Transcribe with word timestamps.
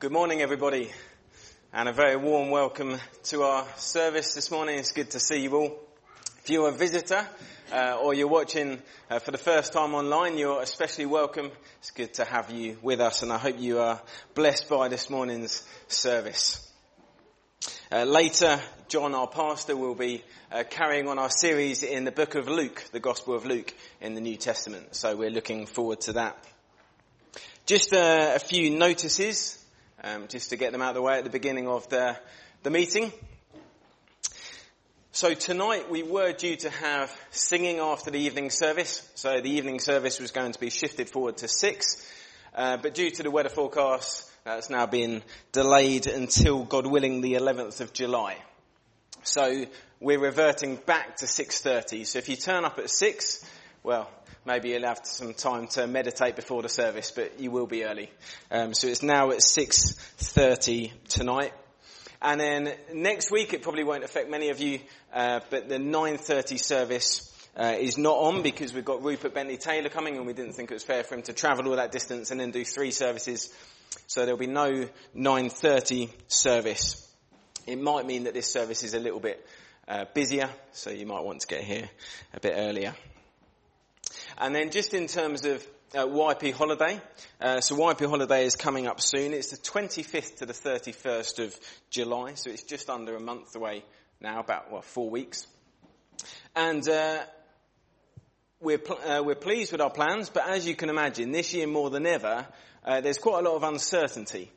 Good 0.00 0.10
morning, 0.10 0.42
everybody, 0.42 0.90
and 1.72 1.88
a 1.88 1.92
very 1.92 2.16
warm 2.16 2.50
welcome 2.50 2.98
to 3.24 3.42
our 3.44 3.64
service 3.76 4.34
this 4.34 4.50
morning. 4.50 4.76
It's 4.76 4.90
good 4.90 5.12
to 5.12 5.20
see 5.20 5.42
you 5.42 5.54
all. 5.54 5.78
If 6.42 6.50
you're 6.50 6.68
a 6.68 6.72
visitor 6.72 7.24
uh, 7.72 7.98
or 8.02 8.12
you're 8.12 8.26
watching 8.26 8.82
uh, 9.08 9.20
for 9.20 9.30
the 9.30 9.38
first 9.38 9.72
time 9.72 9.94
online, 9.94 10.36
you're 10.36 10.60
especially 10.60 11.06
welcome. 11.06 11.52
It's 11.78 11.92
good 11.92 12.12
to 12.14 12.24
have 12.24 12.50
you 12.50 12.76
with 12.82 13.00
us, 13.00 13.22
and 13.22 13.32
I 13.32 13.38
hope 13.38 13.58
you 13.60 13.78
are 13.78 14.02
blessed 14.34 14.68
by 14.68 14.88
this 14.88 15.08
morning's 15.08 15.62
service. 15.86 16.68
Uh, 17.90 18.02
later, 18.02 18.60
John, 18.88 19.14
our 19.14 19.28
pastor, 19.28 19.76
will 19.76 19.94
be 19.94 20.24
uh, 20.50 20.64
carrying 20.68 21.06
on 21.08 21.20
our 21.20 21.30
series 21.30 21.84
in 21.84 22.04
the 22.04 22.12
book 22.12 22.34
of 22.34 22.48
Luke, 22.48 22.82
the 22.90 23.00
Gospel 23.00 23.36
of 23.36 23.46
Luke 23.46 23.72
in 24.00 24.14
the 24.14 24.20
New 24.20 24.36
Testament. 24.36 24.96
So 24.96 25.14
we're 25.14 25.30
looking 25.30 25.66
forward 25.66 26.00
to 26.02 26.14
that. 26.14 26.36
Just 27.64 27.94
uh, 27.94 28.32
a 28.34 28.40
few 28.40 28.76
notices 28.76 29.63
um, 30.04 30.28
just 30.28 30.50
to 30.50 30.56
get 30.56 30.72
them 30.72 30.82
out 30.82 30.90
of 30.90 30.94
the 30.96 31.02
way 31.02 31.16
at 31.16 31.24
the 31.24 31.30
beginning 31.30 31.66
of 31.66 31.88
the, 31.88 32.16
the 32.62 32.70
meeting. 32.70 33.10
So 35.12 35.32
tonight 35.32 35.90
we 35.90 36.02
were 36.02 36.32
due 36.32 36.56
to 36.56 36.70
have 36.70 37.16
singing 37.30 37.78
after 37.78 38.10
the 38.10 38.18
evening 38.18 38.50
service. 38.50 39.08
So 39.14 39.40
the 39.40 39.50
evening 39.50 39.80
service 39.80 40.20
was 40.20 40.30
going 40.30 40.52
to 40.52 40.60
be 40.60 40.70
shifted 40.70 41.08
forward 41.08 41.38
to 41.38 41.48
six, 41.48 42.06
uh, 42.54 42.76
but 42.76 42.94
due 42.94 43.10
to 43.10 43.22
the 43.22 43.30
weather 43.30 43.48
forecast, 43.48 44.30
that's 44.44 44.68
now 44.68 44.84
been 44.84 45.22
delayed 45.52 46.06
until, 46.06 46.64
God 46.64 46.86
willing, 46.86 47.22
the 47.22 47.34
11th 47.34 47.80
of 47.80 47.94
July. 47.94 48.36
So 49.22 49.64
we're 50.00 50.20
reverting 50.20 50.76
back 50.76 51.16
to 51.18 51.26
6.30. 51.26 52.04
So 52.04 52.18
if 52.18 52.28
you 52.28 52.36
turn 52.36 52.66
up 52.66 52.78
at 52.78 52.90
6, 52.90 53.50
well, 53.82 54.10
maybe 54.44 54.70
you'll 54.70 54.86
have 54.86 55.00
some 55.04 55.34
time 55.34 55.66
to 55.68 55.86
meditate 55.86 56.36
before 56.36 56.62
the 56.62 56.68
service, 56.68 57.10
but 57.10 57.40
you 57.40 57.50
will 57.50 57.66
be 57.66 57.84
early. 57.84 58.10
Um, 58.50 58.74
so 58.74 58.86
it's 58.86 59.02
now 59.02 59.30
at 59.30 59.38
6.30 59.38 60.92
tonight. 61.08 61.52
And 62.20 62.40
then 62.40 62.74
next 62.92 63.30
week, 63.30 63.52
it 63.52 63.62
probably 63.62 63.84
won't 63.84 64.04
affect 64.04 64.30
many 64.30 64.48
of 64.48 64.60
you, 64.60 64.80
uh, 65.12 65.40
but 65.50 65.68
the 65.68 65.76
9.30 65.76 66.58
service 66.58 67.30
uh, 67.56 67.76
is 67.78 67.98
not 67.98 68.16
on 68.16 68.42
because 68.42 68.72
we've 68.72 68.84
got 68.84 69.02
Rupert 69.02 69.34
Bentley 69.34 69.56
Taylor 69.56 69.88
coming 69.88 70.16
and 70.16 70.26
we 70.26 70.32
didn't 70.32 70.54
think 70.54 70.70
it 70.70 70.74
was 70.74 70.82
fair 70.82 71.04
for 71.04 71.14
him 71.14 71.22
to 71.22 71.32
travel 71.32 71.68
all 71.68 71.76
that 71.76 71.92
distance 71.92 72.30
and 72.30 72.40
then 72.40 72.50
do 72.50 72.64
three 72.64 72.90
services. 72.90 73.52
So 74.06 74.24
there'll 74.24 74.38
be 74.38 74.46
no 74.46 74.88
9.30 75.16 76.10
service. 76.26 77.00
It 77.66 77.80
might 77.80 78.06
mean 78.06 78.24
that 78.24 78.34
this 78.34 78.50
service 78.50 78.82
is 78.82 78.94
a 78.94 78.98
little 78.98 79.20
bit 79.20 79.46
uh, 79.86 80.06
busier, 80.14 80.50
so 80.72 80.90
you 80.90 81.06
might 81.06 81.24
want 81.24 81.40
to 81.40 81.46
get 81.46 81.62
here 81.62 81.88
a 82.32 82.40
bit 82.40 82.54
earlier. 82.56 82.94
And 84.38 84.54
then 84.54 84.70
just 84.70 84.94
in 84.94 85.06
terms 85.06 85.44
of 85.44 85.64
uh, 85.94 86.06
YP 86.06 86.52
holiday, 86.52 87.00
uh, 87.40 87.60
so 87.60 87.76
YP 87.76 88.08
holiday 88.08 88.44
is 88.44 88.56
coming 88.56 88.86
up 88.86 89.00
soon. 89.00 89.32
It's 89.32 89.50
the 89.50 89.56
25th 89.56 90.38
to 90.38 90.46
the 90.46 90.52
31st 90.52 91.44
of 91.44 91.56
July, 91.90 92.34
so 92.34 92.50
it's 92.50 92.64
just 92.64 92.90
under 92.90 93.14
a 93.14 93.20
month 93.20 93.54
away 93.54 93.84
now, 94.20 94.40
about 94.40 94.72
well, 94.72 94.82
four 94.82 95.08
weeks. 95.08 95.46
And 96.56 96.88
uh, 96.88 97.22
we're 98.60 98.78
pl- 98.78 98.98
uh, 99.06 99.22
we're 99.22 99.34
pleased 99.36 99.70
with 99.70 99.80
our 99.80 99.90
plans, 99.90 100.30
but 100.30 100.48
as 100.48 100.66
you 100.66 100.74
can 100.74 100.88
imagine, 100.88 101.30
this 101.30 101.54
year 101.54 101.66
more 101.66 101.90
than 101.90 102.06
ever, 102.06 102.46
uh, 102.84 103.00
there's 103.00 103.18
quite 103.18 103.44
a 103.44 103.48
lot 103.48 103.56
of 103.56 103.62
uncertainty, 103.62 104.50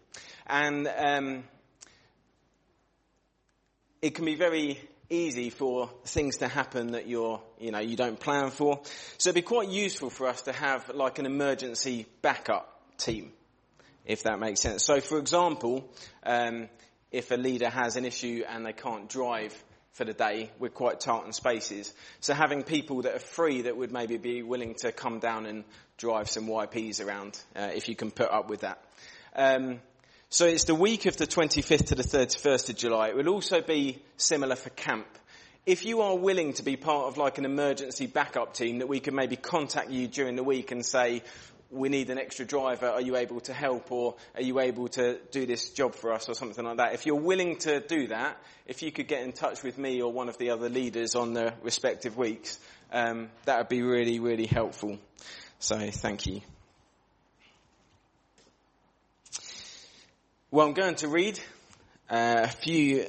and 0.48 0.88
um, 0.88 1.44
it 4.02 4.16
can 4.16 4.25
be 4.25 4.36
very 4.36 4.80
easy 5.09 5.50
for 5.50 5.89
things 6.05 6.38
to 6.38 6.47
happen 6.47 6.91
that 6.91 7.08
you're, 7.08 7.41
you 7.59 7.72
know, 7.72 7.80
you 7.80 7.95
don't 7.95 8.19
plan 8.19 8.50
for. 8.50 8.81
So 9.17 9.30
it'd 9.30 9.36
be 9.36 9.41
quite 9.41 9.69
useful 9.69 10.09
for 10.09 10.27
us 10.27 10.44
to 10.44 10.53
have 10.53 10.89
like 10.89 11.19
an 11.19 11.25
emergency 11.25 12.05
backup 12.22 12.81
team, 12.97 13.31
if 14.05 14.23
that 14.23 14.39
makes 14.39 14.61
sense. 14.61 14.83
So 14.83 14.99
for 14.99 15.17
example, 15.17 15.89
um, 16.23 16.67
if 17.11 17.31
a 17.31 17.36
leader 17.36 17.70
has 17.70 17.95
an 17.95 18.05
issue 18.05 18.43
and 18.48 18.65
they 18.65 18.73
can't 18.73 19.09
drive 19.09 19.54
for 19.93 20.05
the 20.05 20.14
day, 20.14 20.52
we're 20.59 20.70
quite 20.70 20.99
tight 20.99 21.23
on 21.23 21.33
spaces. 21.33 21.93
So 22.20 22.33
having 22.33 22.64
people 22.64 23.04
that 23.04 23.15
are 23.15 23.20
free 23.20 23.64
that 23.64 23.76
would 23.76 23.92
maybe 23.92 24.17
be 24.17 24.43
willing 24.43 24.76
to 24.80 24.92
come 24.92 25.20
down 25.20 25.45
and 25.45 25.64
drive 25.98 26.30
some 26.30 26.48
YPs 26.48 27.04
around, 27.04 27.39
uh, 27.55 27.70
if 27.73 27.89
you 27.89 27.95
can 27.95 28.11
put 28.11 28.30
up 28.30 28.49
with 28.49 28.61
that. 28.61 28.83
Um, 29.36 29.80
so 30.30 30.45
it's 30.45 30.65
the 30.65 30.76
week 30.76 31.05
of 31.05 31.15
the 31.15 31.26
25th 31.26 31.88
to 31.88 31.95
the 31.95 32.04
31st 32.04 32.70
of 32.70 32.76
July. 32.76 33.08
It 33.10 33.15
will 33.15 33.30
also 33.30 33.61
be 33.61 34.04
similar 34.17 34.58
for 34.58 34.70
camp. 34.71 35.08
If 35.65 35.86
you 35.86 36.02
are 36.02 36.17
willing 36.17 36.54
to 36.54 36.64
be 36.64 36.76
part 36.76 37.08
of 37.08 37.17
like 37.17 37.38
an 37.38 37.45
emergency 37.45 38.08
backup 38.08 38.54
team 38.54 38.80
that 38.80 38.87
we 38.87 38.99
can 38.99 39.16
maybe 39.16 39.37
contact 39.37 39.89
you 39.89 40.08
during 40.08 40.36
the 40.36 40.43
week 40.43 40.71
and 40.71 40.86
say, 40.86 41.23
we 41.71 41.87
need 41.87 42.10
an 42.10 42.17
extra 42.17 42.45
driver, 42.45 42.87
are 42.87 43.02
you 43.02 43.16
able 43.16 43.39
to 43.42 43.54
help 43.54 43.89
or 43.89 44.16
are 44.36 44.42
you 44.42 44.60
able 44.60 44.89
to 44.89 45.17
do 45.32 45.45
this 45.45 45.70
job 45.70 45.95
for 45.95 46.11
us 46.11 46.27
or 46.27 46.36
something 46.36 46.66
like 46.66 46.77
that? 46.77 46.93
If 46.93 47.05
you're 47.05 47.16
willing 47.16 47.58
to 47.60 47.80
do 47.80 48.08
that, 48.08 48.37
if 48.66 48.82
you 48.82 48.92
could 48.92 49.08
get 49.08 49.23
in 49.23 49.32
touch 49.32 49.64
with 49.64 49.77
me 49.77 50.02
or 50.02 50.11
one 50.11 50.27
of 50.27 50.37
the 50.37 50.49
other 50.49 50.67
leaders 50.67 51.16
on 51.16 51.33
the 51.33 51.54
respective 51.64 52.17
weeks, 52.17 52.60
um, 52.92 53.30
that 53.45 53.60
would 53.60 53.70
be 53.70 53.82
really, 53.82 54.20
really 54.20 54.45
helpful. 54.45 54.99
So 55.60 55.89
thank 55.89 56.26
you. 56.26 56.42
Well, 60.49 60.65
I'm 60.65 60.73
going 60.73 60.95
to 60.95 61.09
read 61.09 61.37
uh, 62.09 62.43
a 62.43 62.47
few 62.47 63.08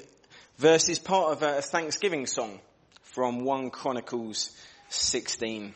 verses, 0.56 0.98
part 0.98 1.30
of 1.30 1.42
a 1.44 1.62
Thanksgiving 1.62 2.26
song 2.26 2.58
from 3.02 3.44
1 3.44 3.70
Chronicles 3.70 4.50
16. 4.88 5.72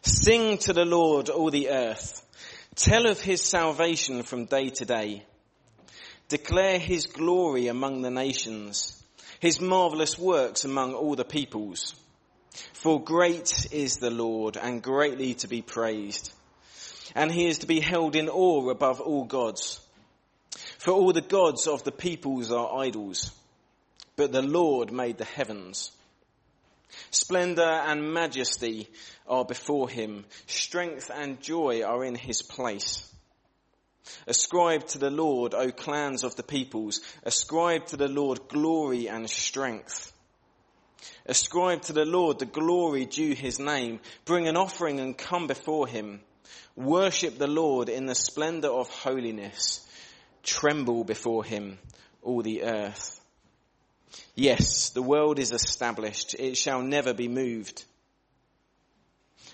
Sing 0.00 0.56
to 0.56 0.72
the 0.72 0.86
Lord, 0.86 1.28
all 1.28 1.50
the 1.50 1.68
earth. 1.68 2.26
Tell 2.74 3.04
of 3.04 3.20
his 3.20 3.42
salvation 3.42 4.22
from 4.22 4.46
day 4.46 4.70
to 4.70 4.86
day. 4.86 5.24
Declare 6.30 6.78
his 6.78 7.04
glory 7.04 7.66
among 7.66 8.00
the 8.00 8.10
nations, 8.10 9.04
his 9.40 9.60
marvelous 9.60 10.18
works 10.18 10.64
among 10.64 10.94
all 10.94 11.16
the 11.16 11.24
peoples. 11.26 11.94
For 12.72 13.04
great 13.04 13.68
is 13.72 13.98
the 13.98 14.10
Lord 14.10 14.56
and 14.56 14.82
greatly 14.82 15.34
to 15.34 15.48
be 15.48 15.60
praised 15.60 16.32
and 17.14 17.30
he 17.30 17.46
is 17.46 17.58
to 17.58 17.66
be 17.66 17.80
held 17.80 18.16
in 18.16 18.28
awe 18.28 18.70
above 18.70 19.00
all 19.00 19.24
gods. 19.24 19.80
For 20.78 20.92
all 20.92 21.12
the 21.12 21.20
gods 21.20 21.66
of 21.66 21.84
the 21.84 21.92
peoples 21.92 22.50
are 22.50 22.78
idols, 22.78 23.32
but 24.16 24.32
the 24.32 24.42
Lord 24.42 24.92
made 24.92 25.18
the 25.18 25.24
heavens. 25.24 25.92
Splendor 27.10 27.62
and 27.62 28.12
majesty 28.12 28.88
are 29.26 29.44
before 29.44 29.88
him. 29.88 30.24
Strength 30.46 31.10
and 31.14 31.40
joy 31.40 31.82
are 31.82 32.04
in 32.04 32.14
his 32.14 32.42
place. 32.42 33.06
Ascribe 34.26 34.86
to 34.88 34.98
the 34.98 35.10
Lord, 35.10 35.54
O 35.54 35.70
clans 35.70 36.24
of 36.24 36.34
the 36.36 36.42
peoples. 36.42 37.00
Ascribe 37.22 37.86
to 37.86 37.96
the 37.96 38.08
Lord 38.08 38.48
glory 38.48 39.08
and 39.08 39.28
strength. 39.30 40.12
Ascribe 41.26 41.82
to 41.82 41.92
the 41.92 42.04
Lord 42.04 42.38
the 42.38 42.46
glory 42.46 43.04
due 43.04 43.34
his 43.34 43.58
name. 43.58 44.00
Bring 44.24 44.48
an 44.48 44.56
offering 44.56 45.00
and 45.00 45.16
come 45.16 45.46
before 45.46 45.86
him. 45.86 46.20
Worship 46.80 47.36
the 47.36 47.46
Lord 47.46 47.90
in 47.90 48.06
the 48.06 48.14
splendor 48.14 48.68
of 48.68 48.88
holiness. 48.88 49.86
Tremble 50.42 51.04
before 51.04 51.44
him, 51.44 51.78
all 52.22 52.40
the 52.40 52.62
earth. 52.62 53.20
Yes, 54.34 54.88
the 54.88 55.02
world 55.02 55.38
is 55.38 55.52
established. 55.52 56.34
It 56.38 56.56
shall 56.56 56.80
never 56.80 57.12
be 57.12 57.28
moved. 57.28 57.84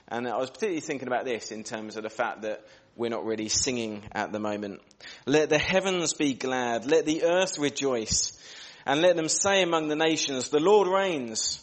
And 0.07 0.29
I 0.29 0.37
was 0.37 0.51
particularly 0.51 0.81
thinking 0.81 1.09
about 1.09 1.25
this 1.25 1.51
in 1.51 1.65
terms 1.65 1.97
of 1.97 2.05
the 2.05 2.11
fact 2.11 2.43
that 2.43 2.65
we're 2.95 3.11
not 3.11 3.27
really 3.27 3.49
singing 3.49 4.05
at 4.13 4.31
the 4.31 4.39
moment. 4.39 4.81
Let 5.27 5.51
the 5.51 5.59
heavens 5.59 6.13
be 6.13 6.35
glad. 6.35 6.87
Let 6.87 7.07
the 7.07 7.25
earth 7.25 7.59
rejoice. 7.59 8.41
And 8.87 9.03
let 9.03 9.17
them 9.17 9.29
say 9.29 9.65
among 9.65 9.89
the 9.89 9.97
nations, 9.97 10.51
the 10.51 10.61
Lord 10.61 10.87
reigns. 10.87 11.61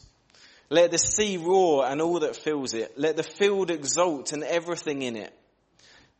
Let 0.69 0.91
the 0.91 0.97
sea 0.97 1.37
roar 1.37 1.85
and 1.85 2.01
all 2.01 2.19
that 2.19 2.35
fills 2.35 2.73
it. 2.73 2.97
Let 2.97 3.15
the 3.15 3.23
field 3.23 3.71
exult 3.71 4.33
and 4.33 4.43
everything 4.43 5.03
in 5.03 5.15
it. 5.15 5.33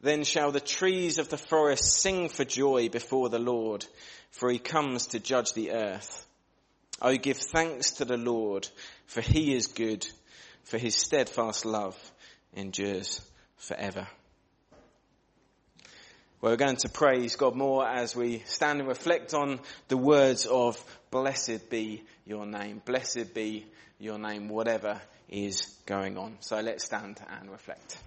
Then 0.04 0.26
shall 0.26 0.52
the 0.52 0.60
trees 0.60 1.18
of 1.18 1.30
the 1.30 1.38
forest 1.38 2.02
sing 2.02 2.28
for 2.28 2.44
joy 2.44 2.90
before 2.90 3.30
the 3.30 3.40
Lord, 3.40 3.86
for 4.32 4.52
he 4.52 4.60
comes 4.60 5.08
to 5.08 5.20
judge 5.20 5.54
the 5.54 5.72
earth. 5.72 6.28
O 7.02 7.16
give 7.16 7.38
thanks 7.38 7.92
to 7.94 8.06
the 8.06 8.18
Lord, 8.18 8.68
for 9.06 9.22
he 9.22 9.56
is 9.56 9.68
good, 9.68 10.06
for 10.66 10.78
his 10.78 10.94
steadfast 10.94 11.66
love 11.66 11.98
endures 12.54 13.22
forever. 13.56 14.06
We're 16.42 16.58
going 16.58 16.76
to 16.78 16.90
praise 16.90 17.38
God 17.38 17.56
more 17.56 17.88
as 17.88 18.14
we 18.14 18.40
stand 18.40 18.80
and 18.80 18.90
reflect 18.90 19.34
on 19.34 19.62
the 19.88 19.96
words 19.96 20.46
of 20.46 20.84
blessed 21.12 21.70
be 21.70 22.04
your 22.26 22.46
name. 22.46 22.82
Blessed 22.84 23.34
be 23.34 23.68
your 24.00 24.20
name, 24.20 24.50
whatever 24.50 25.00
is 25.30 25.62
going 25.86 26.18
on. 26.18 26.36
So 26.42 26.60
let's 26.60 26.84
stand 26.84 27.22
and 27.40 27.50
reflect. 27.50 27.98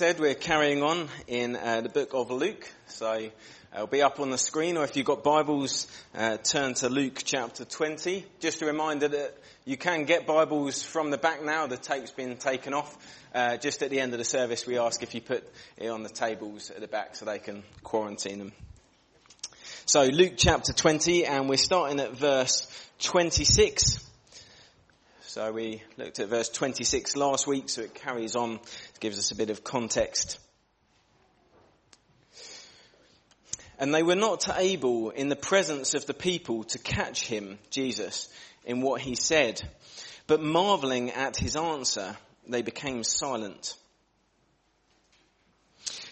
Said, 0.00 0.18
we're 0.18 0.34
carrying 0.34 0.82
on 0.82 1.06
in 1.26 1.54
uh, 1.54 1.82
the 1.82 1.90
book 1.90 2.14
of 2.14 2.30
Luke. 2.30 2.66
So 2.86 3.06
uh, 3.06 3.28
it'll 3.74 3.86
be 3.86 4.00
up 4.00 4.18
on 4.18 4.30
the 4.30 4.38
screen, 4.38 4.78
or 4.78 4.84
if 4.84 4.96
you've 4.96 5.04
got 5.04 5.22
Bibles, 5.22 5.88
uh, 6.14 6.38
turn 6.38 6.72
to 6.76 6.88
Luke 6.88 7.20
chapter 7.22 7.66
20. 7.66 8.24
Just 8.38 8.62
a 8.62 8.64
reminder 8.64 9.08
that 9.08 9.36
you 9.66 9.76
can 9.76 10.04
get 10.04 10.26
Bibles 10.26 10.82
from 10.82 11.10
the 11.10 11.18
back 11.18 11.44
now. 11.44 11.66
The 11.66 11.76
tape's 11.76 12.12
been 12.12 12.38
taken 12.38 12.72
off. 12.72 12.96
Uh, 13.34 13.58
just 13.58 13.82
at 13.82 13.90
the 13.90 14.00
end 14.00 14.14
of 14.14 14.18
the 14.18 14.24
service, 14.24 14.66
we 14.66 14.78
ask 14.78 15.02
if 15.02 15.14
you 15.14 15.20
put 15.20 15.46
it 15.76 15.88
on 15.90 16.02
the 16.02 16.08
tables 16.08 16.70
at 16.70 16.80
the 16.80 16.88
back 16.88 17.14
so 17.14 17.26
they 17.26 17.38
can 17.38 17.62
quarantine 17.82 18.38
them. 18.38 18.52
So 19.84 20.04
Luke 20.04 20.32
chapter 20.38 20.72
20, 20.72 21.26
and 21.26 21.46
we're 21.46 21.58
starting 21.58 22.00
at 22.00 22.12
verse 22.12 22.66
26. 23.00 24.09
So 25.32 25.52
we 25.52 25.80
looked 25.96 26.18
at 26.18 26.28
verse 26.28 26.48
26 26.48 27.14
last 27.14 27.46
week, 27.46 27.68
so 27.68 27.82
it 27.82 27.94
carries 27.94 28.34
on, 28.34 28.58
gives 28.98 29.16
us 29.16 29.30
a 29.30 29.36
bit 29.36 29.50
of 29.50 29.62
context. 29.62 30.40
And 33.78 33.94
they 33.94 34.02
were 34.02 34.16
not 34.16 34.48
able 34.58 35.10
in 35.10 35.28
the 35.28 35.36
presence 35.36 35.94
of 35.94 36.04
the 36.06 36.14
people 36.14 36.64
to 36.64 36.80
catch 36.80 37.24
him, 37.24 37.60
Jesus, 37.70 38.28
in 38.64 38.80
what 38.80 39.02
he 39.02 39.14
said, 39.14 39.62
but 40.26 40.42
marveling 40.42 41.12
at 41.12 41.36
his 41.36 41.54
answer, 41.54 42.16
they 42.48 42.62
became 42.62 43.04
silent. 43.04 43.76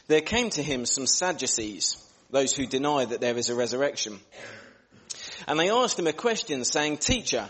There 0.06 0.20
came 0.20 0.50
to 0.50 0.62
him 0.62 0.86
some 0.86 1.08
Sadducees, 1.08 1.96
those 2.30 2.54
who 2.54 2.68
deny 2.68 3.04
that 3.04 3.20
there 3.20 3.36
is 3.36 3.48
a 3.48 3.56
resurrection. 3.56 4.20
And 5.48 5.58
they 5.58 5.70
asked 5.70 5.98
him 5.98 6.06
a 6.06 6.12
question 6.12 6.64
saying, 6.64 6.98
Teacher, 6.98 7.48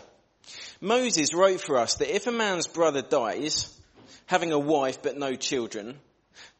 Moses 0.80 1.35
wrote 1.35 1.61
for 1.61 1.76
us 1.76 1.94
that 1.97 2.14
if 2.14 2.26
a 2.26 2.32
man's 2.32 2.68
brother 2.68 3.02
dies, 3.02 3.75
having 4.26 4.52
a 4.52 4.58
wife 4.58 5.02
but 5.02 5.18
no 5.18 5.35
children, 5.35 5.99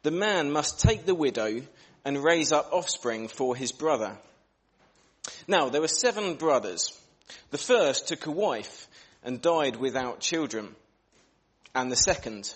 the 0.03 0.11
man 0.11 0.51
must 0.51 0.79
take 0.79 1.05
the 1.05 1.15
widow 1.15 1.61
and 2.03 2.23
raise 2.23 2.51
up 2.51 2.69
offspring 2.73 3.27
for 3.27 3.55
his 3.55 3.71
brother. 3.71 4.17
Now, 5.47 5.69
there 5.69 5.81
were 5.81 5.87
seven 5.87 6.35
brothers. 6.35 6.97
The 7.51 7.57
first 7.57 8.07
took 8.07 8.25
a 8.25 8.31
wife 8.31 8.87
and 9.23 9.41
died 9.41 9.75
without 9.75 10.19
children, 10.19 10.75
and 11.75 11.91
the 11.91 11.95
second. 11.95 12.53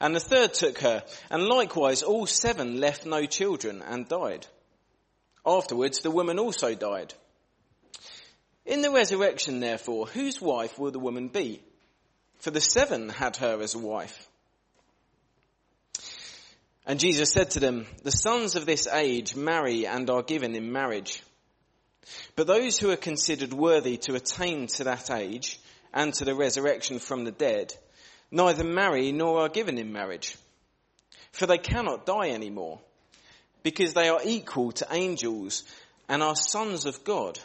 And 0.00 0.14
the 0.14 0.20
third 0.20 0.54
took 0.54 0.78
her, 0.78 1.04
and 1.30 1.46
likewise 1.46 2.02
all 2.02 2.26
seven 2.26 2.80
left 2.80 3.06
no 3.06 3.26
children 3.26 3.82
and 3.82 4.08
died. 4.08 4.46
Afterwards, 5.44 6.00
the 6.00 6.10
woman 6.10 6.38
also 6.38 6.74
died. 6.74 7.14
In 8.66 8.82
the 8.82 8.90
resurrection, 8.90 9.60
therefore, 9.60 10.06
whose 10.06 10.40
wife 10.40 10.78
will 10.78 10.90
the 10.90 10.98
woman 10.98 11.28
be? 11.28 11.62
For 12.38 12.50
the 12.50 12.60
seven 12.60 13.08
had 13.08 13.36
her 13.36 13.60
as 13.60 13.74
a 13.74 13.78
wife. 13.78 14.28
And 16.86 16.98
Jesus 16.98 17.32
said 17.32 17.50
to 17.52 17.60
them, 17.60 17.86
The 18.02 18.10
sons 18.10 18.56
of 18.56 18.66
this 18.66 18.86
age 18.86 19.36
marry 19.36 19.86
and 19.86 20.08
are 20.10 20.22
given 20.22 20.54
in 20.54 20.72
marriage. 20.72 21.22
But 22.36 22.46
those 22.46 22.78
who 22.78 22.90
are 22.90 22.96
considered 22.96 23.52
worthy 23.52 23.96
to 23.98 24.14
attain 24.14 24.66
to 24.68 24.84
that 24.84 25.10
age 25.10 25.60
and 25.92 26.12
to 26.14 26.24
the 26.24 26.34
resurrection 26.34 26.98
from 26.98 27.24
the 27.24 27.32
dead, 27.32 27.74
neither 28.30 28.64
marry 28.64 29.12
nor 29.12 29.40
are 29.40 29.48
given 29.48 29.78
in 29.78 29.92
marriage. 29.92 30.36
For 31.32 31.46
they 31.46 31.58
cannot 31.58 32.06
die 32.06 32.30
anymore, 32.30 32.80
because 33.62 33.92
they 33.92 34.08
are 34.08 34.20
equal 34.24 34.72
to 34.72 34.88
angels 34.90 35.64
and 36.08 36.22
are 36.22 36.34
sons 36.34 36.86
of 36.86 37.04
God 37.04 37.38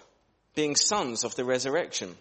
being 0.55 0.75
sons 0.75 1.23
of 1.23 1.35
the 1.35 1.45
resurrection. 1.45 2.15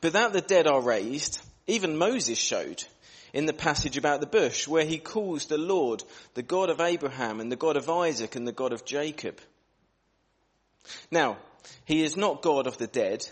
But 0.00 0.12
that 0.12 0.32
the 0.32 0.40
dead 0.40 0.66
are 0.66 0.80
raised, 0.80 1.40
even 1.66 1.96
Moses 1.96 2.38
showed 2.38 2.84
in 3.32 3.46
the 3.46 3.52
passage 3.52 3.96
about 3.96 4.20
the 4.20 4.26
bush, 4.26 4.68
where 4.68 4.84
he 4.84 4.98
calls 4.98 5.46
the 5.46 5.58
Lord 5.58 6.02
the 6.34 6.42
God 6.42 6.68
of 6.68 6.80
Abraham 6.80 7.40
and 7.40 7.50
the 7.50 7.56
God 7.56 7.76
of 7.76 7.88
Isaac 7.88 8.36
and 8.36 8.46
the 8.46 8.52
God 8.52 8.72
of 8.72 8.84
Jacob. 8.84 9.40
Now, 11.10 11.38
he 11.84 12.02
is 12.02 12.16
not 12.16 12.42
God 12.42 12.66
of 12.66 12.78
the 12.78 12.86
dead, 12.86 13.26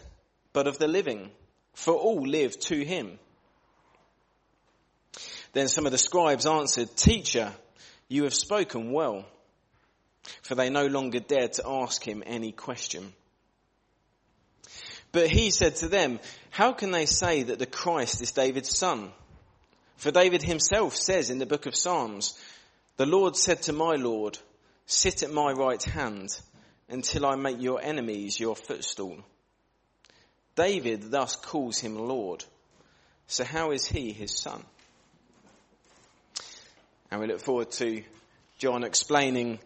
but 0.52 0.66
of 0.66 0.78
the 0.78 0.88
living, 0.88 1.30
for 1.74 1.94
all 1.94 2.22
live 2.22 2.58
to 2.60 2.84
him. 2.84 3.18
Then 5.52 5.68
some 5.68 5.86
of 5.86 5.92
the 5.92 5.98
scribes 5.98 6.46
answered, 6.46 6.94
Teacher, 6.96 7.52
you 8.08 8.24
have 8.24 8.34
spoken 8.34 8.92
well 8.92 9.24
for 10.42 10.54
they 10.54 10.70
no 10.70 10.86
longer 10.86 11.20
dared 11.20 11.54
to 11.54 11.68
ask 11.68 12.02
him 12.06 12.22
any 12.26 12.52
question. 12.52 13.12
But 15.12 15.28
he 15.28 15.50
said 15.50 15.76
to 15.76 15.88
them, 15.88 16.20
how 16.50 16.72
can 16.72 16.90
they 16.90 17.06
say 17.06 17.44
that 17.44 17.58
the 17.58 17.66
Christ 17.66 18.20
is 18.20 18.32
David's 18.32 18.76
son? 18.76 19.10
For 19.96 20.10
David 20.10 20.42
himself 20.42 20.94
says 20.94 21.30
in 21.30 21.38
the 21.38 21.46
book 21.46 21.66
of 21.66 21.74
Psalms, 21.74 22.38
the 22.96 23.06
Lord 23.06 23.36
said 23.36 23.62
to 23.62 23.72
my 23.72 23.94
Lord, 23.94 24.38
sit 24.86 25.22
at 25.22 25.32
my 25.32 25.52
right 25.52 25.82
hand 25.82 26.38
until 26.88 27.26
I 27.26 27.36
make 27.36 27.60
your 27.60 27.80
enemies 27.80 28.38
your 28.38 28.56
footstool. 28.56 29.18
David 30.56 31.10
thus 31.10 31.36
calls 31.36 31.78
him 31.78 31.96
Lord. 31.96 32.44
So 33.28 33.44
how 33.44 33.70
is 33.70 33.86
he 33.86 34.12
his 34.12 34.36
son? 34.36 34.64
And 37.10 37.20
we 37.20 37.26
look 37.26 37.40
forward 37.40 37.70
to 37.72 38.02
John 38.58 38.84
explaining 38.84 39.58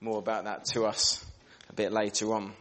more 0.00 0.18
about 0.18 0.44
that 0.44 0.66
to 0.66 0.84
us 0.84 1.24
a 1.70 1.72
bit 1.72 1.92
later 1.92 2.34
on. 2.34 2.52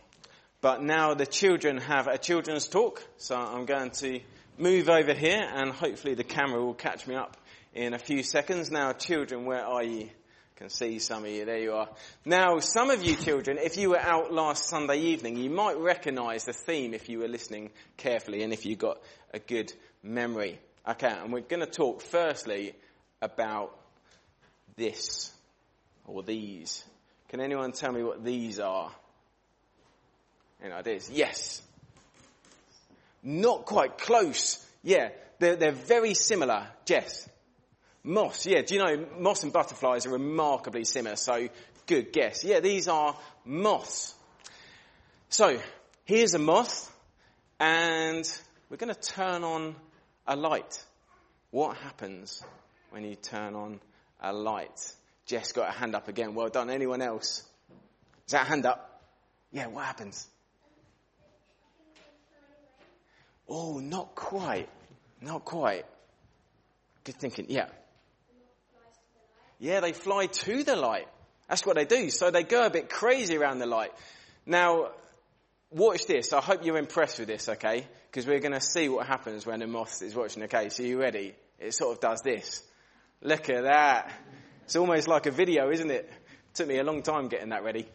But 0.64 0.82
now 0.82 1.14
the 1.14 1.26
children 1.26 1.78
have 1.80 2.08
a 2.08 2.18
children's 2.18 2.70
talk, 2.70 3.06
so 3.18 3.36
I'm 3.36 3.66
going 3.66 3.92
to 4.00 4.22
move 4.58 4.88
over 4.88 5.14
here 5.14 5.46
and 5.54 5.74
hopefully 5.74 6.14
the 6.14 6.24
camera 6.24 6.64
will 6.64 6.74
catch 6.74 7.06
me 7.06 7.16
up 7.16 7.36
in 7.74 7.94
a 7.94 8.00
few 8.00 8.24
seconds. 8.24 8.72
Now 8.72 8.94
children, 8.94 9.44
where 9.44 9.66
are 9.66 9.84
you? 9.84 10.04
I 10.06 10.56
can 10.56 10.70
see 10.70 11.00
some 11.00 11.26
of 11.26 11.32
you. 11.32 11.44
There 11.44 11.60
you 11.60 11.74
are. 11.74 11.90
Now, 12.24 12.60
some 12.60 12.92
of 12.92 13.04
you 13.04 13.18
children, 13.18 13.58
if 13.58 13.76
you 13.76 13.90
were 13.90 14.00
out 14.00 14.32
last 14.32 14.70
Sunday 14.70 15.00
evening, 15.00 15.36
you 15.36 15.50
might 15.50 15.78
recognize 15.78 16.46
the 16.46 16.54
theme 16.54 16.94
if 16.94 17.10
you 17.10 17.20
were 17.20 17.28
listening 17.28 17.72
carefully 17.98 18.42
and 18.42 18.54
if 18.54 18.66
you 18.66 18.78
got 18.78 19.02
a 19.34 19.40
good 19.40 19.74
memory. 20.02 20.62
Okay, 20.88 21.12
and 21.12 21.34
we're 21.34 21.42
going 21.42 21.60
to 21.60 21.70
talk 21.70 22.02
firstly 22.02 22.74
about 23.22 23.78
this 24.78 25.30
or 26.06 26.24
these. 26.24 26.86
Can 27.28 27.42
anyone 27.42 27.74
tell 27.74 27.92
me 27.92 28.02
what 28.02 28.24
these 28.24 28.62
are? 28.62 28.94
Any 30.64 30.72
ideas? 30.72 31.10
Yes. 31.12 31.62
Not 33.22 33.66
quite 33.66 33.98
close. 33.98 34.66
Yeah, 34.82 35.10
they're, 35.40 35.58
they're 35.58 35.72
very 35.74 36.14
similar. 36.14 36.68
Jess. 36.86 37.30
Moss. 38.04 38.46
Yeah, 38.46 38.62
do 38.62 38.76
you 38.76 38.84
know 38.84 39.06
moss 39.18 39.44
and 39.44 39.52
butterflies 39.52 40.06
are 40.06 40.12
remarkably 40.12 40.86
similar? 40.86 41.18
So 41.18 41.50
good 41.86 42.14
guess. 42.14 42.44
Yeah, 42.44 42.60
these 42.60 42.88
are 42.88 43.18
moths. 43.46 44.14
So 45.30 45.60
here's 46.06 46.34
a 46.34 46.40
moth 46.40 46.94
and 47.60 48.26
we're 48.70 48.78
going 48.78 48.94
to 48.94 49.00
turn 49.00 49.44
on 49.44 49.76
a 50.28 50.36
light. 50.36 50.84
What 51.52 51.78
happens 51.78 52.44
when 52.90 53.04
you 53.04 53.16
turn 53.16 53.56
on 53.56 53.80
a 54.22 54.34
light? 54.34 54.94
Jess 55.26 55.52
got 55.52 55.70
a 55.70 55.72
hand 55.72 55.96
up 55.96 56.08
again. 56.08 56.36
Well 56.36 56.50
done. 56.50 56.70
Anyone 56.70 57.02
else? 57.02 57.44
Is 58.28 58.32
that 58.32 58.48
a 58.48 58.50
hand 58.50 58.66
up? 58.66 59.02
Yeah, 59.52 59.68
what 59.68 59.86
happens? 59.86 60.28
Oh, 63.48 63.80
not 63.80 64.16
quite. 64.16 64.70
Not 65.22 65.46
quite. 65.46 65.86
Good 67.04 67.16
thinking. 67.16 67.48
Yeah. 67.50 67.68
Yeah, 69.60 69.80
they 69.80 69.94
fly 69.94 70.28
to 70.28 70.64
the 70.64 70.76
light. 70.76 71.08
That's 71.48 71.66
what 71.66 71.76
they 71.76 71.86
do. 71.86 72.10
So 72.10 72.32
they 72.32 72.44
go 72.44 72.66
a 72.66 72.70
bit 72.70 72.90
crazy 72.90 73.38
around 73.38 73.60
the 73.60 73.66
light. 73.66 73.92
Now, 74.46 74.90
watch 75.72 76.06
this. 76.06 76.34
I 76.34 76.42
hope 76.42 76.66
you're 76.66 76.78
impressed 76.78 77.20
with 77.20 77.28
this, 77.28 77.48
okay? 77.48 77.88
Because 78.10 78.28
we're 78.28 78.40
going 78.40 78.54
to 78.54 78.62
see 78.62 78.90
what 78.90 79.08
happens 79.08 79.46
when 79.46 79.62
a 79.62 79.68
moth 79.68 80.02
is 80.02 80.16
watching. 80.16 80.44
Okay, 80.44 80.70
so 80.70 80.84
you 80.84 81.00
ready? 81.00 81.34
It 81.60 81.74
sort 81.74 81.96
of 81.96 82.02
does 82.02 82.22
this. 82.22 82.62
Look 83.22 83.50
at 83.50 83.64
that. 83.64 84.12
It's 84.66 84.76
almost 84.76 85.08
like 85.08 85.26
a 85.26 85.32
video, 85.32 85.70
isn't 85.72 85.92
it? 85.92 86.12
Took 86.54 86.68
me 86.68 86.78
a 86.78 86.84
long 86.84 87.02
time 87.02 87.28
getting 87.28 87.50
that 87.50 87.64
ready. 87.64 87.88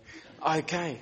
Okay. 0.46 1.00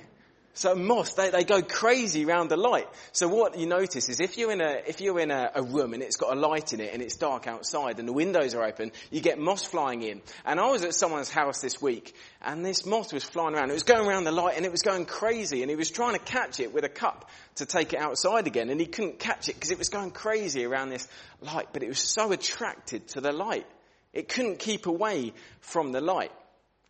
So 0.57 0.73
moths, 0.73 1.13
they, 1.13 1.29
they 1.29 1.43
go 1.43 1.61
crazy 1.61 2.25
around 2.25 2.49
the 2.49 2.57
light. 2.57 2.87
So 3.11 3.27
what 3.27 3.59
you 3.59 3.67
notice 3.67 4.09
is 4.09 4.19
if 4.19 4.39
you're 4.39 4.51
in 4.51 4.59
a, 4.59 4.81
if 4.87 5.01
you're 5.01 5.19
in 5.19 5.29
a, 5.29 5.51
a, 5.53 5.61
room 5.61 5.93
and 5.93 6.01
it's 6.01 6.15
got 6.15 6.35
a 6.35 6.39
light 6.39 6.73
in 6.73 6.79
it 6.79 6.95
and 6.95 7.03
it's 7.03 7.15
dark 7.15 7.45
outside 7.45 7.99
and 7.99 8.07
the 8.07 8.13
windows 8.13 8.55
are 8.55 8.63
open, 8.63 8.91
you 9.11 9.21
get 9.21 9.37
moths 9.37 9.65
flying 9.65 10.01
in. 10.01 10.19
And 10.45 10.59
I 10.59 10.71
was 10.71 10.81
at 10.81 10.95
someone's 10.95 11.29
house 11.29 11.61
this 11.61 11.79
week 11.79 12.15
and 12.41 12.65
this 12.65 12.87
moth 12.87 13.13
was 13.13 13.23
flying 13.23 13.53
around. 13.53 13.69
It 13.69 13.73
was 13.73 13.83
going 13.83 14.09
around 14.09 14.23
the 14.23 14.31
light 14.31 14.57
and 14.57 14.65
it 14.65 14.71
was 14.71 14.81
going 14.81 15.05
crazy 15.05 15.61
and 15.61 15.69
he 15.69 15.75
was 15.75 15.91
trying 15.91 16.13
to 16.13 16.19
catch 16.19 16.59
it 16.59 16.73
with 16.73 16.83
a 16.83 16.89
cup 16.89 17.29
to 17.57 17.67
take 17.67 17.93
it 17.93 17.99
outside 17.99 18.47
again 18.47 18.71
and 18.71 18.79
he 18.79 18.87
couldn't 18.87 19.19
catch 19.19 19.49
it 19.49 19.53
because 19.53 19.69
it 19.69 19.77
was 19.77 19.89
going 19.89 20.09
crazy 20.09 20.65
around 20.65 20.89
this 20.89 21.07
light, 21.39 21.67
but 21.71 21.83
it 21.83 21.87
was 21.87 21.99
so 21.99 22.31
attracted 22.31 23.07
to 23.09 23.21
the 23.21 23.31
light. 23.31 23.67
It 24.11 24.27
couldn't 24.27 24.57
keep 24.57 24.87
away 24.87 25.33
from 25.59 25.91
the 25.91 26.01
light. 26.01 26.31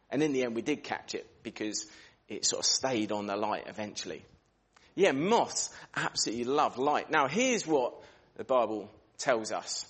And 0.10 0.24
in 0.24 0.32
the 0.32 0.44
end, 0.44 0.56
we 0.56 0.62
did 0.62 0.86
catch 0.86 1.16
it 1.16 1.28
because 1.44 1.86
it 2.28 2.46
sort 2.46 2.62
of 2.62 2.66
stayed 2.66 3.12
on 3.12 3.28
the 3.28 3.36
light 3.36 3.64
eventually. 3.68 4.24
Yeah, 4.96 5.12
moths 5.12 5.70
absolutely 5.96 6.46
love 6.46 6.78
light. 6.78 7.12
Now, 7.12 7.28
here's 7.28 7.68
what 7.68 7.94
the 8.36 8.44
Bible 8.44 8.90
tells 9.18 9.52
us. 9.52 9.86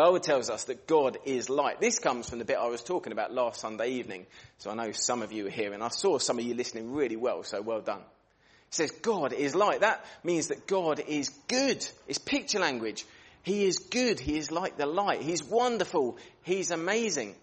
Bible 0.00 0.20
tells 0.20 0.48
us 0.48 0.64
that 0.64 0.86
God 0.86 1.18
is 1.26 1.50
light. 1.50 1.78
This 1.78 1.98
comes 1.98 2.28
from 2.28 2.38
the 2.38 2.44
bit 2.46 2.56
I 2.56 2.68
was 2.68 2.82
talking 2.82 3.12
about 3.12 3.34
last 3.34 3.60
Sunday 3.60 3.90
evening. 3.90 4.24
So 4.56 4.70
I 4.70 4.74
know 4.74 4.92
some 4.92 5.20
of 5.20 5.30
you 5.30 5.46
are 5.46 5.50
here 5.50 5.74
and 5.74 5.82
I 5.82 5.88
saw 5.88 6.16
some 6.16 6.38
of 6.38 6.44
you 6.46 6.54
listening 6.54 6.92
really 6.92 7.16
well, 7.16 7.42
so 7.42 7.60
well 7.60 7.82
done. 7.82 8.00
It 8.00 8.74
says 8.74 8.90
God 8.92 9.34
is 9.34 9.54
light. 9.54 9.80
That 9.80 10.02
means 10.24 10.48
that 10.48 10.66
God 10.66 11.00
is 11.06 11.28
good. 11.48 11.86
It's 12.08 12.18
picture 12.18 12.60
language. 12.60 13.04
He 13.42 13.64
is 13.64 13.78
good. 13.78 14.20
He 14.20 14.38
is 14.38 14.50
like 14.50 14.78
the 14.78 14.86
light. 14.86 15.20
He's 15.22 15.44
wonderful. 15.44 16.16
He's 16.44 16.70
amazing. 16.70 17.34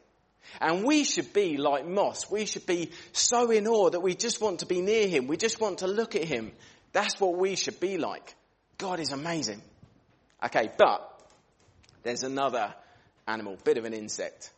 And 0.60 0.84
we 0.84 1.04
should 1.04 1.34
be 1.34 1.58
like 1.58 1.88
Moss. 1.88 2.30
We 2.30 2.46
should 2.46 2.66
be 2.66 2.92
so 3.12 3.51
in 3.51 3.68
awe 3.68 3.89
that 3.89 4.00
we 4.00 4.16
just 4.16 4.42
want 4.42 4.60
to 4.60 4.66
be 4.66 4.82
near 4.82 5.08
him. 5.08 5.27
We 5.27 5.38
just 5.38 5.60
want 5.60 5.80
to 5.80 5.88
look 5.88 6.16
at 6.16 6.24
him. 6.24 6.51
That's 6.94 7.20
what 7.20 7.38
we 7.38 7.56
should 7.56 7.80
be 7.80 7.98
like. 7.98 8.36
God 8.77 9.00
is 9.00 9.12
amazing. 9.12 9.62
Okay, 10.44 10.70
but 10.77 11.22
there's 12.04 12.24
another 12.24 12.74
animal, 13.27 13.58
bit 13.63 13.77
of 13.77 13.86
an 13.86 13.94
insect. 13.94 14.51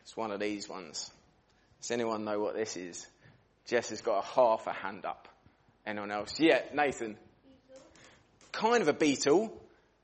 It's 0.00 0.16
one 0.16 0.30
of 0.30 0.40
these 0.40 0.68
ones. 0.68 1.10
Does 1.82 1.90
anyone 1.90 2.24
know 2.24 2.40
what 2.40 2.54
this 2.54 2.76
is? 2.76 3.06
Jess 3.66 3.90
has 3.90 4.00
got 4.00 4.24
a 4.24 4.26
half 4.26 4.66
a 4.66 4.72
hand 4.72 5.04
up. 5.04 5.28
Anyone 5.86 6.10
else? 6.10 6.40
Yeah, 6.40 6.60
Nathan. 6.72 7.16
Beetle. 7.16 7.82
Kind 8.52 8.82
of 8.82 8.88
a 8.88 8.92
beetle. 8.92 9.52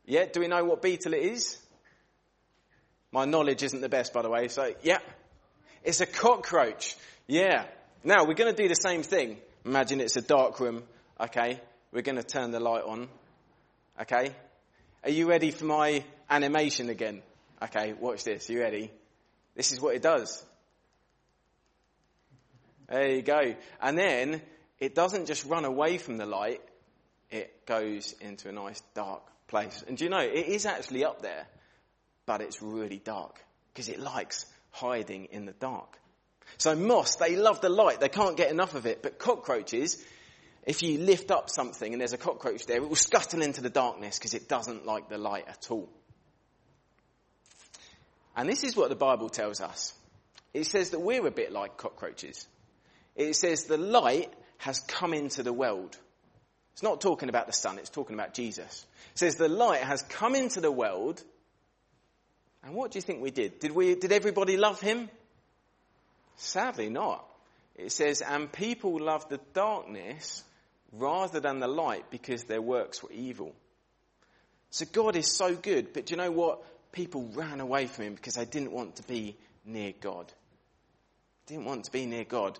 Yeah, 0.07 0.26
do 0.26 0.41
we 0.41 0.49
know 0.49 0.64
what 0.64 0.83
beetle 0.83 1.14
it 1.14 1.23
is? 1.23 1.59
My 3.14 3.26
knowledge 3.26 3.62
isn't 3.62 3.80
the 3.80 3.88
best, 3.88 4.12
by 4.12 4.23
the 4.23 4.28
way, 4.28 4.49
so 4.49 4.75
yeah. 4.83 4.99
It's 5.85 6.00
a 6.00 6.06
cockroach. 6.06 6.97
Yeah. 7.28 7.66
Now, 8.02 8.25
we're 8.25 8.35
going 8.35 8.52
to 8.52 8.61
do 8.61 8.68
the 8.68 8.75
same 8.75 9.04
thing. 9.04 9.37
Imagine 9.64 10.00
it's 10.00 10.16
a 10.16 10.21
dark 10.21 10.59
room. 10.59 10.83
Okay. 11.21 11.61
We're 11.92 12.02
going 12.02 12.16
to 12.16 12.25
turn 12.25 12.50
the 12.50 12.59
light 12.59 12.83
on. 12.83 13.06
Okay. 14.02 14.35
Are 15.04 15.11
you 15.11 15.28
ready 15.28 15.52
for 15.52 15.64
my 15.64 16.02
animation 16.28 16.90
again? 16.90 17.23
Okay, 17.62 17.92
watch 17.92 18.25
this. 18.25 18.50
You 18.50 18.61
ready? 18.61 18.90
This 19.54 19.71
is 19.71 19.80
what 19.80 19.94
it 19.94 20.02
does. 20.02 20.44
There 22.88 23.12
you 23.12 23.23
go. 23.23 23.54
And 23.80 23.97
then 23.97 24.42
it 24.80 24.97
doesn't 24.97 25.26
just 25.26 25.44
run 25.44 25.64
away 25.64 25.99
from 25.99 26.16
the 26.16 26.26
light, 26.26 26.62
it 27.30 27.64
goes 27.64 28.12
into 28.21 28.49
a 28.49 28.52
nice 28.52 28.83
dark 28.92 29.23
place. 29.47 29.85
And 29.87 29.97
do 29.97 30.02
you 30.02 30.11
know, 30.11 30.18
it 30.18 30.47
is 30.49 30.66
actually 30.66 31.04
up 31.04 31.23
there, 31.23 31.47
but 32.26 32.40
it's 32.40 32.62
really 32.62 32.99
dark 32.99 33.45
because 33.73 33.88
it 33.88 34.00
likes 34.00 34.47
hiding 34.71 35.26
in 35.26 35.47
the 35.47 35.52
dark. 35.52 35.99
So 36.59 36.75
moss, 36.75 37.16
they 37.16 37.37
love 37.37 37.61
the 37.61 37.69
light. 37.69 38.00
They 38.00 38.09
can't 38.09 38.37
get 38.37 38.50
enough 38.50 38.75
of 38.75 38.87
it. 38.87 39.02
But 39.02 39.19
cockroaches, 39.19 40.02
if 40.66 40.83
you 40.83 40.99
lift 40.99 41.31
up 41.31 41.50
something 41.50 41.93
and 41.93 42.00
there's 42.00 42.12
a 42.12 42.19
cockroach 42.19 42.66
there, 42.66 42.76
it 42.76 42.88
will 42.88 42.97
scuttle 42.97 43.43
into 43.43 43.61
the 43.61 43.71
darkness 43.71 44.19
because 44.19 44.35
it 44.35 44.49
doesn't 44.49 44.87
like 44.87 45.09
the 45.09 45.19
light 45.19 45.47
at 45.49 45.71
all. 45.71 45.88
And 48.37 48.49
this 48.49 48.64
is 48.64 48.76
what 48.76 48.88
the 48.88 48.97
Bible 48.97 49.28
tells 49.28 49.61
us. 49.61 49.95
It 50.52 50.66
says 50.66 50.90
that 50.90 51.00
we're 51.00 51.26
a 51.26 51.31
bit 51.31 51.52
like 51.52 51.76
cockroaches. 51.76 52.47
It 53.16 53.35
says 53.35 53.64
the 53.64 53.78
light 53.78 54.33
has 54.59 54.81
come 54.81 55.14
into 55.14 55.43
the 55.43 55.52
world. 55.52 55.97
It's 56.73 56.83
not 56.83 57.00
talking 57.00 57.28
about 57.28 57.47
the 57.47 57.52
sun, 57.52 57.78
it's 57.78 57.90
talking 57.90 58.14
about 58.14 58.35
Jesus. 58.35 58.87
It 59.12 59.19
says 59.19 59.37
the 59.37 59.49
light 59.49 59.83
has 59.83 60.02
come 60.02 60.35
into 60.35 60.61
the 60.61 60.73
world. 60.73 61.23
And 62.64 62.75
what 62.75 62.90
do 62.90 62.97
you 62.99 63.02
think 63.02 63.21
we 63.21 63.30
did? 63.30 63.59
Did 63.59 63.73
we, 63.73 63.94
did 63.94 64.11
everybody 64.11 64.56
love 64.56 64.80
him? 64.80 65.11
Sadly 66.37 66.88
not. 66.88 67.25
It 67.76 67.92
says, 67.92 68.23
and 68.23 68.50
people 68.50 68.99
loved 68.99 69.28
the 69.30 69.40
darkness 69.52 70.42
rather 70.92 71.40
than 71.40 71.61
the 71.61 71.68
light 71.68 72.11
because 72.11 72.44
their 72.44 72.62
works 72.62 73.02
were 73.02 73.12
evil. 73.12 73.54
So 74.71 74.87
God 74.90 75.16
is 75.16 75.30
so 75.30 75.54
good, 75.54 75.92
but 75.92 76.06
do 76.06 76.12
you 76.12 76.16
know 76.16 76.30
what? 76.30 76.62
People 76.92 77.28
ran 77.35 77.61
away 77.61 77.87
from 77.87 78.06
him 78.06 78.14
because 78.14 78.35
they 78.35 78.44
didn't 78.44 78.73
want 78.73 78.97
to 78.97 79.02
be 79.02 79.37
near 79.64 79.92
God. 80.00 80.33
Didn't 81.47 81.64
want 81.64 81.85
to 81.85 81.92
be 81.92 82.06
near 82.06 82.25
God 82.25 82.59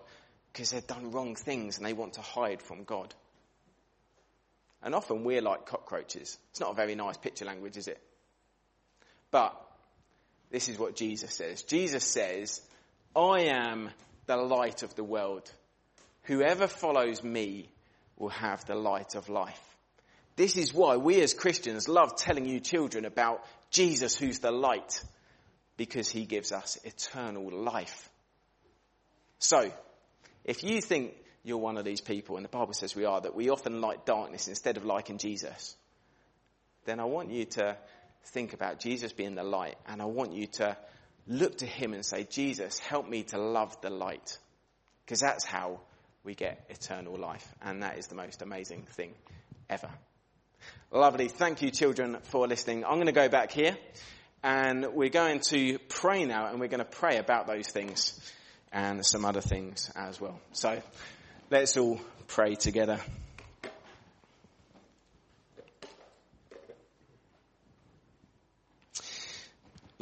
because 0.53 0.71
they'd 0.71 0.87
done 0.87 1.13
wrong 1.13 1.35
things 1.35 1.79
and 1.79 1.87
they 1.87 1.93
want 1.93 2.15
to 2.15 2.21
hide 2.21 2.61
from 2.61 2.85
God. 2.85 3.15
And 4.83 4.95
often 4.95 5.25
we're 5.25 5.41
like 5.41 5.67
cockroaches. 5.67 6.39
It's 6.51 6.61
not 6.61 6.73
a 6.73 6.75
very 6.75 6.95
nice 6.95 7.17
picture 7.17 7.47
language, 7.47 7.77
is 7.77 7.89
it? 7.89 8.01
But 9.31 9.61
this 10.55 10.69
is 10.69 10.79
what 10.79 10.95
Jesus 10.95 11.35
says. 11.35 11.65
Jesus 11.65 12.05
says, 12.05 12.63
I 13.17 13.47
am 13.49 13.91
the 14.27 14.37
light 14.37 14.85
of 14.85 14.95
the 14.95 15.03
world. 15.03 15.51
Whoever 16.23 16.69
follows 16.69 17.25
me 17.25 17.69
will 18.17 18.29
have 18.29 18.65
the 18.65 18.77
light 18.77 19.17
of 19.17 19.29
life. 19.29 19.61
This 20.37 20.57
is 20.57 20.73
why 20.73 20.97
we 20.97 21.21
as 21.23 21.35
Christians 21.35 21.89
love 21.89 22.15
telling 22.15 22.47
you 22.47 22.61
children 22.61 23.05
about 23.05 23.45
Jesus 23.71 24.15
who's 24.15 24.39
the 24.39 24.53
light, 24.53 25.03
because 25.77 26.09
he 26.09 26.25
gives 26.25 26.53
us 26.53 26.79
eternal 26.85 27.51
life. 27.51 28.09
So, 29.41 29.73
if 30.45 30.63
you 30.63 30.81
think 30.81 31.15
you're 31.43 31.59
one 31.59 31.79
of 31.79 31.85
these 31.85 32.01
people, 32.01 32.37
and 32.37 32.45
the 32.45 32.49
Bible 32.49 32.75
says 32.75 32.95
we 32.95 33.07
are, 33.07 33.21
that 33.21 33.35
we 33.35 33.51
often 33.51 33.81
like 33.81 34.05
darkness 34.05 34.47
instead 34.47 34.77
of 34.77 34.85
liking 34.85 35.19
Jesus, 35.19 35.75
then 36.85 37.01
I 37.01 37.07
want 37.07 37.33
you 37.33 37.45
to 37.47 37.77
think 38.27 38.53
about 38.53 38.81
Jesus 38.81 39.13
being 39.13 39.35
the 39.35 39.45
light, 39.45 39.77
and 39.87 40.03
I 40.03 40.07
want 40.07 40.33
you 40.33 40.47
to 40.59 40.77
look 41.27 41.59
to 41.59 41.67
him 41.67 41.95
and 41.95 42.05
say, 42.05 42.25
Jesus, 42.25 42.79
help 42.79 43.09
me 43.09 43.23
to 43.25 43.39
love 43.39 43.81
the 43.81 43.91
light. 43.91 44.39
Because 45.05 45.21
that's 45.21 45.45
how 45.45 45.81
we 46.23 46.35
get 46.35 46.65
eternal 46.71 47.17
life. 47.17 47.47
And 47.63 47.83
that 47.83 47.99
is 47.99 48.07
the 48.07 48.15
most 48.15 48.43
amazing 48.43 48.83
thing 48.83 49.15
ever. 49.69 49.91
Lovely. 50.91 51.29
Thank 51.29 51.63
you, 51.63 51.71
children, 51.71 52.19
for 52.25 52.47
listening. 52.47 52.85
I'm 52.85 52.95
going 52.95 53.07
to 53.07 53.13
go 53.13 53.29
back 53.29 53.53
here 53.53 53.77
and 54.43 54.87
we're 54.95 55.11
going 55.11 55.41
to 55.41 55.79
pray 55.89 56.25
now 56.25 56.47
and 56.47 56.61
we're 56.61 56.69
going 56.69 56.79
to 56.79 56.85
pray 56.85 57.19
about 57.19 57.47
those 57.47 57.69
things 57.69 58.19
and 58.73 59.05
some 59.05 59.25
other 59.25 59.41
things 59.41 59.91
as 59.97 60.21
well. 60.21 60.39
So 60.53 60.81
let's 61.51 61.77
all 61.77 62.01
pray 62.29 62.55
together. 62.55 63.01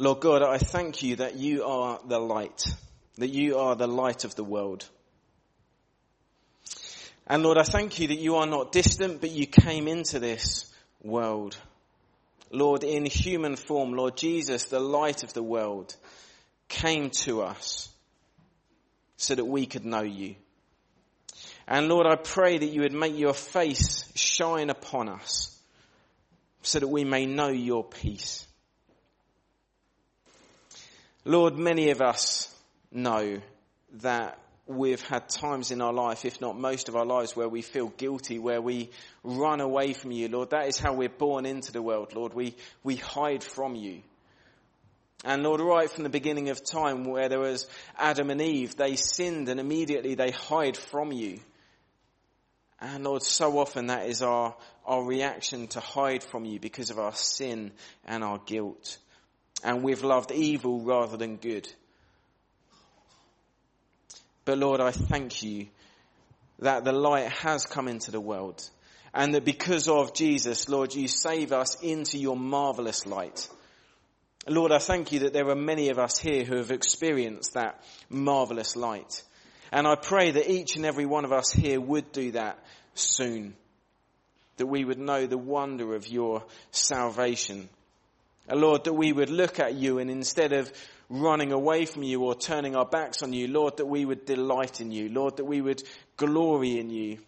Lord 0.03 0.19
God, 0.19 0.41
I 0.41 0.57
thank 0.57 1.01
you 1.01 1.15
that 1.15 1.37
you 1.37 1.63
are 1.63 1.97
the 2.05 2.19
light, 2.19 2.65
that 3.19 3.29
you 3.29 3.57
are 3.59 3.73
the 3.73 3.87
light 3.87 4.25
of 4.25 4.35
the 4.35 4.43
world. 4.43 4.85
And 7.25 7.41
Lord, 7.41 7.57
I 7.57 7.63
thank 7.63 8.01
you 8.01 8.09
that 8.09 8.19
you 8.19 8.35
are 8.35 8.45
not 8.45 8.73
distant, 8.73 9.21
but 9.21 9.31
you 9.31 9.47
came 9.47 9.87
into 9.87 10.19
this 10.19 10.69
world. 11.01 11.55
Lord, 12.51 12.83
in 12.83 13.05
human 13.05 13.55
form, 13.55 13.93
Lord 13.93 14.17
Jesus, 14.17 14.65
the 14.65 14.81
light 14.81 15.23
of 15.23 15.31
the 15.31 15.41
world, 15.41 15.95
came 16.67 17.09
to 17.21 17.43
us 17.43 17.87
so 19.15 19.35
that 19.35 19.45
we 19.45 19.65
could 19.65 19.85
know 19.85 20.03
you. 20.03 20.35
And 21.65 21.87
Lord, 21.87 22.07
I 22.07 22.17
pray 22.17 22.57
that 22.57 22.65
you 22.65 22.81
would 22.81 22.91
make 22.91 23.17
your 23.17 23.33
face 23.33 24.11
shine 24.15 24.69
upon 24.69 25.07
us 25.07 25.57
so 26.61 26.79
that 26.79 26.89
we 26.89 27.05
may 27.05 27.25
know 27.25 27.47
your 27.47 27.85
peace. 27.85 28.45
Lord, 31.25 31.57
many 31.57 31.89
of 31.91 32.01
us 32.01 32.53
know 32.91 33.39
that 34.01 34.39
we've 34.65 35.01
had 35.01 35.29
times 35.29 35.71
in 35.71 35.81
our 35.81 35.93
life, 35.93 36.25
if 36.25 36.41
not 36.41 36.57
most 36.57 36.89
of 36.89 36.95
our 36.95 37.05
lives, 37.05 37.35
where 37.35 37.47
we 37.47 37.61
feel 37.61 37.87
guilty, 37.89 38.39
where 38.39 38.61
we 38.61 38.89
run 39.23 39.61
away 39.61 39.93
from 39.93 40.11
you, 40.11 40.27
Lord. 40.27 40.49
That 40.49 40.67
is 40.67 40.79
how 40.79 40.93
we're 40.93 41.09
born 41.09 41.45
into 41.45 41.71
the 41.71 41.81
world, 41.81 42.13
Lord. 42.13 42.33
We, 42.33 42.55
we 42.83 42.97
hide 42.97 43.43
from 43.43 43.75
you. 43.75 44.01
And 45.25 45.43
Lord, 45.43 45.61
right 45.61 45.89
from 45.89 46.03
the 46.03 46.09
beginning 46.09 46.49
of 46.49 46.63
time 46.63 47.05
where 47.05 47.29
there 47.29 47.39
was 47.39 47.67
Adam 47.97 48.29
and 48.29 48.41
Eve, 48.41 48.75
they 48.75 48.97
sinned 48.97 49.47
and 49.47 49.59
immediately 49.59 50.15
they 50.15 50.31
hide 50.31 50.75
from 50.75 51.13
you. 51.13 51.39
And 52.81 53.05
Lord, 53.05 53.23
so 53.23 53.59
often 53.59 53.87
that 53.87 54.09
is 54.09 54.21
our, 54.21 54.55
our 54.85 55.01
reaction 55.01 55.67
to 55.67 55.79
hide 55.79 56.23
from 56.23 56.43
you 56.43 56.59
because 56.59 56.89
of 56.89 56.99
our 56.99 57.13
sin 57.13 57.71
and 58.05 58.25
our 58.25 58.39
guilt. 58.39 58.97
And 59.63 59.83
we've 59.83 60.03
loved 60.03 60.31
evil 60.31 60.81
rather 60.81 61.17
than 61.17 61.37
good. 61.37 61.71
But 64.45 64.57
Lord, 64.57 64.81
I 64.81 64.91
thank 64.91 65.41
you 65.41 65.67
that 66.59 66.83
the 66.83 66.91
light 66.91 67.31
has 67.31 67.65
come 67.65 67.87
into 67.87 68.11
the 68.11 68.19
world 68.19 68.69
and 69.13 69.33
that 69.35 69.45
because 69.45 69.87
of 69.87 70.13
Jesus, 70.13 70.67
Lord, 70.67 70.93
you 70.93 71.07
save 71.07 71.51
us 71.51 71.81
into 71.81 72.17
your 72.17 72.35
marvelous 72.35 73.05
light. 73.05 73.47
Lord, 74.47 74.71
I 74.71 74.79
thank 74.79 75.11
you 75.11 75.19
that 75.19 75.33
there 75.33 75.49
are 75.49 75.55
many 75.55 75.89
of 75.89 75.99
us 75.99 76.17
here 76.17 76.43
who 76.43 76.57
have 76.57 76.71
experienced 76.71 77.53
that 77.53 77.81
marvelous 78.09 78.75
light. 78.75 79.23
And 79.71 79.87
I 79.87 79.95
pray 79.95 80.31
that 80.31 80.49
each 80.49 80.75
and 80.75 80.85
every 80.85 81.05
one 81.05 81.25
of 81.25 81.31
us 81.31 81.51
here 81.51 81.79
would 81.79 82.11
do 82.11 82.31
that 82.31 82.59
soon. 82.95 83.55
That 84.57 84.67
we 84.67 84.83
would 84.83 84.99
know 84.99 85.25
the 85.25 85.37
wonder 85.37 85.95
of 85.95 86.07
your 86.07 86.43
salvation. 86.71 87.69
Lord, 88.51 88.83
that 88.83 88.93
we 88.93 89.13
would 89.13 89.29
look 89.29 89.59
at 89.59 89.73
you 89.75 89.99
and 89.99 90.09
instead 90.09 90.53
of 90.53 90.71
running 91.09 91.51
away 91.51 91.85
from 91.85 92.03
you 92.03 92.23
or 92.23 92.35
turning 92.35 92.75
our 92.75 92.85
backs 92.85 93.23
on 93.23 93.33
you. 93.33 93.47
Lord, 93.47 93.77
that 93.77 93.85
we 93.85 94.05
would 94.05 94.25
delight 94.25 94.81
in 94.81 94.91
you. 94.91 95.09
Lord, 95.09 95.37
that 95.37 95.45
we 95.45 95.61
would 95.61 95.83
glory 96.17 96.79
in 96.79 96.89
you. 96.89 97.19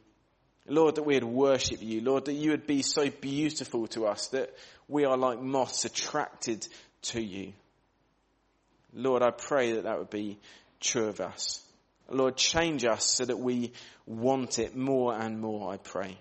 Lord, 0.67 0.95
that 0.95 1.03
we 1.03 1.13
would 1.13 1.23
worship 1.23 1.81
you. 1.81 2.01
Lord, 2.01 2.25
that 2.25 2.33
you 2.33 2.51
would 2.51 2.65
be 2.65 2.81
so 2.81 3.09
beautiful 3.09 3.87
to 3.87 4.07
us 4.07 4.27
that 4.29 4.53
we 4.87 5.05
are 5.05 5.17
like 5.17 5.39
moths 5.39 5.85
attracted 5.85 6.67
to 7.03 7.21
you. 7.21 7.53
Lord, 8.93 9.21
I 9.21 9.31
pray 9.31 9.73
that 9.73 9.83
that 9.83 9.99
would 9.99 10.09
be 10.09 10.39
true 10.79 11.07
of 11.07 11.19
us. 11.21 11.61
Lord, 12.09 12.37
change 12.37 12.85
us 12.85 13.03
so 13.05 13.25
that 13.25 13.37
we 13.37 13.73
want 14.05 14.59
it 14.59 14.75
more 14.75 15.13
and 15.13 15.39
more, 15.39 15.71
I 15.71 15.77
pray. 15.77 16.17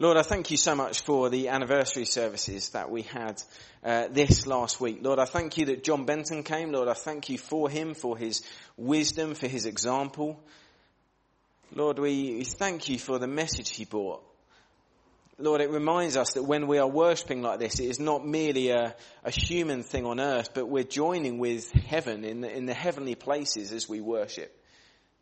Lord, 0.00 0.16
I 0.16 0.22
thank 0.22 0.50
you 0.50 0.56
so 0.56 0.74
much 0.74 1.02
for 1.02 1.30
the 1.30 1.48
anniversary 1.48 2.04
services 2.04 2.70
that 2.70 2.90
we 2.90 3.02
had 3.02 3.40
uh, 3.84 4.08
this 4.10 4.44
last 4.44 4.80
week. 4.80 4.98
Lord, 5.02 5.20
I 5.20 5.24
thank 5.24 5.56
you 5.56 5.66
that 5.66 5.84
John 5.84 6.04
Benton 6.04 6.42
came. 6.42 6.72
Lord, 6.72 6.88
I 6.88 6.94
thank 6.94 7.28
you 7.28 7.38
for 7.38 7.70
him, 7.70 7.94
for 7.94 8.18
his 8.18 8.42
wisdom, 8.76 9.34
for 9.34 9.46
his 9.46 9.66
example. 9.66 10.42
Lord, 11.72 12.00
we 12.00 12.42
thank 12.42 12.88
you 12.88 12.98
for 12.98 13.20
the 13.20 13.28
message 13.28 13.70
he 13.70 13.84
brought. 13.84 14.20
Lord, 15.38 15.60
it 15.60 15.70
reminds 15.70 16.16
us 16.16 16.32
that 16.32 16.42
when 16.42 16.66
we 16.66 16.78
are 16.78 16.88
worshipping 16.88 17.42
like 17.42 17.60
this, 17.60 17.78
it 17.78 17.86
is 17.86 18.00
not 18.00 18.26
merely 18.26 18.70
a, 18.70 18.96
a 19.22 19.30
human 19.30 19.84
thing 19.84 20.06
on 20.06 20.18
earth, 20.18 20.54
but 20.54 20.68
we're 20.68 20.82
joining 20.82 21.38
with 21.38 21.70
heaven 21.70 22.24
in 22.24 22.40
the, 22.40 22.52
in 22.52 22.66
the 22.66 22.74
heavenly 22.74 23.14
places 23.14 23.70
as 23.70 23.88
we 23.88 24.00
worship 24.00 24.60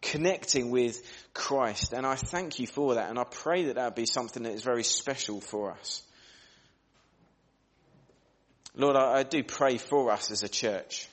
connecting 0.02 0.70
with 0.70 1.00
Christ. 1.32 1.92
And 1.94 2.04
I 2.04 2.16
thank 2.16 2.58
you 2.58 2.66
for 2.66 2.96
that. 2.96 3.08
And 3.08 3.18
I 3.18 3.24
pray 3.24 3.64
that 3.66 3.76
that 3.76 3.96
be 3.96 4.04
something 4.04 4.42
that 4.42 4.52
is 4.52 4.62
very 4.62 4.84
special 4.84 5.40
for 5.40 5.72
us. 5.72 6.02
Lord, 8.74 8.96
I, 8.96 9.18
I 9.18 9.22
do 9.22 9.42
pray 9.42 9.78
for 9.78 10.10
us 10.10 10.30
as 10.30 10.42
a 10.42 10.48
church. 10.48 11.08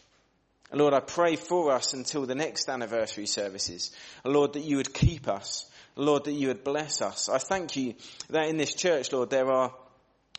Lord, 0.71 0.93
I 0.93 0.99
pray 0.99 1.35
for 1.35 1.71
us 1.71 1.93
until 1.93 2.25
the 2.25 2.35
next 2.35 2.69
anniversary 2.69 3.25
services. 3.25 3.91
Lord, 4.23 4.53
that 4.53 4.63
you 4.63 4.77
would 4.77 4.93
keep 4.93 5.27
us. 5.27 5.69
Lord, 5.95 6.25
that 6.25 6.33
you 6.33 6.47
would 6.49 6.63
bless 6.63 7.01
us. 7.01 7.27
I 7.27 7.39
thank 7.39 7.75
you 7.75 7.95
that 8.29 8.47
in 8.47 8.57
this 8.57 8.73
church, 8.73 9.11
Lord, 9.11 9.29
there 9.29 9.51
are 9.51 9.73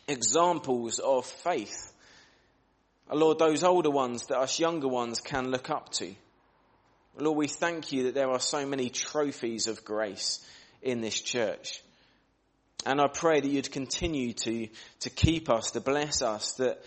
examples 0.07 0.99
of 0.99 1.25
faith. 1.25 1.91
Lord, 3.11 3.39
those 3.39 3.63
older 3.63 3.91
ones 3.91 4.27
that 4.27 4.39
us 4.39 4.59
younger 4.59 4.87
ones 4.87 5.19
can 5.19 5.51
look 5.51 5.69
up 5.69 5.89
to. 5.93 6.15
Lord, 7.17 7.37
we 7.37 7.47
thank 7.47 7.91
you 7.91 8.03
that 8.03 8.13
there 8.13 8.29
are 8.29 8.39
so 8.39 8.65
many 8.65 8.89
trophies 8.89 9.67
of 9.67 9.83
grace 9.83 10.45
in 10.81 11.01
this 11.01 11.19
church. 11.19 11.83
And 12.85 12.99
I 12.99 13.07
pray 13.07 13.39
that 13.39 13.47
you'd 13.47 13.71
continue 13.71 14.33
to, 14.33 14.67
to 15.01 15.09
keep 15.09 15.49
us, 15.49 15.71
to 15.71 15.81
bless 15.81 16.21
us, 16.21 16.53
that, 16.53 16.83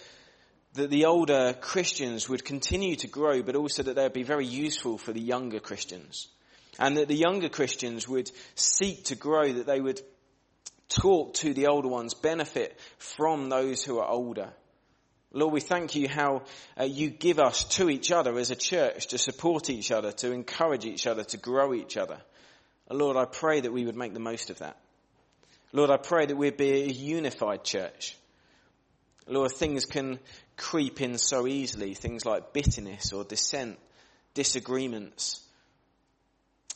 that 0.75 0.91
the 0.91 1.05
older 1.05 1.55
Christians 1.61 2.29
would 2.29 2.45
continue 2.45 2.97
to 2.97 3.07
grow, 3.07 3.43
but 3.43 3.55
also 3.55 3.83
that 3.83 3.95
they'd 3.95 4.13
be 4.13 4.25
very 4.25 4.47
useful 4.47 4.99
for 4.99 5.13
the 5.13 5.21
younger 5.21 5.61
Christians. 5.61 6.29
And 6.79 6.97
that 6.97 7.07
the 7.07 7.15
younger 7.15 7.49
Christians 7.49 8.09
would 8.09 8.31
seek 8.57 9.05
to 9.05 9.15
grow, 9.15 9.53
that 9.53 9.67
they 9.67 9.81
would 9.81 10.01
talk 10.89 11.35
to 11.35 11.55
the 11.55 11.69
older 11.69 11.89
ones, 11.89 12.15
benefit 12.15 12.77
from 12.99 13.49
those 13.49 13.85
who 13.85 13.99
are 13.99 14.09
older. 14.09 14.53
Lord, 15.35 15.53
we 15.53 15.61
thank 15.61 15.97
you 15.97 16.09
how 16.09 16.43
uh, 16.79 16.85
you 16.85 17.11
give 17.11 17.41
us 17.41 17.65
to 17.77 17.91
each 17.91 18.13
other 18.13 18.39
as 18.39 18.53
a 18.53 18.57
church 18.57 19.09
to 19.09 19.19
support 19.19 19.69
each 19.69 19.91
other, 19.91 20.13
to 20.13 20.31
encourage 20.31 20.85
each 20.85 21.09
other, 21.09 21.25
to 21.25 21.37
grow 21.37 21.75
each 21.75 21.97
other. 21.97 22.19
Lord, 22.89 23.17
I 23.17 23.25
pray 23.25 23.61
that 23.61 23.73
we 23.73 23.85
would 23.85 23.97
make 23.97 24.15
the 24.15 24.21
most 24.21 24.51
of 24.51 24.61
that. 24.61 24.77
Lord, 25.73 25.91
I 25.91 25.97
pray 25.97 26.27
that 26.27 26.37
we'd 26.37 26.57
be 26.57 26.85
a 26.85 26.87
unified 26.87 27.65
church. 27.65 28.17
Lord, 29.27 29.51
things 29.51 29.87
can 29.87 30.21
creep 30.57 31.01
in 31.01 31.19
so 31.19 31.49
easily, 31.49 31.95
things 31.95 32.25
like 32.25 32.53
bitterness 32.53 33.13
or 33.13 33.25
dissent, 33.25 33.77
disagreements. 34.35 35.41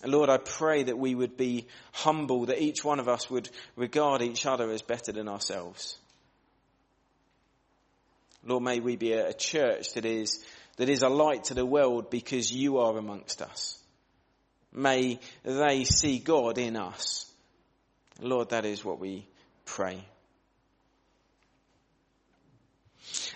Lord, 0.05 0.31
I 0.31 0.39
pray 0.39 0.83
that 0.85 0.99
we 0.99 1.15
would 1.15 1.37
be 1.37 1.69
humble, 1.93 2.47
that 2.47 2.61
each 2.61 2.85
one 2.85 2.99
of 2.99 3.09
us 3.09 3.31
would 3.31 3.51
regard 3.77 4.21
each 4.21 4.47
other 4.47 4.69
as 4.71 4.83
better 4.83 5.13
than 5.13 5.29
ourselves. 5.29 5.97
Lord, 8.49 8.63
may 8.63 8.81
we 8.81 8.97
be 8.97 9.13
a 9.13 9.35
church 9.35 9.93
that 9.93 10.07
is, 10.07 10.43
that 10.79 10.89
is 10.89 11.03
a 11.03 11.11
light 11.11 11.45
to 11.45 11.55
the 11.55 11.67
world 11.67 12.09
because 12.09 12.51
you 12.51 12.79
are 12.79 12.97
amongst 12.97 13.43
us. 13.43 13.79
May 14.73 15.21
they 15.45 15.85
see 15.85 16.19
God 16.19 16.57
in 16.57 16.75
us. 16.75 17.31
Lord, 18.21 18.49
that 18.51 18.65
is 18.65 18.83
what 18.83 18.99
we 18.99 19.27
pray. 19.67 20.03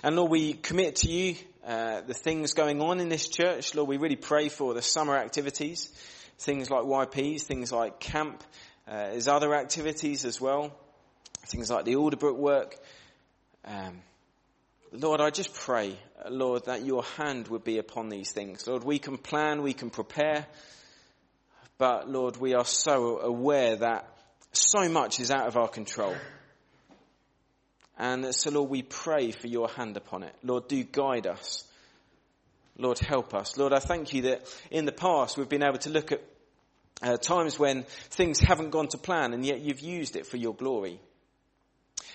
And 0.02 0.16
Lord, 0.16 0.30
we 0.30 0.54
commit 0.54 0.96
to 0.96 1.10
you 1.10 1.36
uh, 1.66 2.00
the 2.00 2.14
things 2.14 2.54
going 2.54 2.80
on 2.80 2.98
in 2.98 3.10
this 3.10 3.28
church. 3.28 3.74
Lord, 3.74 3.90
we 3.90 3.98
really 3.98 4.16
pray 4.16 4.48
for 4.48 4.72
the 4.72 4.82
summer 4.82 5.16
activities, 5.16 5.92
things 6.38 6.70
like 6.70 6.84
YPs, 6.84 7.42
things 7.42 7.70
like 7.70 8.00
camp. 8.00 8.42
Uh, 8.88 9.10
there's 9.10 9.28
other 9.28 9.54
activities 9.54 10.24
as 10.24 10.40
well, 10.40 10.72
things 11.46 11.70
like 11.70 11.84
the 11.84 11.96
Alderbrook 11.96 12.36
work. 12.36 12.76
Um, 13.66 14.00
Lord, 14.92 15.22
I 15.22 15.30
just 15.30 15.54
pray, 15.54 15.98
Lord, 16.28 16.66
that 16.66 16.84
your 16.84 17.02
hand 17.02 17.48
would 17.48 17.64
be 17.64 17.78
upon 17.78 18.10
these 18.10 18.30
things. 18.30 18.66
Lord, 18.66 18.84
we 18.84 18.98
can 18.98 19.16
plan, 19.16 19.62
we 19.62 19.72
can 19.72 19.88
prepare, 19.88 20.46
but 21.78 22.10
Lord, 22.10 22.36
we 22.36 22.52
are 22.52 22.66
so 22.66 23.18
aware 23.18 23.76
that 23.76 24.06
so 24.52 24.90
much 24.90 25.18
is 25.18 25.30
out 25.30 25.48
of 25.48 25.56
our 25.56 25.68
control. 25.68 26.14
And 27.96 28.34
so, 28.34 28.50
Lord, 28.50 28.68
we 28.68 28.82
pray 28.82 29.30
for 29.30 29.46
your 29.46 29.68
hand 29.68 29.96
upon 29.96 30.24
it. 30.24 30.34
Lord, 30.42 30.68
do 30.68 30.84
guide 30.84 31.26
us. 31.26 31.64
Lord, 32.76 32.98
help 32.98 33.34
us. 33.34 33.56
Lord, 33.56 33.72
I 33.72 33.78
thank 33.78 34.12
you 34.12 34.22
that 34.22 34.46
in 34.70 34.84
the 34.84 34.92
past 34.92 35.38
we've 35.38 35.48
been 35.48 35.62
able 35.62 35.78
to 35.78 35.90
look 35.90 36.12
at 36.12 36.22
uh, 37.02 37.16
times 37.16 37.58
when 37.58 37.84
things 38.10 38.40
haven't 38.40 38.70
gone 38.70 38.88
to 38.88 38.98
plan 38.98 39.32
and 39.32 39.44
yet 39.44 39.60
you've 39.60 39.80
used 39.80 40.16
it 40.16 40.26
for 40.26 40.36
your 40.36 40.54
glory. 40.54 41.00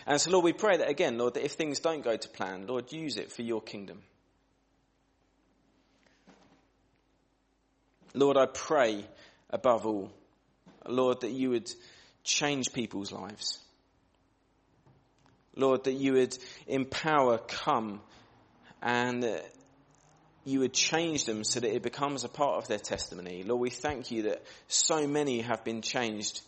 And 0.07 0.21
so, 0.21 0.31
Lord, 0.31 0.45
we 0.45 0.53
pray 0.53 0.77
that 0.77 0.87
again, 0.87 1.17
Lord, 1.17 1.33
that 1.33 1.43
if 1.43 1.51
things 1.51 1.79
don't 1.79 2.01
go 2.01 2.15
to 2.15 2.29
plan, 2.29 2.65
Lord, 2.65 2.93
use 2.93 3.17
it 3.17 3.29
for 3.29 3.41
your 3.41 3.61
kingdom. 3.61 4.01
Lord, 8.13 8.37
I 8.37 8.45
pray 8.45 9.05
above 9.49 9.85
all, 9.85 10.09
Lord, 10.87 11.21
that 11.21 11.31
you 11.31 11.49
would 11.49 11.69
change 12.23 12.71
people's 12.71 13.11
lives. 13.11 13.59
Lord, 15.57 15.83
that 15.83 15.93
you 15.93 16.13
would 16.13 16.37
empower 16.67 17.37
come 17.39 17.99
and 18.81 19.41
you 20.45 20.61
would 20.61 20.73
change 20.73 21.25
them 21.25 21.43
so 21.43 21.59
that 21.59 21.75
it 21.75 21.83
becomes 21.83 22.23
a 22.23 22.29
part 22.29 22.55
of 22.55 22.67
their 22.69 22.79
testimony. 22.79 23.43
Lord, 23.43 23.59
we 23.59 23.69
thank 23.69 24.09
you 24.11 24.23
that 24.23 24.43
so 24.69 25.05
many 25.05 25.41
have 25.41 25.65
been 25.65 25.81
changed 25.81 26.41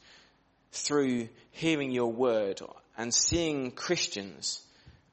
through 0.72 1.28
hearing 1.52 1.92
your 1.92 2.12
word 2.12 2.62
and 3.00 3.14
seeing 3.14 3.72
Christians 3.72 4.62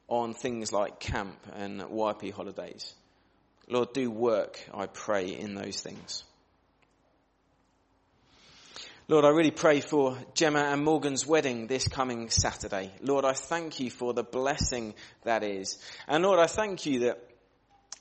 on 0.08 0.34
things 0.34 0.72
like 0.72 0.98
camp 0.98 1.38
and 1.54 1.80
YP 1.80 2.32
holidays. 2.32 2.92
Lord, 3.68 3.92
do 3.92 4.10
work, 4.10 4.60
I 4.74 4.86
pray, 4.86 5.28
in 5.28 5.54
those 5.54 5.80
things. 5.80 6.24
Lord, 9.06 9.24
I 9.24 9.28
really 9.28 9.52
pray 9.52 9.80
for 9.80 10.18
Gemma 10.34 10.64
and 10.64 10.84
Morgan's 10.84 11.28
wedding 11.28 11.68
this 11.68 11.86
coming 11.86 12.28
Saturday. 12.28 12.90
Lord, 13.02 13.24
I 13.24 13.34
thank 13.34 13.78
you 13.78 13.88
for 13.88 14.12
the 14.12 14.24
blessing 14.24 14.94
that 15.22 15.44
is. 15.44 15.78
And 16.08 16.24
Lord, 16.24 16.40
I 16.40 16.48
thank 16.48 16.86
you 16.86 16.98
that 17.00 17.20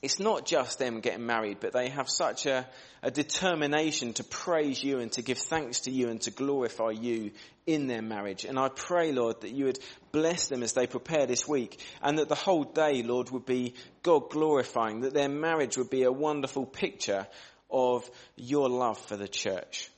it's 0.06 0.20
not 0.20 0.46
just 0.46 0.78
them 0.78 1.00
getting 1.00 1.26
married, 1.26 1.58
but 1.58 1.72
they 1.72 1.88
have 1.88 2.08
such 2.08 2.46
a, 2.46 2.64
a, 3.02 3.10
determination 3.10 4.12
to 4.12 4.22
praise 4.22 4.80
you 4.80 5.00
and 5.00 5.10
to 5.10 5.20
give 5.20 5.36
thanks 5.36 5.80
to 5.80 5.90
you 5.90 6.10
and 6.10 6.20
to 6.20 6.30
glorify 6.30 6.90
you 6.90 7.32
in 7.66 7.88
their 7.88 8.02
marriage. 8.02 8.44
And 8.44 8.56
I 8.56 8.68
pray, 8.68 9.10
Lord, 9.10 9.40
that 9.40 9.50
you 9.50 9.64
would 9.64 9.80
bless 10.12 10.46
them 10.46 10.62
as 10.62 10.74
they 10.74 10.86
prepare 10.86 11.26
this 11.26 11.48
week 11.48 11.84
and 12.00 12.18
that 12.18 12.28
the 12.28 12.36
whole 12.36 12.62
day, 12.62 13.02
Lord, 13.02 13.30
would 13.30 13.46
be 13.46 13.74
God 14.04 14.30
glorifying, 14.30 15.00
that 15.00 15.12
their 15.12 15.28
marriage 15.28 15.76
would 15.76 15.90
be 15.90 16.04
a 16.04 16.12
wonderful 16.12 16.66
picture 16.66 17.26
of 17.68 18.08
your 18.36 18.68
love 18.68 18.98
for 18.98 19.16
the 19.16 19.26
church. 19.26 19.90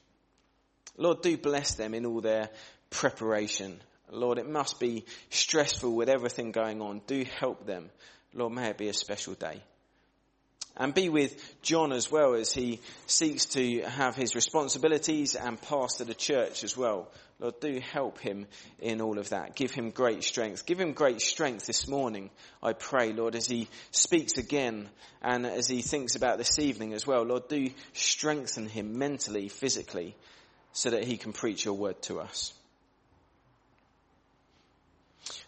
Lord, 0.97 1.21
do 1.21 1.37
bless 1.37 1.75
them 1.75 1.92
in 1.92 2.07
all 2.07 2.23
their 2.23 2.49
preparation. 2.88 3.79
Lord, 4.11 4.38
it 4.38 4.49
must 4.49 4.81
be 4.81 5.05
stressful 5.29 5.94
with 5.94 6.09
everything 6.09 6.51
going 6.51 6.81
on. 6.81 7.03
Do 7.07 7.27
help 7.38 7.66
them. 7.66 7.90
Lord, 8.33 8.55
may 8.55 8.68
it 8.71 8.79
be 8.79 8.88
a 8.88 8.94
special 8.94 9.35
day. 9.35 9.62
And 10.79 10.95
be 10.95 11.09
with 11.09 11.61
John 11.61 11.93
as 11.93 12.11
well 12.11 12.35
as 12.35 12.53
he 12.53 12.81
seeks 13.07 13.47
to 13.47 13.83
have 13.83 14.14
his 14.14 14.37
responsibilities 14.37 15.35
and 15.35 15.61
pastor 15.61 16.05
the 16.05 16.14
church 16.14 16.62
as 16.62 16.77
well. 16.77 17.11
Lord, 17.41 17.61
do 17.61 17.81
help 17.81 18.19
him 18.21 18.47
in 18.81 19.01
all 19.01 19.19
of 19.19 19.31
that. 19.31 19.55
Give 19.55 19.73
him 19.73 19.91
great 19.91 20.25
strength. 20.25 20.67
Give 20.67 20.81
him 20.81 20.93
great 20.93 21.21
strength 21.21 21.67
this 21.67 21.88
morning, 21.88 22.31
I 22.62 22.73
pray, 22.73 23.12
Lord, 23.12 23.35
as 23.35 23.47
he 23.47 23.69
speaks 23.91 24.38
again 24.38 24.88
and 25.23 25.47
as 25.47 25.69
he 25.69 25.83
thinks 25.83 26.17
about 26.17 26.38
this 26.38 26.59
evening 26.59 26.95
as 26.95 27.07
well. 27.07 27.23
Lord, 27.23 27.49
do 27.49 27.71
strengthen 27.93 28.69
him 28.69 28.99
mentally, 28.99 29.49
physically, 29.49 30.17
so 30.73 30.91
that 30.91 31.05
he 31.05 31.17
can 31.17 31.33
preach 31.33 31.64
your 31.64 31.75
word 31.75 32.01
to 32.03 32.21
us. 32.21 32.53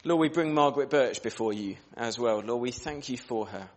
Lord, 0.04 0.20
we 0.20 0.28
bring 0.28 0.54
Margaret 0.54 0.90
Birch 0.90 1.22
before 1.22 1.52
you 1.52 1.76
as 1.96 2.18
well. 2.18 2.40
Lord, 2.40 2.62
we 2.62 2.70
thank 2.70 3.08
you 3.08 3.16
for 3.16 3.46
her. 3.46 3.68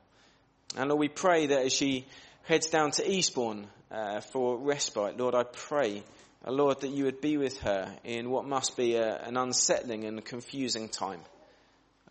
And 0.75 0.89
Lord, 0.89 0.99
we 0.99 1.07
pray 1.07 1.47
that 1.47 1.65
as 1.65 1.73
she 1.73 2.05
heads 2.43 2.67
down 2.67 2.91
to 2.91 3.09
Eastbourne 3.09 3.67
uh, 3.91 4.21
for 4.21 4.57
respite, 4.57 5.19
Lord, 5.19 5.35
I 5.35 5.43
pray, 5.43 6.03
uh, 6.45 6.51
Lord, 6.51 6.81
that 6.81 6.89
you 6.89 7.05
would 7.05 7.21
be 7.21 7.37
with 7.37 7.59
her 7.59 7.93
in 8.03 8.29
what 8.29 8.45
must 8.45 8.75
be 8.75 8.95
a, 8.95 9.21
an 9.21 9.37
unsettling 9.37 10.05
and 10.05 10.23
confusing 10.25 10.89
time. 10.89 11.21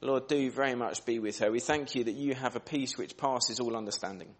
Lord, 0.00 0.28
do 0.28 0.50
very 0.50 0.74
much 0.74 1.04
be 1.04 1.18
with 1.18 1.38
her. 1.40 1.50
We 1.50 1.60
thank 1.60 1.94
you 1.94 2.04
that 2.04 2.14
you 2.14 2.34
have 2.34 2.56
a 2.56 2.60
peace 2.60 2.96
which 2.96 3.16
passes 3.16 3.60
all 3.60 3.76
understanding. 3.76 4.34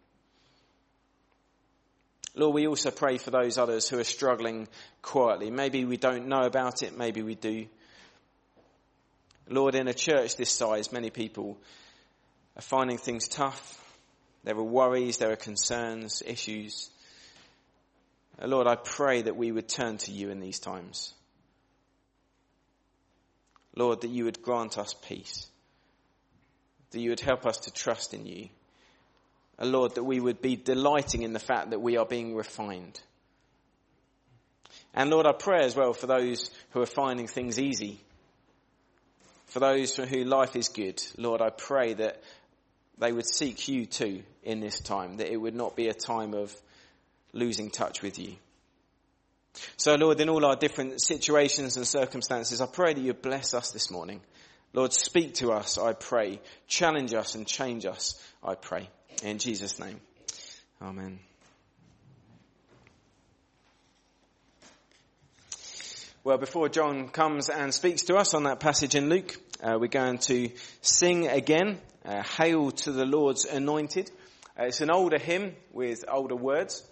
Lord, 2.34 2.54
we 2.54 2.66
also 2.66 2.90
pray 2.90 3.18
for 3.18 3.30
those 3.30 3.58
others 3.58 3.88
who 3.88 3.98
are 3.98 4.04
struggling 4.04 4.66
quietly. 5.02 5.50
Maybe 5.50 5.84
we 5.84 5.98
don't 5.98 6.28
know 6.28 6.40
about 6.40 6.82
it, 6.82 6.96
maybe 6.96 7.22
we 7.22 7.34
do. 7.34 7.66
Lord, 9.48 9.74
in 9.74 9.86
a 9.86 9.94
church 9.94 10.36
this 10.36 10.50
size, 10.50 10.92
many 10.92 11.10
people 11.10 11.58
are 12.56 12.62
finding 12.62 12.96
things 12.96 13.28
tough. 13.28 13.81
There 14.44 14.56
are 14.56 14.62
worries, 14.62 15.18
there 15.18 15.30
are 15.30 15.36
concerns, 15.36 16.22
issues. 16.26 16.90
Lord, 18.40 18.66
I 18.66 18.76
pray 18.76 19.22
that 19.22 19.36
we 19.36 19.52
would 19.52 19.68
turn 19.68 19.98
to 19.98 20.10
you 20.10 20.30
in 20.30 20.40
these 20.40 20.58
times. 20.58 21.14
Lord, 23.76 24.00
that 24.00 24.10
you 24.10 24.24
would 24.24 24.42
grant 24.42 24.78
us 24.78 24.94
peace. 24.94 25.46
That 26.90 27.00
you 27.00 27.10
would 27.10 27.20
help 27.20 27.46
us 27.46 27.58
to 27.58 27.72
trust 27.72 28.14
in 28.14 28.26
you. 28.26 28.48
Lord, 29.60 29.94
that 29.94 30.04
we 30.04 30.18
would 30.18 30.42
be 30.42 30.56
delighting 30.56 31.22
in 31.22 31.32
the 31.32 31.38
fact 31.38 31.70
that 31.70 31.80
we 31.80 31.96
are 31.96 32.04
being 32.04 32.34
refined. 32.34 33.00
And 34.94 35.08
Lord, 35.08 35.26
I 35.26 35.32
pray 35.32 35.64
as 35.64 35.76
well 35.76 35.92
for 35.92 36.06
those 36.06 36.50
who 36.70 36.82
are 36.82 36.86
finding 36.86 37.26
things 37.26 37.58
easy. 37.60 38.00
For 39.46 39.60
those 39.60 39.94
for 39.94 40.06
whom 40.06 40.28
life 40.28 40.56
is 40.56 40.68
good, 40.68 41.02
Lord, 41.16 41.40
I 41.40 41.50
pray 41.50 41.94
that 41.94 42.22
they 43.02 43.12
would 43.12 43.26
seek 43.26 43.68
you 43.68 43.84
too 43.86 44.22
in 44.42 44.60
this 44.60 44.80
time, 44.80 45.16
that 45.16 45.30
it 45.30 45.36
would 45.36 45.54
not 45.54 45.76
be 45.76 45.88
a 45.88 45.94
time 45.94 46.34
of 46.34 46.54
losing 47.32 47.70
touch 47.70 48.02
with 48.02 48.18
you. 48.18 48.36
So 49.76 49.96
Lord, 49.96 50.20
in 50.20 50.28
all 50.28 50.44
our 50.44 50.56
different 50.56 51.00
situations 51.00 51.76
and 51.76 51.86
circumstances, 51.86 52.60
I 52.60 52.66
pray 52.66 52.94
that 52.94 53.00
you 53.00 53.12
bless 53.12 53.54
us 53.54 53.70
this 53.72 53.90
morning. 53.90 54.20
Lord, 54.72 54.92
speak 54.92 55.34
to 55.34 55.52
us, 55.52 55.76
I 55.76 55.92
pray. 55.92 56.40
Challenge 56.66 57.12
us 57.12 57.34
and 57.34 57.46
change 57.46 57.84
us, 57.84 58.22
I 58.42 58.54
pray. 58.54 58.88
In 59.22 59.38
Jesus' 59.38 59.78
name. 59.78 60.00
Amen. 60.80 61.18
Well, 66.24 66.38
before 66.38 66.68
John 66.68 67.08
comes 67.08 67.48
and 67.48 67.74
speaks 67.74 68.02
to 68.02 68.14
us 68.14 68.32
on 68.32 68.44
that 68.44 68.60
passage 68.60 68.94
in 68.94 69.08
Luke, 69.08 69.36
uh, 69.60 69.76
we're 69.80 69.88
going 69.88 70.18
to 70.18 70.50
sing 70.80 71.26
again, 71.26 71.80
uh, 72.04 72.22
Hail 72.22 72.70
to 72.70 72.92
the 72.92 73.04
Lord's 73.04 73.44
Anointed. 73.44 74.10
Uh, 74.58 74.64
it's 74.64 74.80
an 74.80 74.90
older 74.90 75.18
hymn 75.18 75.54
with 75.72 76.04
older 76.08 76.36
words, 76.36 76.84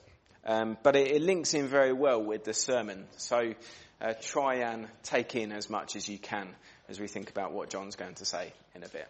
um, 0.45 0.77
but 0.83 0.97
it, 0.97 1.11
it, 1.11 1.23
links 1.23 1.55
in 1.55 1.67
very 1.67 1.93
well 1.93 2.23
with 2.23 2.45
the 2.45 2.55
sermon. 2.55 3.07
So 3.17 3.55
uh, 4.01 4.15
try 4.21 4.57
and 4.57 4.89
take 5.03 5.35
in 5.35 5.53
as 5.53 5.69
much 5.69 5.97
as 5.97 6.09
you 6.09 6.19
can 6.19 6.49
as 6.89 6.99
we 6.99 7.07
think 7.07 7.31
about 7.31 7.53
what 7.53 7.71
John's 7.71 7.97
going 7.97 8.15
to 8.15 8.25
say 8.25 8.53
in 8.75 8.83
a 8.83 8.89
bit. 8.89 9.07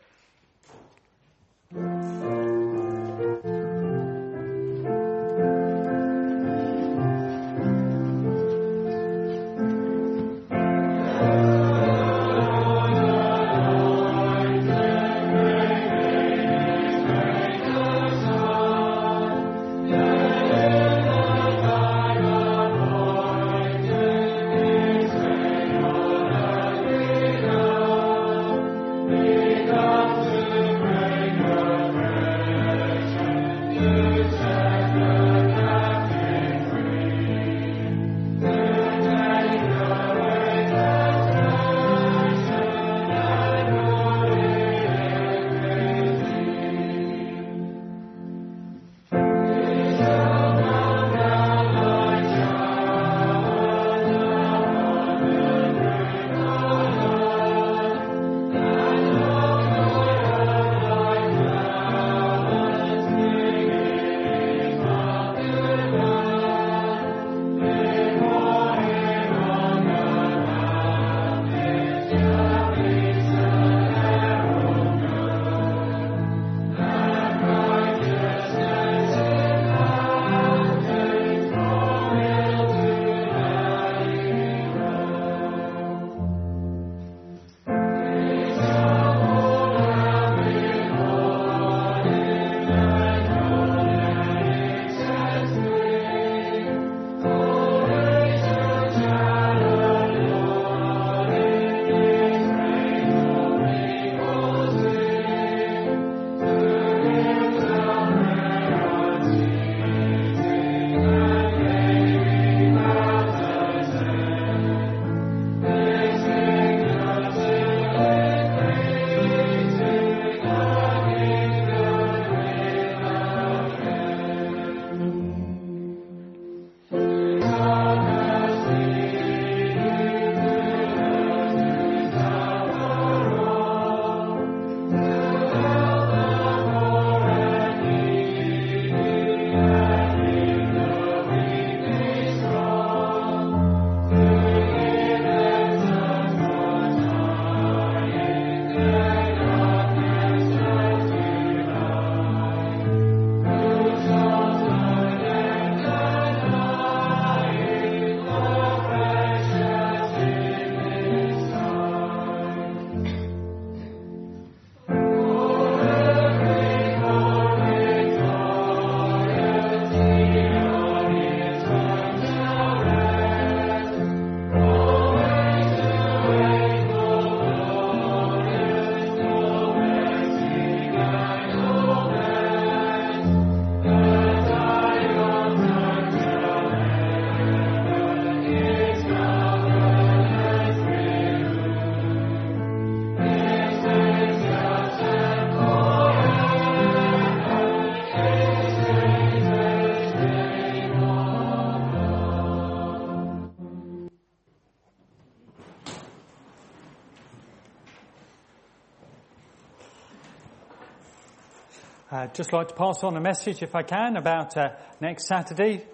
Uh, 212.20 212.26
just 212.34 212.52
like 212.52 212.68
to 212.68 212.74
pass 212.74 213.02
on 213.02 213.16
a 213.16 213.20
message, 213.20 213.62
if 213.62 213.74
I 213.74 213.82
can, 213.82 214.14
about 214.18 214.54
uh, 214.54 214.72
next 215.00 215.26
Saturday. 215.26 215.76
It 215.76 215.88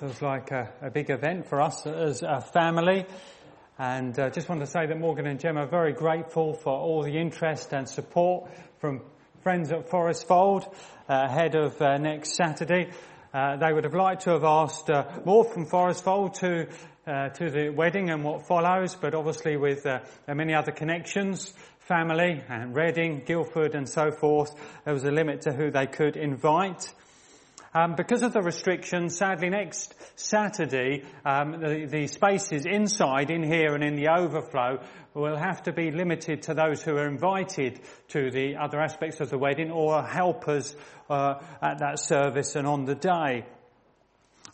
feels 0.00 0.22
like 0.22 0.50
a, 0.50 0.72
a, 0.80 0.90
big 0.90 1.10
event 1.10 1.50
for 1.50 1.60
us 1.60 1.86
as 1.86 2.22
a 2.22 2.40
family. 2.40 3.04
And 3.78 4.18
uh, 4.18 4.30
just 4.30 4.48
want 4.48 4.62
to 4.62 4.66
say 4.66 4.86
that 4.86 4.98
Morgan 4.98 5.26
and 5.26 5.38
Gemma 5.38 5.64
are 5.64 5.66
very 5.66 5.92
grateful 5.92 6.54
for 6.54 6.72
all 6.72 7.02
the 7.02 7.18
interest 7.18 7.74
and 7.74 7.86
support 7.86 8.48
from 8.80 9.02
friends 9.42 9.70
at 9.70 9.90
Forest 9.90 10.26
Fold 10.26 10.64
uh, 11.10 11.26
ahead 11.28 11.54
of 11.54 11.78
uh, 11.82 11.98
next 11.98 12.36
Saturday. 12.36 12.90
Uh, 13.34 13.56
they 13.56 13.70
would 13.70 13.84
have 13.84 13.92
liked 13.92 14.22
to 14.22 14.30
have 14.30 14.44
asked 14.44 14.88
more 15.26 15.44
from 15.44 15.66
Forest 15.66 16.04
Fold 16.04 16.36
to 16.36 16.68
to 17.06 17.50
the 17.50 17.68
wedding 17.68 18.10
and 18.10 18.24
what 18.24 18.48
follows, 18.48 18.96
but 18.96 19.14
obviously 19.14 19.56
with 19.56 19.86
many 20.26 20.54
other 20.54 20.72
connections, 20.72 21.54
family 21.86 22.42
and 22.48 22.74
Reading, 22.74 23.22
Guildford 23.24 23.76
and 23.76 23.88
so 23.88 24.10
forth, 24.10 24.50
there 24.84 24.92
was 24.92 25.04
a 25.04 25.10
limit 25.12 25.42
to 25.42 25.52
who 25.52 25.70
they 25.70 25.86
could 25.86 26.16
invite. 26.16 26.92
Um, 27.74 27.94
because 27.94 28.22
of 28.22 28.32
the 28.32 28.40
restrictions, 28.40 29.16
sadly 29.16 29.50
next 29.50 29.94
Saturday, 30.16 31.04
um, 31.24 31.60
the, 31.60 31.86
the, 31.88 32.06
spaces 32.08 32.64
inside, 32.66 33.30
in 33.30 33.42
here 33.42 33.74
and 33.74 33.84
in 33.84 33.94
the 33.94 34.08
overflow 34.08 34.80
will 35.14 35.36
have 35.36 35.62
to 35.64 35.72
be 35.72 35.90
limited 35.90 36.42
to 36.42 36.54
those 36.54 36.82
who 36.82 36.96
are 36.96 37.06
invited 37.06 37.80
to 38.08 38.30
the 38.30 38.56
other 38.56 38.80
aspects 38.80 39.20
of 39.20 39.30
the 39.30 39.38
wedding 39.38 39.70
or 39.70 40.02
helpers 40.02 40.74
uh, 41.08 41.34
at 41.62 41.78
that 41.78 42.00
service 42.00 42.56
and 42.56 42.66
on 42.66 42.84
the 42.86 42.94
day. 42.94 43.44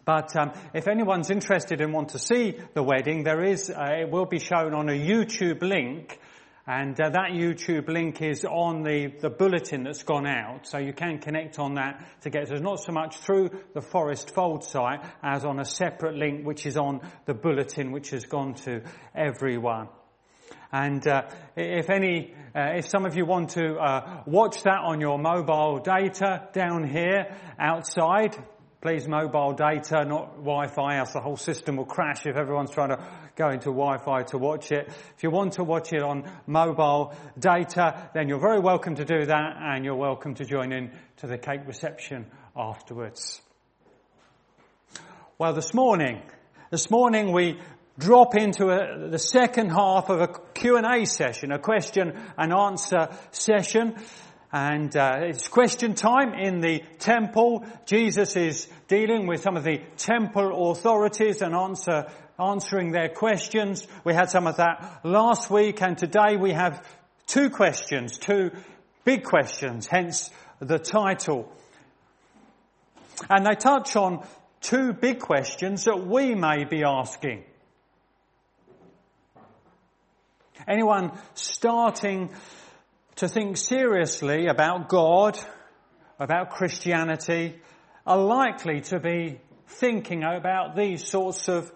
But 0.04 0.36
um, 0.36 0.52
if 0.74 0.88
anyone's 0.88 1.30
interested 1.30 1.80
and 1.80 1.94
want 1.94 2.10
to 2.10 2.18
see 2.18 2.58
the 2.74 2.82
wedding, 2.82 3.22
there 3.22 3.42
is 3.42 3.70
uh, 3.70 4.00
it 4.00 4.10
will 4.10 4.26
be 4.26 4.40
shown 4.40 4.74
on 4.74 4.88
a 4.88 4.98
YouTube 4.98 5.62
link 5.62 6.18
and 6.66 7.00
uh, 7.00 7.10
that 7.10 7.30
YouTube 7.32 7.88
link 7.88 8.22
is 8.22 8.44
on 8.44 8.82
the, 8.82 9.12
the 9.20 9.30
bulletin 9.30 9.82
that's 9.82 10.04
gone 10.04 10.26
out, 10.26 10.66
so 10.66 10.78
you 10.78 10.92
can 10.92 11.18
connect 11.18 11.58
on 11.58 11.74
that 11.74 12.04
to 12.22 12.30
get. 12.30 12.50
It's 12.50 12.62
not 12.62 12.80
so 12.80 12.92
much 12.92 13.16
through 13.16 13.50
the 13.74 13.80
Forest 13.80 14.32
Fold 14.32 14.62
site 14.62 15.00
as 15.22 15.44
on 15.44 15.58
a 15.58 15.64
separate 15.64 16.14
link 16.14 16.46
which 16.46 16.64
is 16.64 16.76
on 16.76 17.00
the 17.26 17.34
bulletin 17.34 17.90
which 17.90 18.10
has 18.10 18.26
gone 18.26 18.54
to 18.54 18.82
everyone. 19.14 19.88
And 20.70 21.06
uh, 21.06 21.22
if 21.56 21.90
any, 21.90 22.32
uh, 22.56 22.76
if 22.76 22.88
some 22.88 23.04
of 23.06 23.16
you 23.16 23.26
want 23.26 23.50
to 23.50 23.74
uh, 23.74 24.22
watch 24.26 24.62
that 24.62 24.80
on 24.84 25.00
your 25.00 25.18
mobile 25.18 25.80
data 25.80 26.48
down 26.52 26.88
here 26.88 27.36
outside, 27.58 28.36
please 28.80 29.06
mobile 29.06 29.52
data, 29.52 30.04
not 30.04 30.36
Wi-Fi, 30.36 30.96
else 30.96 31.12
the 31.12 31.20
whole 31.20 31.36
system 31.36 31.76
will 31.76 31.84
crash 31.84 32.24
if 32.26 32.36
everyone's 32.36 32.70
trying 32.70 32.88
to 32.88 33.04
go 33.36 33.50
into 33.50 33.66
Wi-Fi 33.66 34.24
to 34.24 34.38
watch 34.38 34.72
it. 34.72 34.88
If 34.88 35.22
you 35.22 35.30
want 35.30 35.54
to 35.54 35.64
watch 35.64 35.92
it 35.92 36.02
on 36.02 36.30
mobile 36.46 37.14
data, 37.38 38.10
then 38.14 38.28
you're 38.28 38.40
very 38.40 38.60
welcome 38.60 38.94
to 38.96 39.04
do 39.04 39.24
that 39.26 39.56
and 39.60 39.84
you're 39.84 39.96
welcome 39.96 40.34
to 40.34 40.44
join 40.44 40.72
in 40.72 40.90
to 41.18 41.26
the 41.26 41.38
cake 41.38 41.66
reception 41.66 42.26
afterwards. 42.56 43.40
Well, 45.38 45.54
this 45.54 45.74
morning, 45.74 46.22
this 46.70 46.90
morning 46.90 47.32
we 47.32 47.58
drop 47.98 48.34
into 48.34 48.68
a, 48.68 49.08
the 49.08 49.18
second 49.18 49.70
half 49.70 50.08
of 50.08 50.20
a 50.20 50.28
Q&A 50.54 51.04
session, 51.04 51.52
a 51.52 51.58
question 51.58 52.12
and 52.36 52.52
answer 52.52 53.08
session. 53.30 53.96
And 54.54 54.94
uh, 54.94 55.20
it's 55.22 55.48
question 55.48 55.94
time 55.94 56.34
in 56.34 56.60
the 56.60 56.82
temple. 56.98 57.64
Jesus 57.86 58.36
is 58.36 58.68
dealing 58.86 59.26
with 59.26 59.42
some 59.42 59.56
of 59.56 59.64
the 59.64 59.80
temple 59.96 60.70
authorities 60.70 61.40
and 61.40 61.54
answer, 61.54 62.10
answering 62.38 62.92
their 62.92 63.08
questions. 63.08 63.86
We 64.04 64.14
had 64.14 64.30
some 64.30 64.46
of 64.46 64.56
that 64.56 65.00
last 65.04 65.50
week, 65.50 65.82
and 65.82 65.96
today 65.96 66.36
we 66.36 66.52
have 66.52 66.86
two 67.26 67.50
questions, 67.50 68.18
two 68.18 68.50
big 69.04 69.24
questions, 69.24 69.86
hence 69.86 70.30
the 70.60 70.78
title. 70.78 71.52
And 73.28 73.46
they 73.46 73.54
touch 73.54 73.96
on 73.96 74.26
two 74.60 74.92
big 74.92 75.20
questions 75.20 75.84
that 75.84 76.06
we 76.06 76.34
may 76.34 76.64
be 76.64 76.84
asking. 76.84 77.44
Anyone 80.68 81.12
starting 81.34 82.30
to 83.16 83.28
think 83.28 83.56
seriously 83.56 84.46
about 84.46 84.88
God, 84.88 85.38
about 86.18 86.50
Christianity, 86.50 87.60
are 88.06 88.18
likely 88.18 88.80
to 88.82 89.00
be 89.00 89.40
thinking 89.66 90.22
about 90.22 90.76
these 90.76 91.08
sorts 91.08 91.48
of 91.48 91.72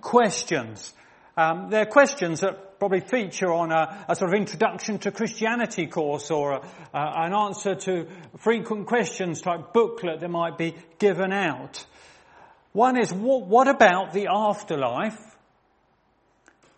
questions. 0.00 0.92
Um, 1.36 1.70
they're 1.70 1.86
questions 1.86 2.40
that 2.40 2.78
probably 2.78 3.00
feature 3.00 3.52
on 3.52 3.72
a, 3.72 4.04
a, 4.08 4.16
sort 4.16 4.32
of 4.32 4.36
introduction 4.36 4.98
to 4.98 5.10
Christianity 5.10 5.86
course 5.86 6.30
or 6.30 6.52
a, 6.52 6.60
an 6.92 7.34
answer 7.34 7.74
to 7.74 8.06
frequent 8.38 8.86
questions 8.86 9.40
type 9.40 9.72
booklet 9.72 10.20
that 10.20 10.28
might 10.28 10.58
be 10.58 10.74
given 10.98 11.32
out. 11.32 11.84
One 12.72 12.98
is, 12.98 13.12
what, 13.12 13.46
what 13.46 13.68
about 13.68 14.12
the 14.12 14.28
afterlife? 14.30 15.18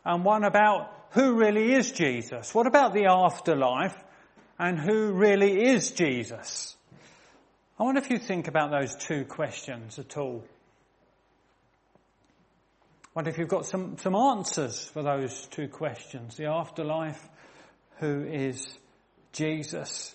And 0.05 0.25
one 0.25 0.45
about 0.45 0.93
who 1.11 1.35
really 1.35 1.73
is 1.73 1.93
Jesus? 1.93 2.55
What 2.55 2.67
about 2.67 2.95
the 2.95 3.07
afterlife 3.07 3.97
and 4.59 4.79
who 4.79 5.13
really 5.13 5.65
is 5.69 5.91
Jesus? 5.91 6.77
I 7.79 7.83
wonder 7.83 8.01
if 8.01 8.11
you 8.11 8.19
think 8.19 8.49
about 8.49 8.71
those 8.71 8.95
two 8.95 9.25
questions 9.25 9.99
at 9.99 10.17
all. 10.17 10.45
Wonder 13.13 13.31
if 13.31 13.39
you've 13.39 13.49
got 13.49 13.67
some, 13.67 13.99
some 13.99 14.15
answers 14.15 14.85
for 14.85 15.03
those 15.03 15.47
two 15.47 15.67
questions. 15.67 16.37
The 16.37 16.47
afterlife, 16.47 17.21
who 17.99 18.23
is 18.23 18.73
Jesus? 19.33 20.15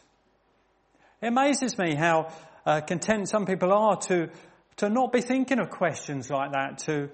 It 1.22 1.28
amazes 1.28 1.78
me 1.78 1.96
how 1.96 2.32
uh, 2.66 2.80
content 2.80 3.28
some 3.28 3.46
people 3.46 3.74
are 3.74 3.98
to, 3.98 4.30
to 4.78 4.90
not 4.90 5.12
be 5.12 5.20
thinking 5.20 5.60
of 5.60 5.70
questions 5.72 6.30
like 6.30 6.54
that, 6.54 6.78
to, 6.86 7.10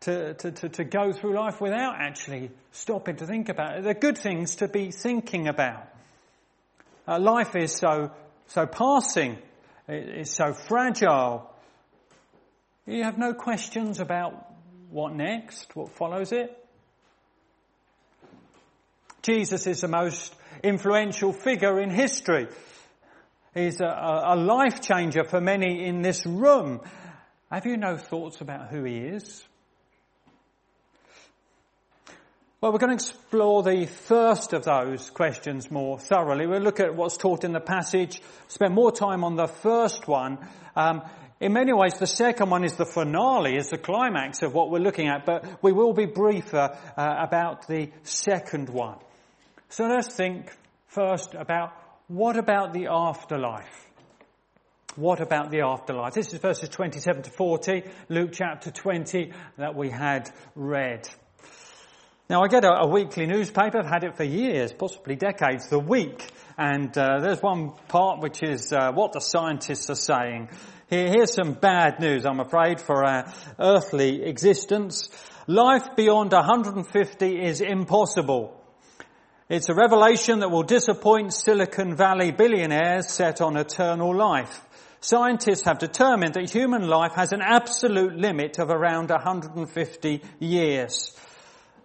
to, 0.00 0.32
to, 0.34 0.52
to, 0.52 0.68
to 0.70 0.84
go 0.84 1.12
through 1.12 1.34
life 1.34 1.60
without 1.60 1.96
actually 2.00 2.50
stopping 2.72 3.16
to 3.16 3.26
think 3.26 3.50
about 3.50 3.76
it. 3.76 3.84
They're 3.84 3.92
good 3.92 4.16
things 4.16 4.56
to 4.56 4.68
be 4.68 4.90
thinking 4.90 5.48
about. 5.48 5.86
Uh, 7.06 7.18
life 7.18 7.54
is 7.56 7.76
so, 7.76 8.10
so 8.46 8.64
passing. 8.64 9.36
It's 9.86 10.34
so 10.34 10.54
fragile. 10.54 11.52
You 12.86 13.04
have 13.04 13.18
no 13.18 13.34
questions 13.34 14.00
about 14.00 14.55
what 14.90 15.14
next, 15.14 15.74
what 15.74 15.90
follows 15.92 16.32
it. 16.32 16.56
Jesus 19.22 19.66
is 19.66 19.80
the 19.80 19.88
most 19.88 20.34
influential 20.62 21.32
figure 21.32 21.80
in 21.80 21.90
history. 21.90 22.46
He's 23.54 23.80
a, 23.80 24.22
a 24.26 24.36
life 24.36 24.80
changer 24.80 25.24
for 25.24 25.40
many 25.40 25.86
in 25.86 26.02
this 26.02 26.26
room. 26.26 26.80
Have 27.50 27.66
you 27.66 27.76
no 27.76 27.96
thoughts 27.96 28.40
about 28.40 28.68
who 28.68 28.84
he 28.84 28.98
is? 28.98 29.44
Well, 32.60 32.72
we're 32.72 32.78
going 32.78 32.96
to 32.96 33.04
explore 33.04 33.62
the 33.62 33.86
first 33.86 34.52
of 34.52 34.64
those 34.64 35.10
questions 35.10 35.70
more 35.70 35.98
thoroughly. 35.98 36.46
We'll 36.46 36.62
look 36.62 36.80
at 36.80 36.94
what's 36.94 37.16
taught 37.16 37.44
in 37.44 37.52
the 37.52 37.60
passage, 37.60 38.22
spend 38.48 38.74
more 38.74 38.90
time 38.90 39.24
on 39.24 39.36
the 39.36 39.46
first 39.46 40.08
one. 40.08 40.38
Um, 40.74 41.02
in 41.40 41.52
many 41.52 41.72
ways, 41.72 41.94
the 41.98 42.06
second 42.06 42.50
one 42.50 42.64
is 42.64 42.76
the 42.76 42.86
finale, 42.86 43.56
is 43.56 43.68
the 43.68 43.78
climax 43.78 44.42
of 44.42 44.54
what 44.54 44.70
we're 44.70 44.78
looking 44.78 45.08
at, 45.08 45.26
but 45.26 45.62
we 45.62 45.72
will 45.72 45.92
be 45.92 46.06
briefer 46.06 46.76
uh, 46.96 47.14
about 47.18 47.66
the 47.66 47.90
second 48.04 48.70
one. 48.70 48.96
So 49.68 49.86
let's 49.86 50.14
think 50.14 50.50
first 50.86 51.34
about 51.34 51.72
what 52.08 52.36
about 52.36 52.72
the 52.72 52.86
afterlife? 52.86 53.86
What 54.94 55.20
about 55.20 55.50
the 55.50 55.60
afterlife? 55.60 56.14
This 56.14 56.32
is 56.32 56.40
verses 56.40 56.70
27 56.70 57.24
to 57.24 57.30
40, 57.30 57.82
Luke 58.08 58.30
chapter 58.32 58.70
20 58.70 59.32
that 59.58 59.74
we 59.74 59.90
had 59.90 60.30
read. 60.54 61.06
Now 62.30 62.42
I 62.42 62.48
get 62.48 62.64
a, 62.64 62.80
a, 62.80 62.88
weekly 62.88 63.26
newspaper, 63.26 63.78
I've 63.78 63.86
had 63.86 64.04
it 64.04 64.16
for 64.16 64.24
years, 64.24 64.72
possibly 64.72 65.16
decades, 65.16 65.68
The 65.68 65.78
Week, 65.78 66.26
and 66.56 66.96
uh, 66.96 67.20
there's 67.20 67.42
one 67.42 67.72
part 67.88 68.20
which 68.20 68.42
is 68.42 68.72
uh, 68.72 68.92
what 68.92 69.12
the 69.12 69.20
scientists 69.20 69.90
are 69.90 69.94
saying. 69.94 70.48
Here, 70.88 71.08
here's 71.08 71.34
some 71.34 71.54
bad 71.54 71.98
news, 71.98 72.24
I'm 72.24 72.38
afraid, 72.38 72.80
for 72.80 73.04
our 73.04 73.32
earthly 73.58 74.22
existence. 74.22 75.10
Life 75.48 75.96
beyond 75.96 76.30
150 76.30 77.42
is 77.42 77.60
impossible. 77.60 78.56
It's 79.48 79.68
a 79.68 79.74
revelation 79.74 80.40
that 80.40 80.50
will 80.52 80.62
disappoint 80.62 81.32
Silicon 81.32 81.96
Valley 81.96 82.30
billionaires 82.30 83.08
set 83.08 83.40
on 83.40 83.56
eternal 83.56 84.14
life. 84.14 84.60
Scientists 85.00 85.64
have 85.64 85.80
determined 85.80 86.34
that 86.34 86.52
human 86.52 86.86
life 86.86 87.14
has 87.14 87.32
an 87.32 87.42
absolute 87.42 88.14
limit 88.14 88.60
of 88.60 88.70
around 88.70 89.10
150 89.10 90.22
years. 90.38 91.18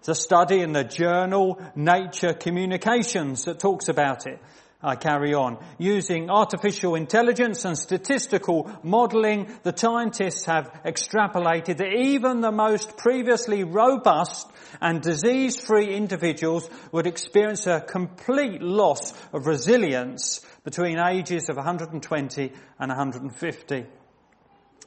There's 0.03 0.17
a 0.17 0.21
study 0.21 0.61
in 0.61 0.73
the 0.73 0.83
journal 0.83 1.59
Nature 1.75 2.33
Communications 2.33 3.45
that 3.45 3.59
talks 3.59 3.89
about 3.89 4.27
it. 4.27 4.39
I 4.83 4.95
carry 4.95 5.33
on. 5.33 5.57
Using 5.77 6.29
artificial 6.29 6.95
intelligence 6.95 7.65
and 7.65 7.77
statistical 7.77 8.71
modeling, 8.81 9.47
the 9.61 9.75
scientists 9.75 10.45
have 10.45 10.71
extrapolated 10.83 11.77
that 11.77 11.93
even 11.93 12.41
the 12.41 12.51
most 12.51 12.97
previously 12.97 13.63
robust 13.63 14.49
and 14.81 15.01
disease-free 15.01 15.95
individuals 15.95 16.67
would 16.91 17.05
experience 17.05 17.67
a 17.67 17.81
complete 17.81 18.61
loss 18.61 19.13
of 19.33 19.45
resilience 19.45 20.41
between 20.63 20.97
ages 20.97 21.49
of 21.49 21.57
120 21.57 22.51
and 22.79 22.89
150. 22.89 23.85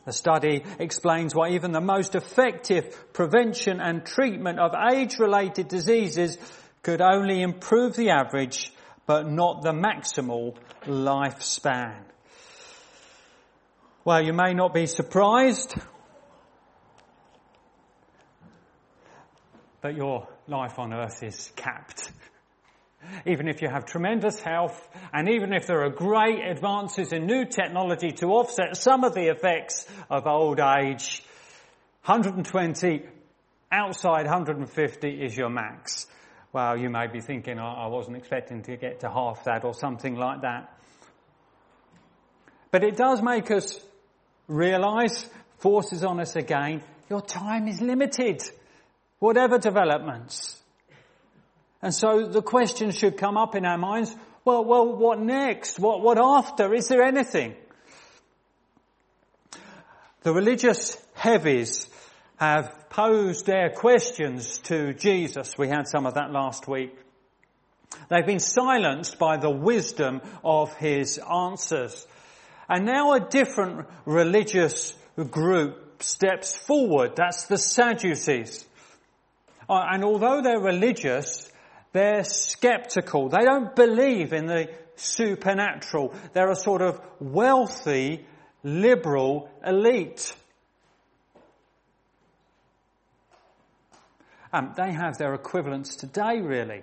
The 0.04 0.12
study 0.12 0.62
explains 0.78 1.34
why 1.34 1.50
even 1.50 1.72
the 1.72 1.80
most 1.80 2.14
effective 2.14 3.12
prevention 3.12 3.80
and 3.80 4.04
treatment 4.04 4.58
of 4.58 4.72
age-related 4.74 5.68
diseases 5.68 6.36
could 6.82 7.00
only 7.00 7.40
improve 7.40 7.96
the 7.96 8.10
average 8.10 8.70
but 9.06 9.30
not 9.30 9.62
the 9.62 9.72
maximal 9.72 10.56
lifespan. 10.84 12.02
Well, 14.04 14.22
you 14.22 14.32
may 14.32 14.52
not 14.52 14.74
be 14.74 14.86
surprised, 14.86 15.74
but 19.80 19.94
your 19.94 20.28
life 20.46 20.78
on 20.78 20.92
earth 20.92 21.22
is 21.22 21.52
capped. 21.56 22.10
Even 23.26 23.48
if 23.48 23.60
you 23.60 23.68
have 23.68 23.84
tremendous 23.84 24.40
health, 24.40 24.88
and 25.12 25.28
even 25.28 25.52
if 25.52 25.66
there 25.66 25.84
are 25.84 25.90
great 25.90 26.40
advances 26.42 27.12
in 27.12 27.26
new 27.26 27.44
technology 27.44 28.10
to 28.10 28.28
offset 28.28 28.78
some 28.78 29.04
of 29.04 29.14
the 29.14 29.28
effects 29.28 29.86
of 30.08 30.26
old 30.26 30.58
age, 30.58 31.22
120 32.06 33.02
outside 33.70 34.24
150 34.24 35.08
is 35.08 35.36
your 35.36 35.50
max. 35.50 36.06
Well, 36.54 36.78
you 36.78 36.88
may 36.88 37.08
be 37.08 37.20
thinking, 37.20 37.58
I 37.58 37.88
wasn't 37.88 38.16
expecting 38.16 38.62
to 38.62 38.76
get 38.76 39.00
to 39.00 39.10
half 39.10 39.42
that 39.42 39.64
or 39.64 39.74
something 39.74 40.14
like 40.14 40.42
that. 40.42 40.72
But 42.70 42.84
it 42.84 42.96
does 42.96 43.20
make 43.20 43.50
us 43.50 43.80
realize, 44.46 45.28
forces 45.58 46.04
on 46.04 46.20
us 46.20 46.36
again, 46.36 46.84
your 47.10 47.22
time 47.22 47.66
is 47.66 47.80
limited. 47.80 48.40
Whatever 49.18 49.58
developments. 49.58 50.56
And 51.82 51.92
so 51.92 52.28
the 52.28 52.40
question 52.42 52.92
should 52.92 53.16
come 53.16 53.36
up 53.36 53.56
in 53.56 53.66
our 53.66 53.76
minds, 53.76 54.14
well, 54.44 54.64
well, 54.64 54.96
what 54.96 55.18
next? 55.18 55.80
What, 55.80 56.02
what 56.02 56.18
after? 56.18 56.72
Is 56.72 56.86
there 56.86 57.02
anything? 57.02 57.56
The 60.22 60.32
religious 60.32 60.96
heavies 61.14 61.88
have 62.36 62.88
posed 62.90 63.46
their 63.46 63.70
questions 63.70 64.58
to 64.58 64.92
Jesus. 64.94 65.54
We 65.56 65.68
had 65.68 65.86
some 65.88 66.06
of 66.06 66.14
that 66.14 66.30
last 66.30 66.66
week. 66.68 66.96
They've 68.08 68.26
been 68.26 68.40
silenced 68.40 69.18
by 69.18 69.36
the 69.36 69.50
wisdom 69.50 70.20
of 70.44 70.74
his 70.74 71.18
answers. 71.18 72.06
And 72.68 72.86
now 72.86 73.12
a 73.12 73.20
different 73.20 73.86
religious 74.04 74.94
group 75.30 76.02
steps 76.02 76.56
forward. 76.56 77.16
That's 77.16 77.46
the 77.46 77.58
Sadducees. 77.58 78.66
Uh, 79.68 79.84
and 79.92 80.04
although 80.04 80.42
they're 80.42 80.60
religious, 80.60 81.50
they're 81.92 82.24
skeptical. 82.24 83.28
They 83.28 83.44
don't 83.44 83.74
believe 83.74 84.32
in 84.32 84.46
the 84.46 84.70
supernatural. 84.96 86.14
They're 86.32 86.50
a 86.50 86.56
sort 86.56 86.82
of 86.82 87.00
wealthy, 87.20 88.26
liberal 88.62 89.50
elite. 89.64 90.34
Um, 94.54 94.72
they 94.76 94.92
have 94.92 95.18
their 95.18 95.34
equivalents 95.34 95.96
today, 95.96 96.40
really. 96.40 96.82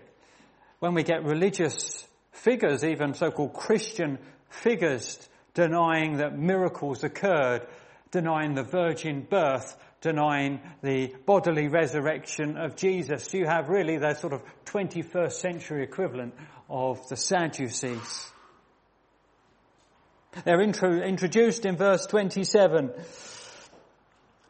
When 0.80 0.94
we 0.94 1.04
get 1.04 1.24
religious 1.24 2.06
figures, 2.34 2.84
even 2.84 3.14
so-called 3.14 3.54
Christian 3.54 4.20
figures, 4.50 5.30
denying 5.54 6.18
that 6.18 6.38
miracles 6.38 7.06
occurred, 7.06 7.66
denying 8.12 8.56
the 8.56 8.64
virgin 8.64 9.26
birth, 9.30 9.78
denying 10.02 10.60
the 10.84 11.16
bodily 11.26 11.70
resurrection 11.70 12.58
of 12.58 12.76
Jesus. 12.76 13.34
You 13.34 13.46
have 13.46 13.70
really 13.70 13.98
the 13.98 14.16
sort 14.16 14.34
of 14.34 14.44
21st 14.66 15.32
century 15.32 15.84
equivalent 15.84 16.34
of 16.70 17.08
the 17.08 17.16
Sadducees. 17.16 18.32
They're 20.44 20.62
intro- 20.62 21.02
introduced 21.02 21.66
in 21.66 21.78
verse 21.78 22.06
27. 22.06 22.92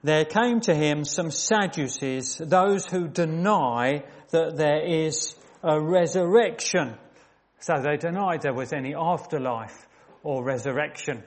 There 0.03 0.25
came 0.25 0.61
to 0.61 0.73
him 0.73 1.05
some 1.05 1.29
Sadducees, 1.29 2.37
those 2.43 2.85
who 2.87 3.07
deny 3.07 4.03
that 4.31 4.57
there 4.57 4.83
is 4.83 5.35
a 5.63 5.79
resurrection. 5.79 6.97
So 7.59 7.75
they 7.81 7.97
denied 7.97 8.41
there 8.41 8.53
was 8.53 8.73
any 8.73 8.95
afterlife 8.95 9.87
or 10.23 10.43
resurrection. 10.43 11.23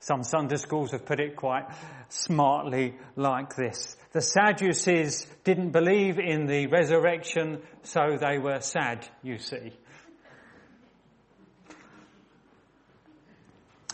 Some 0.00 0.24
Sunday 0.24 0.56
schools 0.56 0.90
have 0.92 1.04
put 1.04 1.20
it 1.20 1.36
quite 1.36 1.66
smartly 2.08 2.96
like 3.14 3.54
this. 3.54 3.96
The 4.12 4.22
Sadducees 4.22 5.26
didn't 5.44 5.70
believe 5.70 6.18
in 6.18 6.46
the 6.46 6.66
resurrection, 6.66 7.60
so 7.82 8.16
they 8.20 8.38
were 8.38 8.60
sad, 8.60 9.06
you 9.22 9.38
see. 9.38 9.72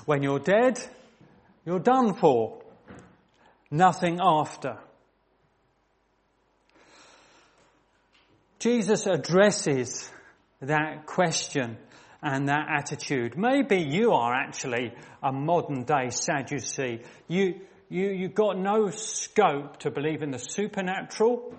When 0.07 0.23
you're 0.23 0.39
dead, 0.39 0.79
you're 1.67 1.81
done 1.81 2.15
for. 2.15 2.63
Nothing 3.71 4.19
after. 4.21 4.79
Jesus 8.59 9.07
addresses 9.07 10.11
that 10.61 11.07
question 11.07 11.77
and 12.23 12.49
that 12.49 12.67
attitude. 12.69 13.37
Maybe 13.37 13.77
you 13.77 14.13
are 14.13 14.35
actually 14.35 14.93
a 15.23 15.33
modern 15.33 15.85
day 15.85 16.11
Sadducee. 16.11 17.03
You, 17.29 17.61
you, 17.89 18.09
you've 18.09 18.35
got 18.35 18.59
no 18.59 18.91
scope 18.91 19.79
to 19.81 19.91
believe 19.91 20.23
in 20.23 20.31
the 20.31 20.39
supernatural, 20.39 21.55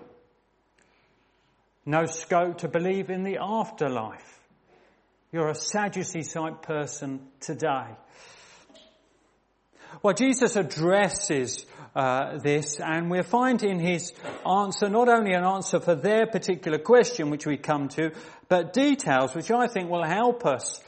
no 1.86 2.04
scope 2.06 2.58
to 2.58 2.68
believe 2.68 3.10
in 3.10 3.22
the 3.22 3.38
afterlife. 3.40 4.40
You're 5.32 5.48
a 5.48 5.54
Sadducee 5.54 6.22
type 6.22 6.62
person 6.62 7.20
today. 7.40 7.86
Well, 10.02 10.14
Jesus 10.14 10.56
addresses 10.56 11.64
uh, 11.94 12.38
this, 12.38 12.78
and 12.80 13.10
we 13.10 13.22
find 13.22 13.62
in 13.62 13.78
his 13.78 14.12
answer 14.48 14.88
not 14.88 15.08
only 15.08 15.32
an 15.32 15.44
answer 15.44 15.80
for 15.80 15.94
their 15.94 16.26
particular 16.26 16.78
question, 16.78 17.30
which 17.30 17.46
we 17.46 17.56
come 17.56 17.88
to, 17.88 18.12
but 18.48 18.72
details 18.72 19.34
which 19.34 19.50
I 19.50 19.66
think 19.66 19.90
will 19.90 20.04
help 20.04 20.46
us 20.46 20.82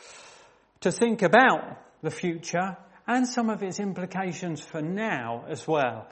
to 0.81 0.93
think 0.93 1.23
about 1.23 1.79
the 2.03 2.11
future 2.11 2.77
and 3.07 3.27
some 3.27 3.51
of 3.51 3.63
its 3.63 3.81
implications 3.81 4.61
for 4.61 4.81
now 4.81 5.45
as 5.49 5.67
well. 5.67 6.07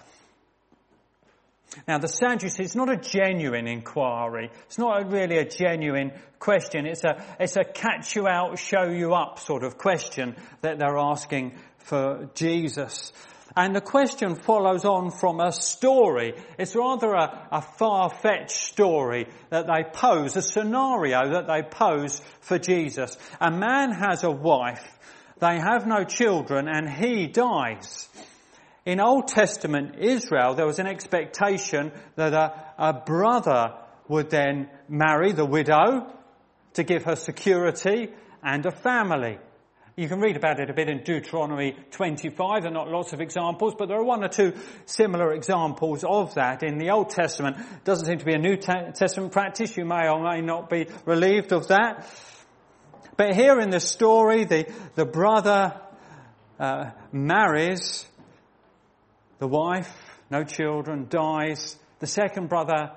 Now 1.87 1.99
the 1.99 2.09
Sadducees, 2.09 2.59
it's 2.59 2.75
not 2.75 2.91
a 2.91 2.97
genuine 2.97 3.67
inquiry. 3.67 4.51
It's 4.67 4.79
not 4.79 5.03
a 5.03 5.07
really 5.07 5.39
a 5.39 5.45
genuine 5.45 6.13
question. 6.39 6.87
It's 6.87 7.05
a, 7.05 7.23
it's 7.39 7.57
a 7.57 7.65
catch 7.65 8.17
you 8.17 8.27
out, 8.27 8.59
show 8.59 8.85
you 8.91 9.15
up 9.15 9.39
sort 9.39 9.63
of 9.63 9.77
question 9.77 10.35
that 10.63 10.79
they're 10.79 10.99
asking 10.99 11.59
for 11.79 12.31
Jesus. 12.35 13.13
And 13.59 13.75
the 13.75 13.81
question 13.81 14.37
follows 14.37 14.85
on 14.85 15.11
from 15.11 15.41
a 15.41 15.51
story. 15.51 16.35
It's 16.61 16.77
rather 16.77 17.13
a, 17.13 17.49
a 17.51 17.61
far-fetched 17.61 18.57
story 18.57 19.27
that 19.51 19.67
they 19.67 19.83
pose, 19.93 20.37
a 20.37 20.43
scenario 20.43 21.33
that 21.33 21.49
they 21.49 21.63
pose 21.69 22.23
for 22.41 22.61
Jesus. 22.61 23.19
A 23.41 23.51
man 23.51 23.91
has 23.91 24.23
a 24.23 24.31
wife, 24.31 24.87
they 25.41 25.59
have 25.59 25.89
no 25.89 26.05
children, 26.05 26.69
and 26.69 26.89
he 26.89 27.27
dies. 27.27 28.09
In 28.87 29.01
Old 29.01 29.27
Testament 29.27 29.97
Israel, 29.99 30.55
there 30.55 30.65
was 30.65 30.79
an 30.79 30.87
expectation 30.87 31.91
that 32.15 32.35
a, 32.35 32.55
a 32.79 32.93
brother 32.93 33.75
would 34.07 34.31
then 34.31 34.71
marry 34.89 35.33
the 35.33 35.45
widow 35.45 36.07
to 36.75 36.85
give 36.85 37.03
her 37.07 37.17
security 37.17 38.11
and 38.41 38.65
a 38.67 38.71
family. 38.71 39.39
You 39.99 40.07
can 40.07 40.21
read 40.21 40.37
about 40.37 40.61
it 40.61 40.71
a 40.71 40.73
bit 40.73 40.89
in 40.89 41.03
Deuteronomy 41.03 41.75
25. 41.91 42.63
There 42.63 42.71
are 42.71 42.73
not 42.73 42.87
lots 42.87 43.13
of 43.13 43.21
examples, 43.21 43.75
but 43.77 43.89
there 43.89 43.99
are 43.99 44.05
one 44.05 44.23
or 44.23 44.29
two 44.29 44.53
similar 44.87 45.33
examples 45.33 46.05
of 46.09 46.35
that 46.35 46.63
in 46.63 46.79
the 46.79 46.91
Old 46.91 47.11
Testament. 47.11 47.57
It 47.59 47.85
doesn't 47.85 48.07
seem 48.07 48.19
to 48.19 48.25
be 48.25 48.35
a 48.35 48.39
New 48.39 48.57
Testament 48.59 49.33
practice. 49.33 49.77
You 49.77 49.85
may 49.85 50.09
or 50.09 50.23
may 50.23 50.41
not 50.41 50.71
be 50.71 50.87
relieved 51.05 51.53
of 51.53 51.67
that. 51.67 52.09
But 53.17 53.35
here 53.35 53.59
in 53.59 53.71
the 53.71 53.81
story, 53.81 54.45
the, 54.45 54.73
the 54.95 55.05
brother 55.05 55.81
uh, 56.61 56.91
marries 57.11 58.07
the 59.41 59.49
wife, 59.49 59.93
no 60.31 60.45
children, 60.45 61.09
dies. 61.09 61.77
The 61.99 62.07
second 62.07 62.49
brother 62.49 62.93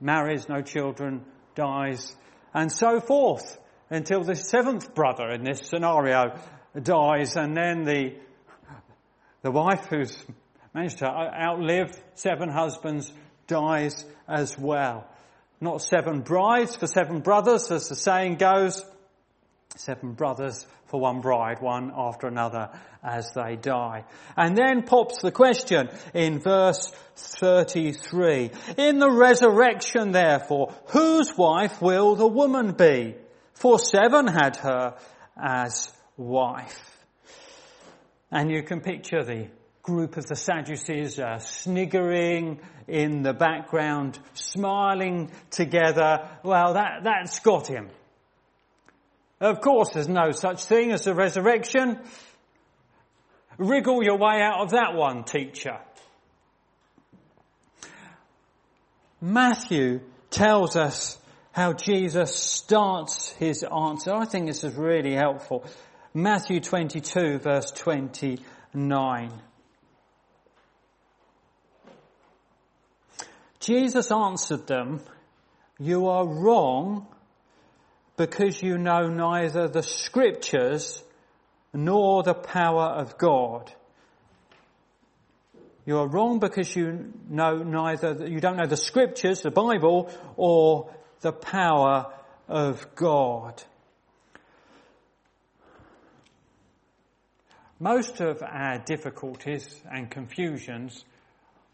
marries, 0.00 0.48
no 0.48 0.62
children, 0.62 1.22
dies, 1.54 2.16
and 2.54 2.72
so 2.72 2.98
forth 2.98 3.58
until 3.90 4.22
the 4.22 4.34
seventh 4.34 4.94
brother 4.94 5.30
in 5.30 5.44
this 5.44 5.60
scenario 5.60 6.38
dies 6.80 7.36
and 7.36 7.56
then 7.56 7.84
the, 7.84 8.14
the 9.42 9.50
wife 9.50 9.86
who's 9.88 10.16
managed 10.74 10.98
to 10.98 11.06
outlive 11.06 11.90
seven 12.14 12.48
husbands 12.48 13.12
dies 13.46 14.04
as 14.28 14.58
well. 14.58 15.06
Not 15.60 15.80
seven 15.80 16.20
brides 16.20 16.76
for 16.76 16.86
seven 16.86 17.20
brothers, 17.20 17.70
as 17.70 17.88
the 17.88 17.94
saying 17.94 18.36
goes. 18.36 18.84
Seven 19.76 20.12
brothers 20.12 20.66
for 20.86 21.00
one 21.00 21.20
bride, 21.20 21.60
one 21.60 21.92
after 21.96 22.26
another 22.26 22.70
as 23.02 23.32
they 23.32 23.56
die. 23.56 24.04
And 24.36 24.56
then 24.56 24.82
pops 24.82 25.22
the 25.22 25.32
question 25.32 25.88
in 26.12 26.40
verse 26.40 26.92
33. 27.16 28.50
In 28.76 28.98
the 28.98 29.10
resurrection 29.10 30.12
therefore, 30.12 30.74
whose 30.88 31.36
wife 31.36 31.80
will 31.80 32.16
the 32.16 32.26
woman 32.26 32.72
be? 32.72 33.14
For 33.56 33.78
seven 33.78 34.26
had 34.26 34.56
her 34.56 34.96
as 35.34 35.90
wife. 36.18 36.98
And 38.30 38.50
you 38.50 38.62
can 38.62 38.82
picture 38.82 39.24
the 39.24 39.48
group 39.82 40.18
of 40.18 40.26
the 40.26 40.36
Sadducees 40.36 41.18
uh, 41.18 41.38
sniggering 41.38 42.60
in 42.86 43.22
the 43.22 43.32
background, 43.32 44.18
smiling 44.34 45.30
together. 45.50 46.28
Well, 46.42 46.74
that, 46.74 47.00
that's 47.04 47.40
got 47.40 47.66
him. 47.66 47.88
Of 49.40 49.62
course, 49.62 49.90
there's 49.94 50.08
no 50.08 50.32
such 50.32 50.64
thing 50.64 50.92
as 50.92 51.06
a 51.06 51.14
resurrection. 51.14 51.98
Wriggle 53.56 54.02
your 54.04 54.18
way 54.18 54.42
out 54.42 54.60
of 54.60 54.70
that 54.72 54.94
one, 54.94 55.24
teacher. 55.24 55.78
Matthew 59.22 60.00
tells 60.28 60.76
us 60.76 61.18
how 61.56 61.72
Jesus 61.72 62.36
starts 62.36 63.30
his 63.38 63.64
answer. 63.64 64.12
I 64.12 64.26
think 64.26 64.46
this 64.46 64.62
is 64.62 64.74
really 64.74 65.14
helpful. 65.14 65.64
Matthew 66.12 66.60
22 66.60 67.38
verse 67.38 67.70
29. 67.70 69.32
Jesus 73.58 74.12
answered 74.12 74.66
them, 74.66 75.00
you 75.78 76.08
are 76.08 76.26
wrong 76.26 77.06
because 78.18 78.62
you 78.62 78.76
know 78.76 79.08
neither 79.08 79.66
the 79.66 79.82
scriptures 79.82 81.02
nor 81.72 82.22
the 82.22 82.34
power 82.34 82.84
of 82.84 83.16
God. 83.16 83.72
You 85.86 86.00
are 86.00 86.06
wrong 86.06 86.38
because 86.38 86.76
you 86.76 87.14
know 87.30 87.62
neither, 87.62 88.26
you 88.26 88.40
don't 88.40 88.56
know 88.58 88.66
the 88.66 88.76
scriptures, 88.76 89.40
the 89.40 89.50
Bible, 89.50 90.10
or 90.36 90.90
the 91.20 91.32
power 91.32 92.12
of 92.48 92.94
God. 92.94 93.62
Most 97.78 98.20
of 98.20 98.42
our 98.42 98.78
difficulties 98.78 99.82
and 99.90 100.10
confusions 100.10 101.04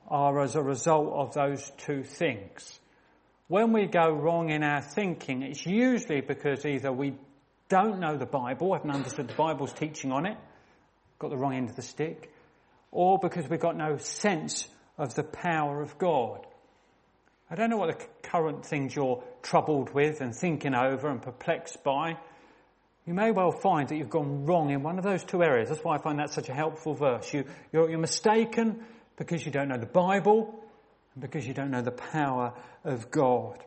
are 0.08 0.40
as 0.42 0.56
a 0.56 0.62
result 0.62 1.12
of 1.12 1.34
those 1.34 1.70
two 1.78 2.02
things. 2.02 2.80
When 3.48 3.72
we 3.72 3.86
go 3.86 4.10
wrong 4.10 4.50
in 4.50 4.64
our 4.64 4.82
thinking, 4.82 5.42
it's 5.42 5.64
usually 5.64 6.20
because 6.20 6.64
either 6.66 6.92
we 6.92 7.14
don't 7.68 8.00
know 8.00 8.16
the 8.16 8.26
Bible, 8.26 8.72
haven't 8.74 8.90
understood 8.90 9.28
the 9.28 9.34
Bible's 9.34 9.72
teaching 9.72 10.10
on 10.10 10.26
it, 10.26 10.36
got 11.18 11.30
the 11.30 11.36
wrong 11.36 11.54
end 11.54 11.70
of 11.70 11.76
the 11.76 11.82
stick, 11.82 12.32
or 12.90 13.18
because 13.18 13.48
we've 13.48 13.60
got 13.60 13.76
no 13.76 13.96
sense 13.98 14.66
of 14.98 15.14
the 15.14 15.22
power 15.22 15.80
of 15.80 15.96
God. 15.98 16.46
I 17.52 17.54
don't 17.54 17.68
know 17.68 17.76
what 17.76 17.98
the 17.98 18.06
current 18.22 18.64
things 18.64 18.96
you're 18.96 19.22
troubled 19.42 19.92
with 19.92 20.22
and 20.22 20.34
thinking 20.34 20.74
over 20.74 21.10
and 21.10 21.20
perplexed 21.20 21.84
by. 21.84 22.16
You 23.06 23.12
may 23.12 23.30
well 23.30 23.52
find 23.52 23.90
that 23.90 23.96
you've 23.96 24.08
gone 24.08 24.46
wrong 24.46 24.70
in 24.70 24.82
one 24.82 24.96
of 24.96 25.04
those 25.04 25.22
two 25.22 25.42
areas. 25.42 25.68
That's 25.68 25.84
why 25.84 25.96
I 25.96 25.98
find 25.98 26.18
that 26.18 26.30
such 26.30 26.48
a 26.48 26.54
helpful 26.54 26.94
verse. 26.94 27.30
You, 27.34 27.44
you're, 27.70 27.90
you're 27.90 27.98
mistaken 27.98 28.82
because 29.18 29.44
you 29.44 29.52
don't 29.52 29.68
know 29.68 29.76
the 29.76 29.84
Bible 29.84 30.64
and 31.12 31.20
because 31.20 31.46
you 31.46 31.52
don't 31.52 31.70
know 31.70 31.82
the 31.82 31.90
power 31.90 32.54
of 32.84 33.10
God. 33.10 33.62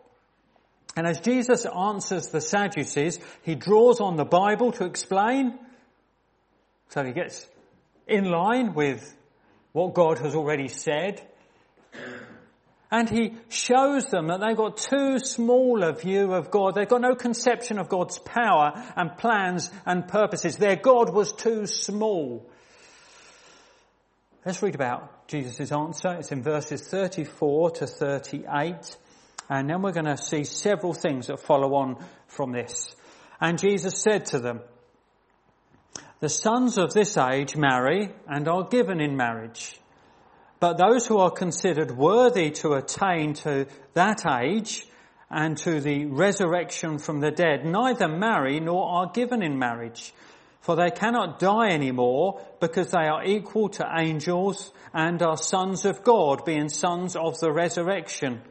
And 0.98 1.06
as 1.06 1.20
Jesus 1.20 1.68
answers 1.68 2.30
the 2.30 2.42
Sadducees, 2.42 3.20
he 3.44 3.54
draws 3.54 4.00
on 4.00 4.16
the 4.16 4.26
Bible 4.26 4.72
to 4.72 4.86
explain. 4.86 5.60
So 6.90 7.04
he 7.04 7.12
gets 7.12 7.48
in 8.08 8.32
line 8.32 8.74
with 8.74 9.16
what 9.74 9.94
God 9.94 10.18
has 10.18 10.34
already 10.34 10.70
said. 10.70 11.22
And 12.96 13.10
he 13.10 13.34
shows 13.50 14.06
them 14.06 14.28
that 14.28 14.40
they've 14.40 14.56
got 14.56 14.78
too 14.78 15.20
small 15.20 15.84
a 15.84 15.92
view 15.92 16.32
of 16.32 16.50
God. 16.50 16.76
They've 16.76 16.88
got 16.88 17.02
no 17.02 17.14
conception 17.14 17.78
of 17.78 17.90
God's 17.90 18.20
power 18.20 18.72
and 18.96 19.18
plans 19.18 19.70
and 19.86 20.08
purposes. 20.08 20.56
Their 20.56 20.78
God 20.78 21.14
was 21.14 21.34
too 21.34 21.66
small. 21.66 22.50
Let's 24.46 24.64
read 24.64 24.76
about 24.76 25.28
Jesus' 25.28 25.74
answer. 25.74 26.14
It's 26.14 26.32
in 26.32 26.42
verses 26.42 26.88
34 26.88 27.72
to 27.72 27.88
38. 27.88 28.96
And 29.50 29.70
then 29.70 29.82
we're 29.82 29.92
going 29.92 30.06
to 30.06 30.16
see 30.16 30.46
several 30.46 30.94
things 30.94 31.28
that 31.28 31.42
follow 31.42 31.76
on 31.76 31.98
from 32.28 32.54
this. 32.54 32.96
And 33.42 33.60
Jesus 33.60 34.02
said 34.02 34.28
to 34.28 34.40
them, 34.40 34.62
the 36.22 36.30
sons 36.30 36.78
of 36.78 36.94
this 36.94 37.18
age 37.18 37.58
marry 37.58 38.14
and 38.26 38.48
are 38.48 38.64
given 38.64 39.02
in 39.02 39.18
marriage. 39.18 39.82
But 40.60 40.78
those 40.78 41.06
who 41.06 41.18
are 41.18 41.32
considered 41.32 41.92
worthy 41.92 42.52
to 42.52 42.74
attain 42.74 43.34
to 43.36 43.68
that 43.94 44.26
age 44.26 44.88
and 45.30 45.58
to 45.60 45.82
the 45.82 46.06
resurrection 46.06 46.98
from 46.98 47.20
the 47.20 47.32
dead 47.32 47.66
neither 47.66 48.08
marry 48.08 48.60
nor 48.60 48.88
are 48.88 49.12
given 49.12 49.44
in 49.44 49.60
marriage. 49.60 50.14
For 50.62 50.76
they 50.76 50.90
cannot 50.90 51.40
die 51.40 51.70
anymore 51.70 52.42
because 52.60 52.92
they 52.92 53.08
are 53.08 53.24
equal 53.24 53.70
to 53.70 53.88
angels 53.98 54.72
and 54.94 55.22
are 55.22 55.38
sons 55.38 55.86
of 55.86 56.04
God, 56.04 56.46
being 56.46 56.70
sons 56.70 57.16
of 57.16 57.40
the 57.40 57.52
resurrection 57.52 58.42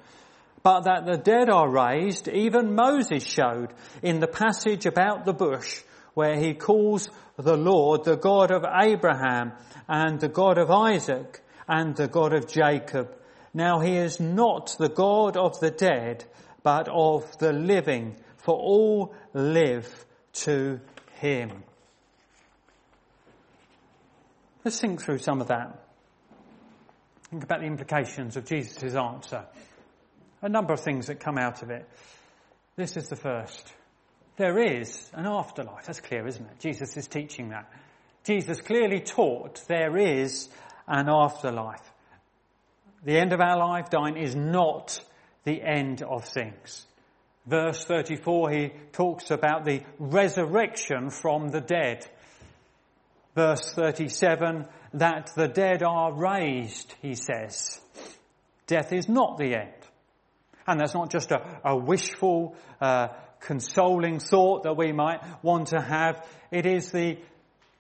but 0.65 0.85
that 0.85 1.05
the 1.05 1.19
dead 1.19 1.51
are 1.51 1.69
raised, 1.69 2.27
even 2.27 2.75
Moses 2.75 3.23
showed 3.23 3.75
in 4.03 4.19
the 4.19 4.27
passage 4.27 4.87
about 4.87 5.27
the 5.27 5.35
bush 5.35 5.83
where 6.15 6.37
he 6.37 6.55
calls 6.55 7.11
the 7.37 7.57
Lord 7.57 8.05
the 8.05 8.17
God 8.17 8.51
of 8.51 8.65
Abraham 8.65 9.53
and 9.87 10.19
the 10.19 10.29
God 10.29 10.57
of 10.57 10.71
Isaac 10.71 11.43
and 11.69 11.97
the 11.97 12.09
God 12.09 12.33
of 12.33 12.49
Jacob. 12.49 13.15
Now 13.53 13.81
he 13.81 13.97
is 13.97 14.21
not 14.21 14.77
the 14.79 14.89
God 14.89 15.37
of 15.37 15.61
the 15.61 15.71
dead, 15.71 16.25
but 16.63 16.89
of 16.89 17.39
the 17.39 17.53
living, 17.53 18.17
for 18.39 18.55
all 18.55 19.15
live 19.33 20.05
to 20.33 20.81
him. 21.15 21.63
Let's 24.65 24.81
think 24.81 25.03
through 25.03 25.19
some 25.19 25.41
of 25.41 25.49
that. 25.49 25.79
Think 27.31 27.45
about 27.45 27.61
the 27.61 27.67
implications 27.67 28.37
of 28.37 28.47
Jesus' 28.47 28.95
answer 28.95 29.45
a 30.45 30.49
number 30.49 30.75
of 30.75 30.81
things 30.81 31.07
that 31.07 31.21
come 31.21 31.39
out 31.39 31.63
of 31.63 31.71
it. 31.71 31.89
This 32.77 32.99
is 32.99 33.09
the 33.09 33.17
first. 33.17 33.73
There 34.37 34.59
is 34.59 35.11
an 35.15 35.27
afterlife. 35.27 35.87
That's 35.87 36.01
clear, 36.01 36.27
isn't 36.27 36.45
it? 36.45 36.59
Jesus 36.59 36.97
is 36.99 37.07
teaching 37.07 37.49
that. 37.49 37.71
Jesus 38.25 38.61
clearly 38.61 39.01
taught 39.01 39.63
there 39.69 39.97
is 39.97 40.49
an 40.87 41.09
afterlife. 41.09 41.83
The 43.05 43.19
end 43.19 43.33
of 43.33 43.41
our 43.41 43.59
life, 43.59 43.91
dying, 43.91 44.17
is 44.17 44.35
not 44.35 45.01
the 45.45 45.63
end 45.63 46.03
of 46.03 46.25
things. 46.25 46.87
Verse 47.47 47.85
34, 47.85 48.51
he 48.51 48.73
talks 48.93 49.31
about 49.31 49.65
the 49.65 49.83
resurrection 49.99 51.11
from 51.11 51.49
the 51.51 51.61
dead. 51.61 52.07
Verse 53.35 53.73
37, 53.75 54.67
that 54.95 55.33
the 55.37 55.49
dead 55.49 55.83
are 55.83 56.13
raised, 56.13 56.95
he 57.03 57.15
says. 57.15 57.81
Death 58.67 58.93
is 58.93 59.09
not 59.09 59.37
the 59.37 59.55
end. 59.55 59.73
And 60.67 60.81
that's 60.81 60.95
not 60.95 61.11
just 61.11 61.31
a, 61.33 61.61
a 61.65 61.77
wishful, 61.77 62.57
uh, 62.81 63.09
consoling 63.41 64.19
thought 64.19 64.63
that 64.63 64.77
we 64.77 64.93
might 64.93 65.21
want 65.43 65.69
to 65.69 65.81
have. 65.81 66.27
It 66.51 66.65
is 66.65 66.91
the 66.91 67.19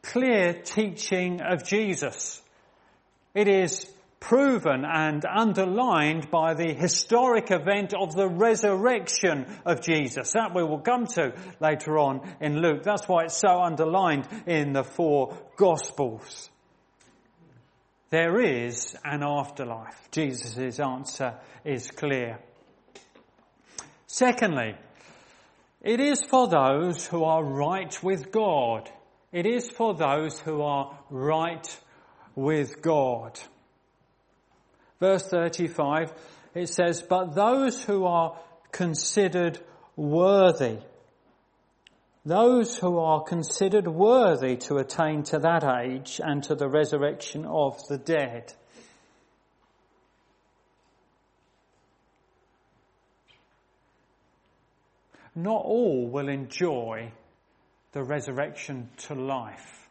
clear 0.02 0.52
teaching 0.52 1.40
of 1.40 1.64
Jesus. 1.64 2.42
It 3.34 3.48
is 3.48 3.86
proven 4.20 4.84
and 4.86 5.24
underlined 5.26 6.30
by 6.30 6.54
the 6.54 6.72
historic 6.72 7.50
event 7.50 7.92
of 7.92 8.14
the 8.14 8.28
resurrection 8.28 9.44
of 9.66 9.82
Jesus. 9.82 10.32
That 10.32 10.54
we 10.54 10.62
will 10.62 10.78
come 10.78 11.06
to 11.08 11.34
later 11.60 11.98
on 11.98 12.22
in 12.40 12.62
Luke. 12.62 12.84
That's 12.84 13.06
why 13.06 13.24
it's 13.24 13.36
so 13.36 13.60
underlined 13.60 14.26
in 14.46 14.72
the 14.72 14.84
four 14.84 15.36
Gospels. 15.56 16.48
There 18.10 18.40
is 18.40 18.96
an 19.04 19.22
afterlife. 19.22 20.08
Jesus' 20.10 20.78
answer 20.78 21.34
is 21.64 21.90
clear. 21.90 22.38
Secondly, 24.06 24.76
it 25.82 26.00
is 26.00 26.22
for 26.22 26.48
those 26.48 27.06
who 27.06 27.24
are 27.24 27.44
right 27.44 28.02
with 28.02 28.30
God. 28.30 28.88
It 29.32 29.46
is 29.46 29.68
for 29.68 29.94
those 29.94 30.38
who 30.38 30.62
are 30.62 30.96
right 31.10 31.66
with 32.34 32.82
God. 32.82 33.38
Verse 35.00 35.26
35, 35.28 36.12
it 36.54 36.68
says, 36.68 37.02
but 37.02 37.34
those 37.34 37.82
who 37.84 38.04
are 38.04 38.38
considered 38.72 39.60
worthy, 39.96 40.78
those 42.24 42.78
who 42.78 42.98
are 42.98 43.22
considered 43.22 43.86
worthy 43.86 44.56
to 44.56 44.76
attain 44.76 45.22
to 45.24 45.38
that 45.40 45.64
age 45.64 46.20
and 46.22 46.42
to 46.44 46.54
the 46.54 46.68
resurrection 46.68 47.44
of 47.44 47.78
the 47.88 47.98
dead. 47.98 48.54
not 55.34 55.64
all 55.64 56.06
will 56.06 56.28
enjoy 56.28 57.10
the 57.92 58.02
resurrection 58.02 58.88
to 58.96 59.14
life. 59.14 59.83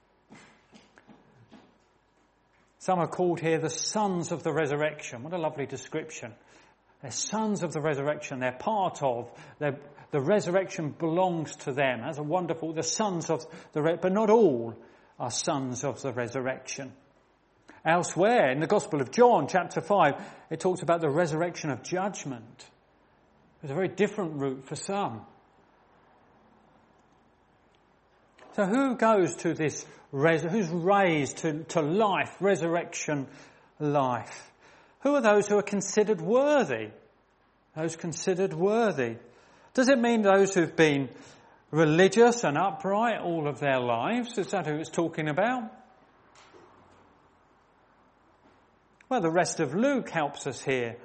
Some 2.83 2.99
are 2.99 3.07
called 3.07 3.39
here 3.39 3.59
the 3.59 3.69
sons 3.69 4.33
of 4.33 4.43
the 4.43 4.51
resurrection. 4.51 5.23
What 5.23 5.31
a 5.31 5.37
lovely 5.37 5.65
description. 5.65 6.33
They're 7.01 7.11
sons 7.11 7.63
of 7.63 7.71
the 7.71 7.79
resurrection. 7.79 8.39
They're 8.39 8.51
part 8.51 9.01
of, 9.01 9.31
they're 9.57 9.79
The 10.11 10.19
resurrection 10.19 10.89
belongs 10.91 11.55
to 11.63 11.71
them. 11.71 12.01
That's 12.01 12.17
a 12.17 12.23
wonderful, 12.23 12.73
the 12.73 12.83
sons 12.83 13.29
of 13.29 13.45
the, 13.71 13.97
but 14.01 14.11
not 14.11 14.29
all 14.29 14.75
are 15.17 15.31
sons 15.31 15.85
of 15.85 16.01
the 16.01 16.11
resurrection. 16.11 16.91
Elsewhere 17.85 18.51
in 18.51 18.59
the 18.59 18.67
Gospel 18.67 18.99
of 18.99 19.11
John, 19.11 19.47
chapter 19.47 19.79
5, 19.79 20.13
it 20.51 20.59
talks 20.59 20.81
about 20.81 20.99
the 20.99 21.09
resurrection 21.09 21.69
of 21.69 21.83
judgment. 21.83 22.69
There's 23.61 23.71
a 23.71 23.75
very 23.75 23.87
different 23.87 24.35
route 24.35 24.65
for 24.67 24.75
some. 24.75 25.21
So 28.55 28.65
who 28.65 28.95
goes 28.95 29.35
to 29.37 29.53
this, 29.53 29.85
res- 30.11 30.43
who's 30.43 30.69
raised 30.69 31.37
to, 31.37 31.63
to 31.69 31.81
life, 31.81 32.35
resurrection 32.39 33.27
life? 33.79 34.51
Who 35.01 35.15
are 35.15 35.21
those 35.21 35.47
who 35.47 35.57
are 35.57 35.63
considered 35.63 36.21
worthy? 36.21 36.89
Those 37.75 37.95
considered 37.95 38.53
worthy. 38.53 39.17
Does 39.73 39.89
it 39.89 39.97
mean 39.97 40.21
those 40.21 40.53
who've 40.53 40.75
been 40.75 41.09
religious 41.71 42.43
and 42.43 42.57
upright 42.57 43.19
all 43.19 43.47
of 43.47 43.59
their 43.59 43.79
lives? 43.79 44.37
Is 44.37 44.51
that 44.51 44.67
who 44.67 44.75
it's 44.75 44.89
talking 44.89 45.27
about? 45.27 45.63
Well, 49.09 49.21
the 49.21 49.31
rest 49.31 49.59
of 49.59 49.73
Luke 49.73 50.09
helps 50.09 50.45
us 50.45 50.63
here. 50.63 50.97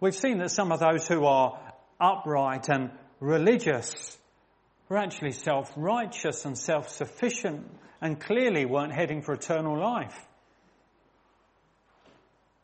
We've 0.00 0.14
seen 0.14 0.38
that 0.38 0.50
some 0.50 0.72
of 0.72 0.80
those 0.80 1.06
who 1.06 1.26
are 1.26 1.60
upright 2.00 2.68
and 2.68 2.90
religious 3.20 4.18
were 4.92 4.98
actually 4.98 5.32
self-righteous 5.32 6.44
and 6.44 6.56
self-sufficient 6.56 7.66
and 8.02 8.20
clearly 8.20 8.66
weren't 8.66 8.92
heading 8.92 9.22
for 9.22 9.32
eternal 9.32 9.80
life. 9.80 10.14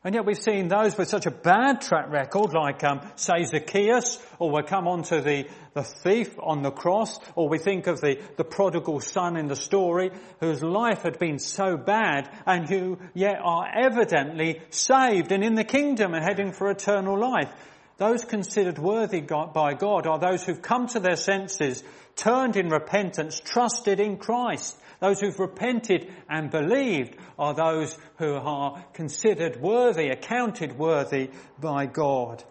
And 0.04 0.14
yet 0.14 0.26
we've 0.26 0.38
seen 0.38 0.68
those 0.68 0.96
with 0.98 1.08
such 1.08 1.24
a 1.24 1.30
bad 1.30 1.80
track 1.80 2.10
record, 2.10 2.52
like 2.52 2.84
um, 2.84 3.00
say 3.16 3.44
Zacchaeus, 3.44 4.22
or 4.38 4.50
we 4.50 4.62
come 4.62 4.86
on 4.86 5.04
to 5.04 5.22
the, 5.22 5.48
the 5.72 5.82
thief 5.82 6.34
on 6.38 6.60
the 6.62 6.70
cross, 6.70 7.18
or 7.34 7.48
we 7.48 7.56
think 7.58 7.86
of 7.86 8.02
the, 8.02 8.20
the 8.36 8.44
prodigal 8.44 9.00
son 9.00 9.38
in 9.38 9.48
the 9.48 9.56
story, 9.56 10.10
whose 10.40 10.62
life 10.62 11.02
had 11.02 11.18
been 11.18 11.38
so 11.38 11.78
bad, 11.78 12.28
and 12.44 12.68
who 12.68 12.98
yet 13.14 13.38
are 13.42 13.66
evidently 13.74 14.60
saved 14.68 15.32
and 15.32 15.42
in 15.42 15.54
the 15.54 15.64
kingdom 15.64 16.12
and 16.12 16.22
heading 16.22 16.52
for 16.52 16.70
eternal 16.70 17.18
life. 17.18 17.50
Those 17.98 18.24
considered 18.24 18.78
worthy 18.78 19.20
by 19.20 19.74
God 19.74 20.06
are 20.06 20.20
those 20.20 20.44
who've 20.44 20.62
come 20.62 20.86
to 20.88 21.00
their 21.00 21.16
senses, 21.16 21.82
turned 22.14 22.56
in 22.56 22.68
repentance, 22.68 23.40
trusted 23.40 23.98
in 23.98 24.18
Christ. 24.18 24.78
Those 25.00 25.20
who've 25.20 25.38
repented 25.38 26.12
and 26.28 26.50
believed 26.50 27.16
are 27.38 27.54
those 27.54 27.98
who 28.18 28.34
are 28.34 28.84
considered 28.92 29.60
worthy, 29.60 30.10
accounted 30.10 30.78
worthy 30.78 31.30
by 31.60 31.86
God. 31.86 32.44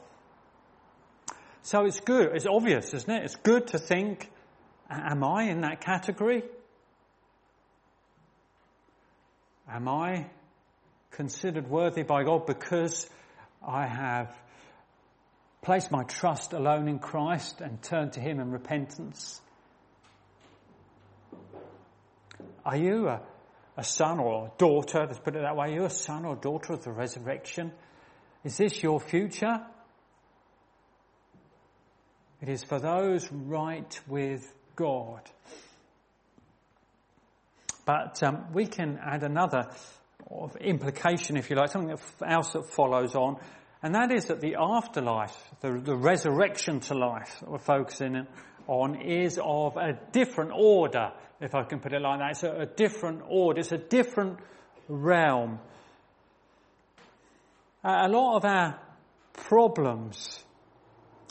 So 1.61 1.85
it's 1.85 2.01
good, 2.01 2.35
it's 2.35 2.45
obvious, 2.45 2.93
isn't 2.93 3.09
it? 3.09 3.23
It's 3.23 3.35
good 3.37 3.67
to 3.67 3.77
think, 3.77 4.29
am 4.89 5.23
I 5.23 5.43
in 5.43 5.61
that 5.61 5.79
category? 5.79 6.43
Am 9.69 9.87
I 9.87 10.27
considered 11.11 11.69
worthy 11.69 12.03
by 12.03 12.23
God 12.23 12.45
because 12.45 13.09
I 13.65 13.85
have 13.85 14.33
place 15.67 15.91
my 15.91 16.03
trust 16.03 16.53
alone 16.53 16.87
in 16.87 16.97
Christ 16.97 17.59
and 17.59 17.81
turn 17.83 18.09
to 18.11 18.21
Him 18.21 18.39
in 18.39 18.51
repentance? 18.51 19.41
Are 22.65 22.77
you 22.77 23.09
a, 23.09 23.21
a 23.75 23.83
son 23.83 24.17
or 24.17 24.45
a 24.45 24.51
daughter, 24.57 25.05
let's 25.05 25.19
put 25.19 25.35
it 25.35 25.41
that 25.41 25.57
way, 25.57 25.71
are 25.71 25.73
you 25.73 25.83
a 25.83 25.89
son 25.89 26.23
or 26.23 26.37
daughter 26.37 26.71
of 26.71 26.85
the 26.85 26.91
resurrection? 26.93 27.73
Is 28.45 28.55
this 28.55 28.81
your 28.81 29.01
future? 29.01 29.59
It 32.41 32.47
is 32.47 32.63
for 32.63 32.79
those 32.79 33.29
right 33.29 33.99
with 34.07 34.49
God. 34.77 35.29
But 37.85 38.23
um, 38.23 38.53
we 38.53 38.67
can 38.67 39.01
add 39.03 39.23
another 39.23 39.65
implication, 40.61 41.35
if 41.35 41.49
you 41.49 41.57
like, 41.57 41.71
something 41.71 41.97
else 42.25 42.53
that 42.53 42.69
follows 42.69 43.15
on, 43.15 43.35
and 43.83 43.93
that 43.93 44.11
is 44.11 44.25
that 44.25 44.41
the 44.41 44.55
afterlife, 44.59 45.35
the, 45.61 45.79
the 45.79 45.95
resurrection 45.95 46.79
to 46.81 46.95
life 46.95 47.39
that 47.39 47.49
we're 47.49 47.59
focusing 47.59 48.25
on 48.67 49.01
is 49.01 49.39
of 49.41 49.77
a 49.77 49.99
different 50.11 50.51
order, 50.53 51.11
if 51.39 51.53
I 51.53 51.63
can 51.63 51.79
put 51.79 51.93
it 51.93 52.01
like 52.01 52.19
that. 52.19 52.31
It's 52.31 52.43
a, 52.43 52.61
a 52.61 52.65
different 52.65 53.21
order. 53.27 53.59
It's 53.59 53.71
a 53.71 53.77
different 53.77 54.39
realm. 54.87 55.59
A 57.83 58.09
lot 58.09 58.37
of 58.37 58.45
our 58.45 58.79
problems 59.33 60.43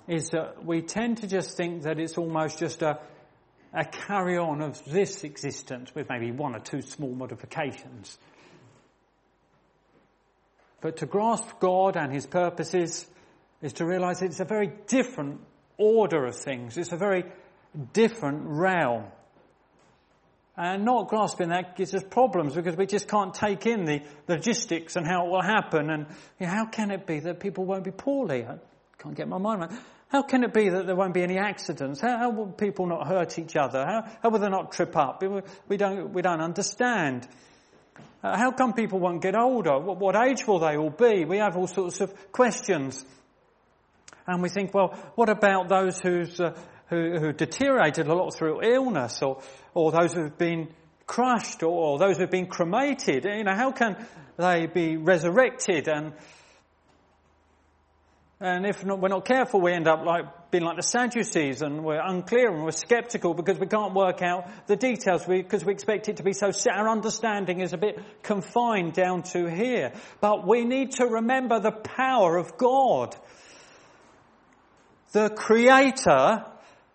is 0.09 0.31
that 0.31 0.65
we 0.65 0.83
tend 0.83 1.19
to 1.19 1.27
just 1.27 1.57
think 1.57 1.83
that 1.83 1.99
it's 1.99 2.17
almost 2.17 2.61
just 2.61 2.81
a, 2.83 3.01
a 3.75 3.85
carry 3.85 4.39
on 4.39 4.63
of 4.63 4.83
this 4.85 5.25
existence 5.25 5.93
with 5.95 6.09
maybe 6.09 6.31
one 6.31 6.55
or 6.55 6.61
two 6.61 6.81
small 6.81 7.15
modifications. 7.15 8.17
But 10.87 10.99
to 10.99 11.07
grasp 11.07 11.59
God 11.59 11.97
and 11.97 12.13
His 12.13 12.27
purposes 12.27 13.05
is 13.61 13.73
to 13.73 13.85
realize 13.85 14.23
it's 14.23 14.39
a 14.39 14.45
very 14.45 14.71
different 14.87 15.41
order 15.79 16.27
of 16.27 16.37
things. 16.37 16.77
It's 16.77 16.93
a 16.93 16.97
very 16.97 17.25
different 17.93 18.43
realm. 18.45 19.07
And 20.57 20.85
not 20.85 21.09
grasping 21.09 21.49
that 21.49 21.75
gives 21.75 21.93
us 21.93 22.05
problems 22.09 22.55
because 22.55 22.77
we 22.77 22.87
just 22.87 23.09
can't 23.09 23.35
take 23.35 23.67
in 23.67 23.85
the 23.85 24.03
logistics 24.29 24.95
and 24.95 25.05
how 25.05 25.27
it 25.27 25.31
will 25.33 25.43
happen. 25.43 25.91
And 25.91 26.07
you 26.39 26.47
know, 26.47 26.53
how 26.53 26.67
can 26.67 26.93
it 26.93 27.05
be 27.05 27.19
that 27.19 27.41
people 27.41 27.65
won't 27.65 27.83
be 27.83 27.91
poorly? 27.91 28.45
I 28.45 28.59
can't 28.97 29.17
get 29.17 29.27
my 29.27 29.39
mind 29.39 29.63
around. 29.63 29.81
How 30.07 30.23
can 30.23 30.45
it 30.45 30.55
be 30.55 30.69
that 30.69 30.87
there 30.87 30.95
won't 30.95 31.15
be 31.15 31.25
any 31.25 31.37
accidents? 31.39 32.01
How, 32.01 32.17
how 32.17 32.31
will 32.31 32.47
people 32.47 32.87
not 32.87 33.09
hurt 33.09 33.41
each 33.41 33.57
other? 33.57 33.85
How, 33.85 34.05
how 34.23 34.29
will 34.29 34.39
they 34.39 34.51
not 34.51 34.71
trip 34.71 34.97
up? 34.97 35.21
We 35.67 35.79
don't, 35.79 36.13
we 36.13 36.23
don't 36.23 36.41
understand. 36.41 37.27
Uh, 38.27 38.37
how 38.37 38.51
come 38.51 38.73
people 38.73 38.99
won't 38.99 39.23
get 39.23 39.37
older? 39.37 39.79
What, 39.79 39.99
what 39.99 40.17
age 40.17 40.49
will 40.49 40.59
they 40.59 40.77
all 40.77 40.91
be? 40.91 41.25
We 41.25 41.39
have 41.39 41.57
all 41.57 41.69
sorts 41.69 42.01
of 42.01 42.33
questions. 42.33 43.05
And 44.27 44.43
we 44.43 44.49
think, 44.49 44.75
well, 44.75 44.99
what 45.15 45.29
about 45.29 45.69
those 45.69 46.01
who's, 46.01 46.41
uh, 46.41 46.59
who, 46.89 47.21
who 47.21 47.33
deteriorated 47.33 48.09
a 48.09 48.15
lot 48.15 48.35
through 48.35 48.63
illness 48.63 49.23
or, 49.23 49.43
or 49.75 49.93
those 49.93 50.13
who've 50.13 50.37
been 50.37 50.75
crushed 51.07 51.63
or, 51.63 51.71
or 51.71 51.99
those 52.01 52.19
who've 52.19 52.29
been 52.29 52.49
cremated? 52.49 53.27
You 53.27 53.45
know, 53.45 53.55
how 53.55 53.71
can 53.71 53.97
they 54.37 54.67
be 54.67 54.97
resurrected 54.97 55.87
and 55.87 56.13
and 58.39 58.67
if 58.67 58.85
not, 58.85 59.01
we're 59.01 59.09
not 59.09 59.25
careful, 59.25 59.63
we 59.63 59.73
end 59.73 59.89
up 59.89 60.05
like 60.05 60.46
being 60.57 60.65
like 60.65 60.77
the 60.77 60.83
Sadducees 60.83 61.61
and 61.61 61.85
we're 61.85 62.01
unclear 62.01 62.51
and 62.51 62.65
we're 62.65 62.71
skeptical 62.71 63.35
because 63.35 63.59
we 63.59 63.67
can't 63.67 63.93
work 63.93 64.23
out 64.23 64.49
the 64.67 64.77
details 64.77 65.27
because 65.27 65.67
we, 65.67 65.73
expect 65.73 66.09
it 66.09 66.17
to 66.17 66.23
be 66.23 66.33
so. 66.33 66.51
Our 66.73 66.89
understanding 66.89 67.61
is 67.61 67.75
a 67.75 67.77
bit 67.77 67.99
confined 68.23 68.95
down 68.95 69.23
to 69.35 69.51
here. 69.51 69.93
But 70.23 70.47
we 70.47 70.65
need 70.65 70.93
to 70.93 71.05
remember 71.05 71.61
the 71.61 71.73
power 71.73 72.39
of 72.39 72.57
God. 72.57 73.15
The 75.13 75.29
Creator 75.29 76.47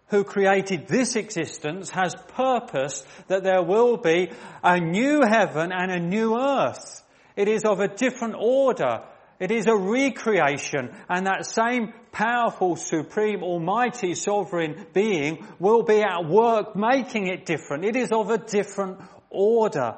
who 0.07 0.24
created 0.24 0.88
this 0.88 1.16
existence 1.16 1.91
has 1.91 2.16
purpose 2.30 3.05
that 3.28 3.43
there 3.43 3.62
will 3.62 3.97
be 3.97 4.32
a 4.64 4.80
new 4.80 5.22
heaven 5.22 5.72
and 5.72 5.91
a 5.91 5.99
new 5.99 6.36
earth. 6.36 7.03
It 7.36 7.47
is 7.47 7.64
of 7.64 7.80
a 7.80 7.88
different 7.88 8.36
order. 8.39 9.03
It 9.41 9.49
is 9.49 9.65
a 9.65 9.75
recreation 9.75 10.91
and 11.09 11.25
that 11.25 11.47
same 11.47 11.93
powerful, 12.11 12.75
supreme, 12.75 13.41
almighty, 13.41 14.13
sovereign 14.13 14.85
being 14.93 15.47
will 15.57 15.81
be 15.81 16.03
at 16.03 16.25
work 16.27 16.75
making 16.75 17.25
it 17.25 17.47
different. 17.47 17.83
It 17.83 17.95
is 17.95 18.11
of 18.11 18.29
a 18.29 18.37
different 18.37 18.99
order. 19.31 19.97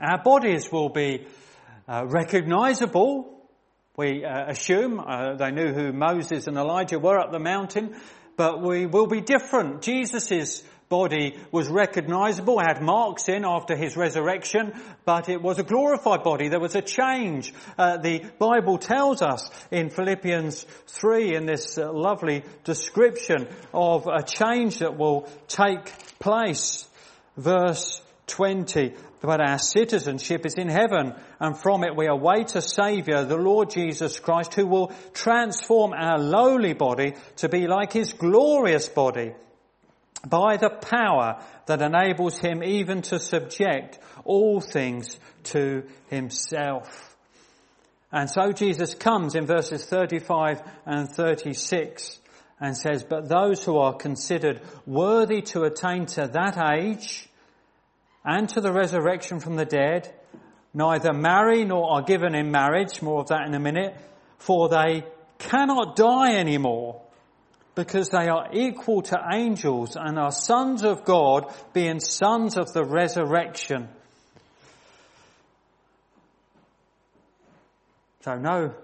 Our 0.00 0.20
bodies 0.20 0.72
will 0.72 0.88
be 0.88 1.28
uh, 1.86 2.06
recognizable. 2.06 3.38
We 3.96 4.24
uh, 4.24 4.50
assume 4.50 4.98
uh, 4.98 5.36
they 5.36 5.52
knew 5.52 5.72
who 5.72 5.92
Moses 5.92 6.48
and 6.48 6.56
Elijah 6.56 6.98
were 6.98 7.20
up 7.20 7.30
the 7.30 7.38
mountain, 7.38 7.94
but 8.36 8.60
we 8.60 8.86
will 8.86 9.06
be 9.06 9.20
different. 9.20 9.82
Jesus' 9.82 10.64
body 10.90 11.38
was 11.52 11.68
recognizable, 11.68 12.58
had 12.58 12.82
marks 12.82 13.28
in 13.28 13.44
after 13.44 13.76
his 13.76 13.96
resurrection, 13.96 14.72
but 15.04 15.28
it 15.28 15.40
was 15.40 15.60
a 15.60 15.62
glorified 15.62 16.24
body. 16.24 16.48
There 16.48 16.58
was 16.58 16.74
a 16.74 16.82
change. 16.82 17.54
Uh, 17.78 17.98
the 17.98 18.24
Bible 18.40 18.76
tells 18.76 19.22
us 19.22 19.48
in 19.70 19.90
Philippians 19.90 20.66
3 20.88 21.36
in 21.36 21.46
this 21.46 21.78
uh, 21.78 21.92
lovely 21.92 22.42
description 22.64 23.46
of 23.72 24.08
a 24.08 24.24
change 24.24 24.80
that 24.80 24.98
will 24.98 25.28
take 25.46 25.86
place. 26.18 26.88
Verse 27.36 28.02
20, 28.26 28.92
but 29.20 29.40
our 29.40 29.58
citizenship 29.58 30.44
is 30.44 30.54
in 30.54 30.68
heaven, 30.68 31.14
and 31.38 31.56
from 31.56 31.84
it 31.84 31.94
we 31.94 32.08
await 32.08 32.56
a 32.56 32.62
Saviour, 32.62 33.24
the 33.24 33.36
Lord 33.36 33.70
Jesus 33.70 34.18
Christ, 34.18 34.54
who 34.54 34.66
will 34.66 34.92
transform 35.12 35.92
our 35.92 36.18
lowly 36.18 36.72
body 36.72 37.14
to 37.36 37.48
be 37.48 37.68
like 37.68 37.92
His 37.92 38.12
glorious 38.12 38.88
body 38.88 39.34
by 40.28 40.56
the 40.56 40.70
power 40.70 41.42
that 41.66 41.82
enables 41.82 42.38
him 42.38 42.62
even 42.62 43.02
to 43.02 43.18
subject 43.18 43.98
all 44.24 44.60
things 44.60 45.18
to 45.44 45.84
himself. 46.08 47.16
And 48.12 48.28
so 48.28 48.52
Jesus 48.52 48.94
comes 48.94 49.34
in 49.34 49.46
verses 49.46 49.84
35 49.84 50.62
and 50.84 51.08
36 51.08 52.18
and 52.60 52.76
says, 52.76 53.04
but 53.04 53.28
those 53.28 53.64
who 53.64 53.78
are 53.78 53.94
considered 53.94 54.60
worthy 54.84 55.42
to 55.42 55.62
attain 55.62 56.06
to 56.06 56.28
that 56.28 56.58
age 56.74 57.28
and 58.24 58.48
to 58.50 58.60
the 58.60 58.72
resurrection 58.72 59.40
from 59.40 59.56
the 59.56 59.64
dead, 59.64 60.12
neither 60.74 61.12
marry 61.12 61.64
nor 61.64 61.90
are 61.92 62.02
given 62.02 62.34
in 62.34 62.50
marriage, 62.50 63.00
more 63.00 63.20
of 63.20 63.28
that 63.28 63.46
in 63.46 63.54
a 63.54 63.60
minute, 63.60 63.96
for 64.38 64.68
they 64.68 65.04
cannot 65.38 65.96
die 65.96 66.34
anymore 66.34 67.00
because 67.74 68.08
they 68.08 68.28
are 68.28 68.48
equal 68.52 69.02
to 69.02 69.20
angels 69.32 69.96
and 69.96 70.18
are 70.18 70.32
sons 70.32 70.84
of 70.84 71.04
God, 71.04 71.52
being 71.72 72.00
sons 72.00 72.56
of 72.56 72.72
the 72.72 72.84
resurrection. 72.84 73.88
So 78.22 78.36
no 78.36 78.74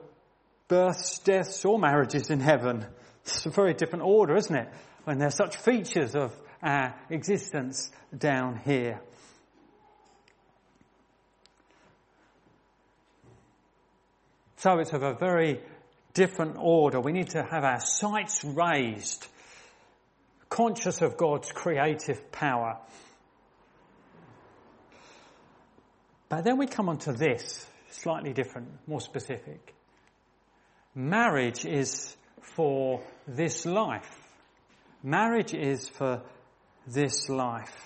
births, 0.68 1.18
deaths 1.18 1.64
or 1.64 1.78
marriages 1.78 2.30
in 2.30 2.40
heaven. 2.40 2.86
It's 3.26 3.44
a 3.44 3.50
very 3.50 3.74
different 3.74 4.04
order, 4.04 4.36
isn't 4.36 4.54
it? 4.54 4.68
When 5.02 5.18
there's 5.18 5.34
such 5.34 5.56
features 5.56 6.14
of 6.14 6.32
our 6.62 6.94
existence 7.10 7.90
down 8.16 8.60
here. 8.64 9.00
So 14.58 14.78
it's 14.78 14.92
of 14.92 15.02
a 15.02 15.14
very 15.14 15.60
different 16.16 16.56
order. 16.58 16.98
We 16.98 17.12
need 17.12 17.30
to 17.30 17.42
have 17.42 17.62
our 17.62 17.78
sights 17.78 18.42
raised, 18.42 19.26
conscious 20.48 21.02
of 21.02 21.18
God's 21.18 21.52
creative 21.52 22.32
power. 22.32 22.78
But 26.30 26.42
then 26.44 26.56
we 26.56 26.66
come 26.66 26.88
on 26.88 26.98
to 27.00 27.12
this, 27.12 27.66
slightly 27.90 28.32
different, 28.32 28.68
more 28.86 29.00
specific. 29.00 29.74
Marriage 30.94 31.66
is 31.66 32.16
for 32.40 33.02
this 33.28 33.66
life. 33.66 34.10
Marriage 35.02 35.52
is 35.52 35.86
for 35.86 36.22
this 36.86 37.28
life. 37.28 37.76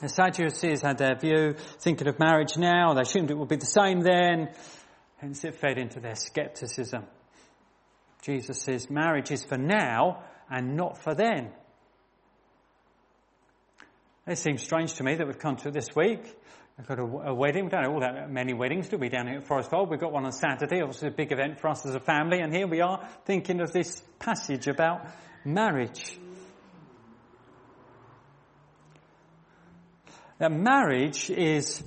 The 0.00 0.08
Sadducees 0.08 0.82
had 0.82 0.98
their 0.98 1.14
view, 1.14 1.54
thinking 1.78 2.08
of 2.08 2.18
marriage 2.18 2.56
now, 2.58 2.92
they 2.92 3.02
assumed 3.02 3.30
it 3.30 3.38
would 3.38 3.48
be 3.48 3.54
the 3.54 3.66
same 3.66 4.00
then, 4.00 4.48
hence 5.22 5.42
it 5.44 5.54
fed 5.54 5.78
into 5.78 6.00
their 6.00 6.14
skepticism. 6.14 7.04
Jesus 8.20 8.60
says 8.60 8.90
marriage 8.90 9.30
is 9.30 9.42
for 9.42 9.56
now 9.56 10.22
and 10.50 10.76
not 10.76 11.02
for 11.02 11.14
then. 11.14 11.50
It 14.26 14.36
seems 14.36 14.62
strange 14.62 14.94
to 14.94 15.02
me 15.02 15.14
that 15.14 15.26
we've 15.26 15.38
come 15.38 15.56
to 15.56 15.70
this 15.70 15.96
week 15.96 16.22
We've 16.78 16.86
got 16.86 16.98
a, 16.98 17.02
a, 17.02 17.34
wedding. 17.34 17.64
We 17.64 17.70
don't 17.70 17.84
have 17.84 17.92
all 17.92 18.00
that 18.00 18.30
many 18.30 18.54
weddings, 18.54 18.88
do 18.88 18.96
we, 18.96 19.08
down 19.08 19.26
here 19.26 19.38
at 19.38 19.46
Forest 19.46 19.70
Fold? 19.70 19.90
We've 19.90 20.00
got 20.00 20.12
one 20.12 20.24
on 20.24 20.32
Saturday, 20.32 20.80
obviously 20.80 21.08
a 21.08 21.12
big 21.12 21.30
event 21.30 21.60
for 21.60 21.68
us 21.68 21.84
as 21.84 21.94
a 21.94 22.00
family, 22.00 22.40
and 22.40 22.52
here 22.52 22.66
we 22.66 22.80
are 22.80 23.06
thinking 23.26 23.60
of 23.60 23.72
this 23.72 24.02
passage 24.18 24.66
about 24.68 25.06
marriage. 25.44 26.18
That 30.38 30.50
marriage 30.50 31.30
is 31.30 31.84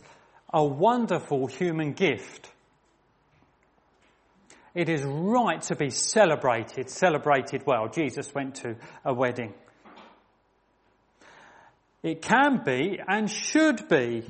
a 0.53 0.63
wonderful 0.63 1.47
human 1.47 1.93
gift. 1.93 2.51
It 4.75 4.89
is 4.89 5.03
right 5.03 5.61
to 5.63 5.75
be 5.75 5.89
celebrated, 5.89 6.89
celebrated 6.89 7.63
well. 7.65 7.87
Jesus 7.87 8.33
went 8.35 8.55
to 8.55 8.75
a 9.05 9.13
wedding. 9.13 9.53
It 12.03 12.21
can 12.21 12.61
be 12.63 12.99
and 13.07 13.31
should 13.31 13.87
be 13.87 14.29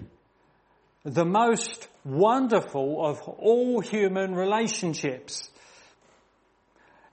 the 1.04 1.26
most 1.26 1.88
wonderful 2.06 3.06
of 3.06 3.22
all 3.24 3.82
human 3.82 4.36
relationships. 4.36 5.50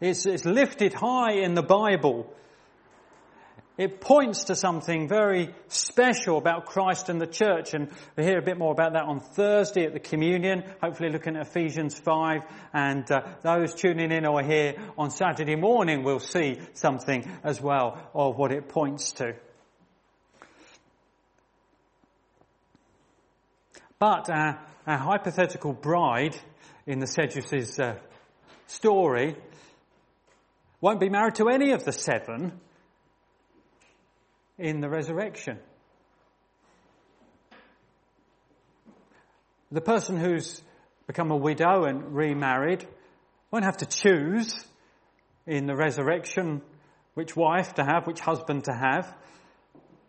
It's, 0.01 0.27
it's, 0.27 0.45
lifted 0.45 0.93
high 0.93 1.33
in 1.43 1.55
the 1.55 1.63
Bible. 1.63 2.33
It 3.79 4.03
points 4.03 4.45
to 4.45 4.55
something 4.55 5.09
very 5.09 5.55
special 5.69 6.37
about 6.37 6.67
Christ 6.67 7.09
and 7.09 7.19
the 7.19 7.27
church, 7.27 7.73
and 7.73 7.89
we'll 8.17 8.27
hear 8.27 8.39
a 8.39 8.43
bit 8.43 8.59
more 8.59 8.73
about 8.73 8.93
that 8.93 9.05
on 9.05 9.21
Thursday 9.21 9.87
at 9.87 9.95
the 9.95 10.01
communion, 10.01 10.65
hopefully 10.83 11.09
looking 11.09 11.37
at 11.37 11.47
Ephesians 11.47 11.99
5, 11.99 12.43
and 12.75 13.11
uh, 13.11 13.23
those 13.43 13.75
tuning 13.75 14.13
in 14.13 14.27
or 14.27 14.43
here 14.43 14.75
on 14.99 15.11
Saturday 15.11 15.57
morning 15.57 16.03
will 16.03 16.19
see 16.19 16.61
something 16.75 17.27
as 17.43 17.63
well 17.63 18.11
of 18.15 18.37
what 18.37 18.53
it 18.53 18.69
points 18.69 19.13
to. 19.13 19.33
But 23.99 24.29
our, 24.29 24.61
our 24.87 24.99
hypothetical 24.99 25.73
bride 25.73 26.37
in 26.87 26.99
the 26.99 27.07
Sadducees' 27.07 27.81
uh, 27.81 27.95
story 28.67 29.37
won't 30.83 31.01
be 31.01 31.09
married 31.09 31.37
to 31.37 31.49
any 31.49 31.73
of 31.73 31.85
the 31.85 31.93
seven 31.93 32.61
in 34.59 34.81
the 34.81 34.89
resurrection. 34.89 35.59
The 39.71 39.81
person 39.81 40.19
who's 40.19 40.63
become 41.07 41.31
a 41.31 41.37
widow 41.37 41.85
and 41.85 42.15
remarried 42.15 42.87
won't 43.51 43.65
have 43.65 43.79
to 43.79 43.87
choose 43.87 44.67
in 45.47 45.67
the 45.67 45.75
resurrection 45.75 46.63
which 47.15 47.37
wife 47.37 47.75
to 47.75 47.85
have, 47.85 48.07
which 48.07 48.21
husband 48.21 48.65
to 48.65 48.73
have 48.73 49.15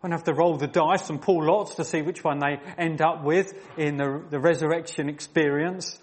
won't 0.04 0.12
have 0.12 0.26
to 0.26 0.34
roll 0.34 0.58
the 0.58 0.68
dice 0.68 1.10
and 1.10 1.22
pull 1.22 1.46
lots 1.46 1.76
to 1.76 1.86
see 1.86 2.02
which 2.02 2.24
one 2.26 2.40
they 2.40 2.60
end 2.78 3.02
up 3.02 3.24
with 3.24 3.54
in 3.78 3.96
the, 3.96 4.22
the 4.30 4.40
resurrection 4.40 5.08
experience. 5.08 5.98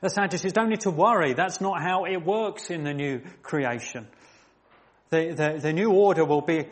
The 0.00 0.08
Sadducees 0.08 0.54
don't 0.54 0.70
need 0.70 0.80
to 0.80 0.90
worry. 0.90 1.34
That's 1.34 1.60
not 1.60 1.82
how 1.82 2.06
it 2.06 2.24
works 2.24 2.70
in 2.70 2.82
the 2.82 2.94
new 2.94 3.20
creation. 3.42 4.08
The, 5.10 5.32
the, 5.34 5.58
the 5.60 5.72
new 5.72 5.90
order 5.90 6.24
will 6.24 6.40
be 6.40 6.66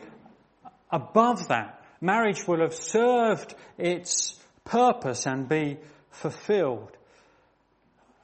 above 0.89 1.49
that. 1.49 1.83
Marriage 2.01 2.47
will 2.47 2.61
have 2.61 2.73
served 2.73 3.53
its 3.77 4.39
purpose 4.63 5.25
and 5.25 5.47
be 5.47 5.77
fulfilled. 6.11 6.95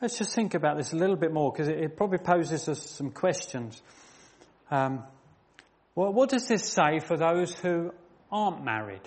Let's 0.02 0.18
just 0.18 0.34
think 0.34 0.54
about 0.54 0.78
this 0.78 0.94
a 0.94 0.96
little 0.96 1.16
bit 1.16 1.34
more 1.34 1.52
because 1.52 1.68
it, 1.68 1.80
it 1.80 1.98
probably 1.98 2.20
poses 2.20 2.68
us 2.70 2.82
some 2.82 3.12
questions. 3.12 3.82
Um, 4.72 5.04
well, 5.96 6.14
what 6.14 6.30
does 6.30 6.48
this 6.48 6.64
say 6.64 7.00
for 7.00 7.18
those 7.18 7.54
who 7.54 7.92
aren't 8.32 8.64
married? 8.64 9.02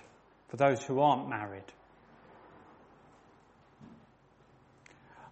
For 0.49 0.57
those 0.57 0.83
who 0.83 1.01
aren't 1.01 1.29
married? 1.29 1.65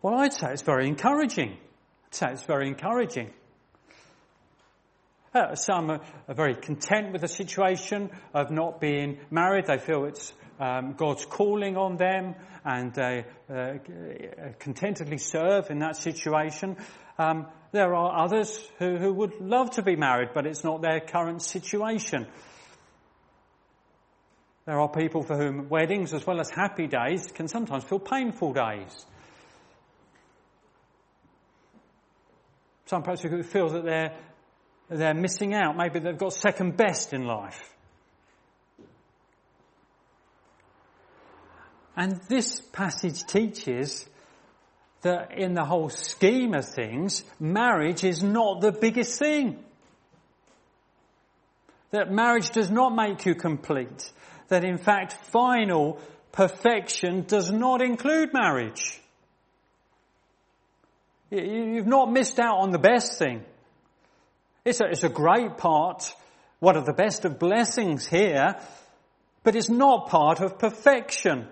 Well, 0.03 0.15
I'd 0.15 0.33
say 0.33 0.53
it's 0.53 0.63
very 0.63 0.87
encouraging. 0.87 1.53
I'd 2.07 2.15
say 2.15 2.27
it's 2.33 2.45
very 2.45 2.69
encouraging. 2.69 3.31
Uh, 5.37 5.55
some 5.55 5.91
are, 5.91 6.01
very 6.35 6.55
content 6.55 7.13
with 7.13 7.21
the 7.21 7.29
situation 7.29 8.11
of 8.33 8.51
not 8.51 8.81
being 8.81 9.19
married. 9.31 9.67
They 9.67 9.77
feel 9.77 10.07
it's 10.07 10.33
um, 10.59 10.95
God's 10.97 11.27
calling 11.27 11.77
on 11.77 11.99
them 11.99 12.35
and 12.65 12.95
they 12.95 13.27
uh, 13.51 13.75
contentedly 14.59 15.19
serve 15.19 15.71
in 15.71 15.81
that 15.81 15.97
situation. 15.97 16.79
Um, 17.19 17.49
there 17.73 17.95
are 17.95 18.25
others 18.25 18.67
who, 18.79 18.97
who 18.97 19.13
would 19.13 19.39
love 19.39 19.73
to 19.73 19.83
be 19.83 19.95
married, 19.95 20.31
but 20.33 20.47
it's 20.47 20.65
not 20.65 20.81
their 20.81 21.01
current 21.01 21.43
situation. 21.43 22.27
There 24.65 24.81
are 24.81 24.89
people 24.89 25.23
for 25.23 25.37
whom 25.37 25.69
weddings, 25.69 26.15
as 26.15 26.27
well 26.27 26.41
as 26.41 26.49
happy 26.49 26.87
days, 26.87 27.31
can 27.31 27.47
sometimes 27.47 27.85
feel 27.85 27.99
painful 27.99 28.55
days. 28.55 29.05
Some 32.87 33.03
people 33.03 33.43
feel 33.43 33.69
that 33.69 33.85
they're, 33.85 34.17
they're 34.89 35.15
missing 35.15 35.55
out. 35.55 35.77
Maybe 35.77 35.99
they've 35.99 36.17
got 36.17 36.33
second 36.33 36.77
best 36.77 37.13
in 37.13 37.25
life. 37.25 37.73
And 41.97 42.21
this 42.29 42.61
passage 42.61 43.25
teaches 43.25 44.07
that 45.03 45.33
in 45.37 45.55
the 45.55 45.65
whole 45.65 45.89
scheme 45.89 46.55
of 46.55 46.69
things, 46.69 47.25
marriage 47.41 48.05
is 48.05 48.23
not 48.23 48.61
the 48.61 48.73
biggest 48.73 49.19
thing. 49.19 49.63
That 51.91 52.11
marriage 52.11 52.51
does 52.51 52.71
not 52.71 52.95
make 52.95 53.25
you 53.25 53.35
complete. 53.35 54.13
That 54.49 54.65
in 54.65 54.79
fact, 54.79 55.15
final 55.31 55.99
perfection 56.33 57.25
does 57.27 57.51
not 57.51 57.81
include 57.81 58.35
marriage. 58.35 59.01
You've 61.31 61.87
not 61.87 62.13
missed 62.13 62.39
out 62.39 62.59
on 62.59 62.71
the 62.71 62.79
best 62.79 63.19
thing. 63.19 63.43
It's 64.67 64.81
a, 64.81 64.87
it's 64.87 65.05
a 65.05 65.09
great 65.09 65.59
part, 65.59 66.13
one 66.59 66.77
of 66.77 66.87
the 66.87 66.93
best 66.93 67.25
of 67.25 67.39
blessings 67.39 68.05
here, 68.05 68.57
but 69.45 69.55
it's 69.55 69.71
not 69.71 70.09
part 70.09 70.41
of 70.41 70.59
perfection. 70.59 71.47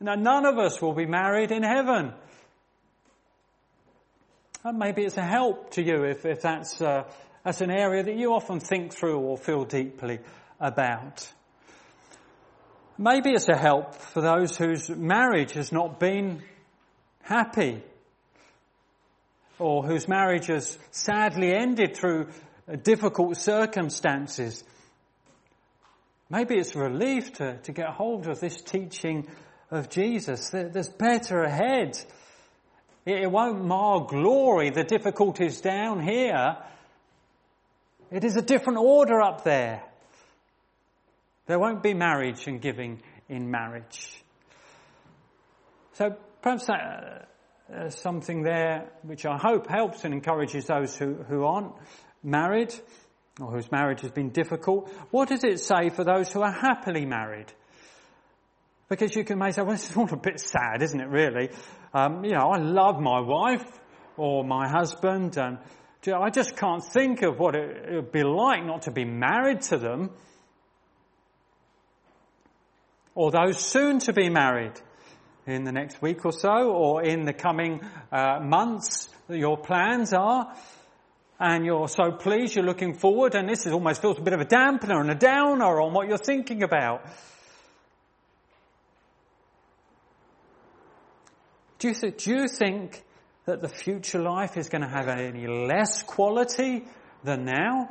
Now, 0.00 0.16
none 0.16 0.46
of 0.46 0.58
us 0.58 0.82
will 0.82 0.94
be 0.94 1.06
married 1.06 1.52
in 1.52 1.62
heaven. 1.62 2.12
And 4.64 4.78
maybe 4.80 5.04
it's 5.04 5.16
a 5.16 5.22
help 5.22 5.70
to 5.74 5.82
you 5.82 6.02
if, 6.02 6.26
if 6.26 6.42
that's, 6.42 6.82
uh, 6.82 7.04
that's 7.44 7.60
an 7.60 7.70
area 7.70 8.02
that 8.02 8.16
you 8.16 8.32
often 8.32 8.58
think 8.58 8.92
through 8.92 9.20
or 9.20 9.38
feel 9.38 9.64
deeply 9.64 10.18
about. 10.58 11.32
Maybe 12.98 13.30
it's 13.30 13.48
a 13.48 13.56
help 13.56 13.94
for 13.94 14.22
those 14.22 14.56
whose 14.56 14.90
marriage 14.90 15.52
has 15.52 15.70
not 15.70 16.00
been 16.00 16.42
happy. 17.22 17.80
Or 19.58 19.82
whose 19.82 20.08
marriage 20.08 20.46
has 20.46 20.78
sadly 20.90 21.54
ended 21.54 21.96
through 21.96 22.28
uh, 22.68 22.76
difficult 22.76 23.36
circumstances. 23.36 24.62
Maybe 26.28 26.56
it's 26.56 26.74
relief 26.74 27.34
to, 27.34 27.58
to 27.58 27.72
get 27.72 27.88
hold 27.88 28.26
of 28.26 28.40
this 28.40 28.60
teaching 28.60 29.28
of 29.70 29.88
Jesus. 29.88 30.50
There's 30.50 30.88
better 30.88 31.42
ahead. 31.42 31.98
It 33.04 33.30
won't 33.30 33.64
mar 33.64 34.04
glory, 34.04 34.70
the 34.70 34.82
difficulties 34.82 35.60
down 35.60 36.02
here. 36.02 36.56
It 38.10 38.24
is 38.24 38.36
a 38.36 38.42
different 38.42 38.80
order 38.80 39.20
up 39.20 39.44
there. 39.44 39.82
There 41.46 41.58
won't 41.58 41.82
be 41.82 41.94
marriage 41.94 42.48
and 42.48 42.60
giving 42.60 43.00
in 43.28 43.50
marriage. 43.50 44.22
So 45.94 46.16
perhaps 46.42 46.66
that, 46.66 46.80
uh, 46.80 47.24
uh, 47.74 47.90
something 47.90 48.42
there 48.42 48.92
which 49.02 49.26
I 49.26 49.38
hope 49.38 49.68
helps 49.68 50.04
and 50.04 50.14
encourages 50.14 50.66
those 50.66 50.96
who, 50.96 51.14
who 51.14 51.44
aren't 51.44 51.72
married 52.22 52.74
or 53.40 53.50
whose 53.50 53.70
marriage 53.70 54.00
has 54.02 54.12
been 54.12 54.30
difficult. 54.30 54.90
What 55.10 55.28
does 55.28 55.44
it 55.44 55.60
say 55.60 55.90
for 55.90 56.04
those 56.04 56.32
who 56.32 56.42
are 56.42 56.52
happily 56.52 57.04
married? 57.04 57.52
Because 58.88 59.16
you 59.16 59.24
can 59.24 59.38
may 59.38 59.50
say, 59.50 59.62
well, 59.62 59.74
it's 59.74 59.96
all 59.96 60.08
a 60.12 60.16
bit 60.16 60.38
sad, 60.38 60.82
isn't 60.82 61.00
it, 61.00 61.08
really? 61.08 61.50
Um, 61.92 62.24
you 62.24 62.32
know, 62.32 62.50
I 62.50 62.58
love 62.58 63.00
my 63.00 63.20
wife 63.20 63.66
or 64.16 64.44
my 64.44 64.68
husband 64.68 65.36
and 65.36 65.58
I 66.06 66.30
just 66.30 66.56
can't 66.56 66.84
think 66.84 67.22
of 67.22 67.40
what 67.40 67.56
it 67.56 67.90
would 67.90 68.12
be 68.12 68.22
like 68.22 68.64
not 68.64 68.82
to 68.82 68.92
be 68.92 69.04
married 69.04 69.62
to 69.62 69.76
them. 69.76 70.10
Or 73.16 73.32
those 73.32 73.58
soon 73.58 73.98
to 74.00 74.12
be 74.12 74.28
married 74.28 74.80
in 75.46 75.64
the 75.64 75.72
next 75.72 76.02
week 76.02 76.24
or 76.24 76.32
so 76.32 76.70
or 76.70 77.02
in 77.02 77.24
the 77.24 77.32
coming 77.32 77.80
uh, 78.10 78.40
months 78.40 79.08
your 79.28 79.56
plans 79.56 80.12
are 80.12 80.52
and 81.38 81.64
you're 81.64 81.88
so 81.88 82.12
pleased 82.12 82.56
you're 82.56 82.64
looking 82.64 82.94
forward 82.94 83.34
and 83.34 83.48
this 83.48 83.66
is 83.66 83.72
almost 83.72 84.00
feels 84.00 84.18
a 84.18 84.22
bit 84.22 84.32
of 84.32 84.40
a 84.40 84.44
dampener 84.44 85.00
and 85.00 85.10
a 85.10 85.14
downer 85.14 85.80
on 85.80 85.92
what 85.92 86.08
you're 86.08 86.18
thinking 86.18 86.62
about. 86.62 87.04
Do 91.78 91.88
you, 91.88 91.94
th- 91.94 92.24
do 92.24 92.30
you 92.30 92.48
think 92.48 93.04
that 93.44 93.60
the 93.60 93.68
future 93.68 94.18
life 94.18 94.56
is 94.56 94.68
going 94.68 94.82
to 94.82 94.88
have 94.88 95.08
any 95.08 95.46
less 95.46 96.02
quality 96.02 96.86
than 97.22 97.44
now? 97.44 97.90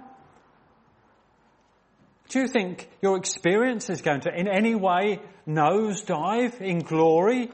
Do 2.30 2.40
you 2.40 2.48
think 2.48 2.90
your 3.02 3.18
experience 3.18 3.90
is 3.90 4.02
going 4.02 4.22
to 4.22 4.34
in 4.34 4.48
any 4.48 4.76
way 4.76 5.20
nosedive 5.48 6.60
in 6.60 6.80
glory? 6.80 7.52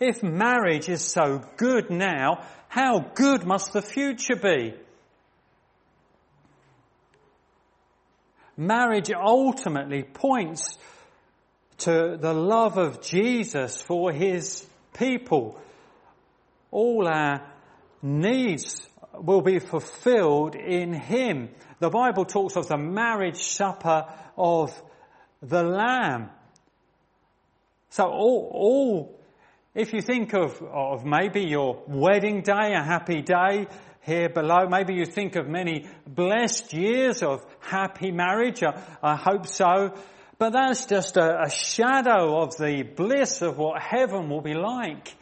If 0.00 0.22
marriage 0.22 0.88
is 0.88 1.02
so 1.02 1.42
good 1.56 1.90
now, 1.90 2.44
how 2.68 3.00
good 3.14 3.44
must 3.44 3.72
the 3.72 3.82
future 3.82 4.36
be? 4.36 4.74
Marriage 8.56 9.10
ultimately 9.12 10.02
points 10.02 10.78
to 11.78 12.16
the 12.20 12.34
love 12.34 12.76
of 12.76 13.00
Jesus 13.00 13.80
for 13.80 14.12
his 14.12 14.66
people. 14.92 15.60
All 16.70 17.08
our 17.08 17.48
needs 18.02 18.86
will 19.22 19.42
be 19.42 19.58
fulfilled 19.58 20.54
in 20.54 20.92
him. 20.92 21.50
The 21.78 21.90
Bible 21.90 22.24
talks 22.24 22.56
of 22.56 22.68
the 22.68 22.78
marriage 22.78 23.42
supper 23.42 24.06
of 24.36 24.80
the 25.42 25.62
Lamb. 25.62 26.30
So 27.90 28.04
all, 28.04 28.50
all 28.52 29.20
if 29.74 29.92
you 29.92 30.00
think 30.00 30.34
of, 30.34 30.60
of 30.62 31.04
maybe 31.04 31.42
your 31.42 31.82
wedding 31.86 32.42
day, 32.42 32.74
a 32.74 32.82
happy 32.82 33.22
day 33.22 33.66
here 34.02 34.28
below, 34.28 34.68
maybe 34.68 34.94
you 34.94 35.04
think 35.04 35.36
of 35.36 35.46
many 35.46 35.86
blessed 36.06 36.72
years 36.72 37.22
of 37.22 37.44
happy 37.60 38.10
marriage. 38.10 38.62
I, 38.62 38.82
I 39.02 39.16
hope 39.16 39.46
so. 39.46 39.94
But 40.38 40.50
that's 40.50 40.86
just 40.86 41.16
a, 41.16 41.42
a 41.42 41.50
shadow 41.50 42.40
of 42.42 42.56
the 42.56 42.82
bliss 42.82 43.42
of 43.42 43.58
what 43.58 43.82
heaven 43.82 44.28
will 44.28 44.40
be 44.40 44.54
like. 44.54 45.14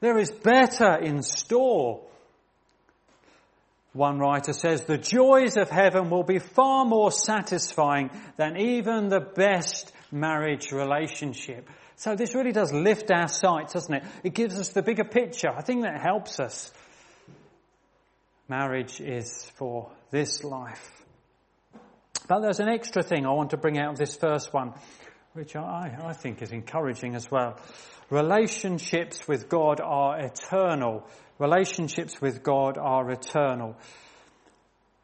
There 0.00 0.18
is 0.18 0.30
better 0.30 0.96
in 0.96 1.22
store. 1.22 2.02
One 3.94 4.18
writer 4.18 4.52
says, 4.52 4.84
the 4.84 4.98
joys 4.98 5.56
of 5.56 5.70
heaven 5.70 6.10
will 6.10 6.24
be 6.24 6.40
far 6.40 6.84
more 6.84 7.12
satisfying 7.12 8.10
than 8.36 8.56
even 8.56 9.08
the 9.08 9.20
best 9.20 9.92
marriage 10.10 10.72
relationship. 10.72 11.70
So 11.94 12.16
this 12.16 12.34
really 12.34 12.50
does 12.50 12.72
lift 12.72 13.12
our 13.12 13.28
sights, 13.28 13.74
doesn't 13.74 13.94
it? 13.94 14.02
It 14.24 14.34
gives 14.34 14.58
us 14.58 14.70
the 14.70 14.82
bigger 14.82 15.04
picture. 15.04 15.48
I 15.48 15.62
think 15.62 15.82
that 15.82 16.00
helps 16.00 16.40
us. 16.40 16.72
Marriage 18.48 19.00
is 19.00 19.48
for 19.54 19.92
this 20.10 20.42
life. 20.42 20.90
But 22.26 22.40
there's 22.40 22.58
an 22.58 22.68
extra 22.68 23.04
thing 23.04 23.24
I 23.26 23.30
want 23.32 23.50
to 23.50 23.56
bring 23.56 23.78
out 23.78 23.92
of 23.92 23.98
this 23.98 24.16
first 24.16 24.52
one, 24.52 24.72
which 25.34 25.54
I, 25.54 25.96
I 26.02 26.14
think 26.14 26.42
is 26.42 26.50
encouraging 26.50 27.14
as 27.14 27.30
well. 27.30 27.60
Relationships 28.10 29.26
with 29.26 29.48
God 29.48 29.80
are 29.80 30.18
eternal. 30.20 31.06
Relationships 31.38 32.20
with 32.20 32.42
God 32.42 32.78
are 32.78 33.10
eternal. 33.10 33.76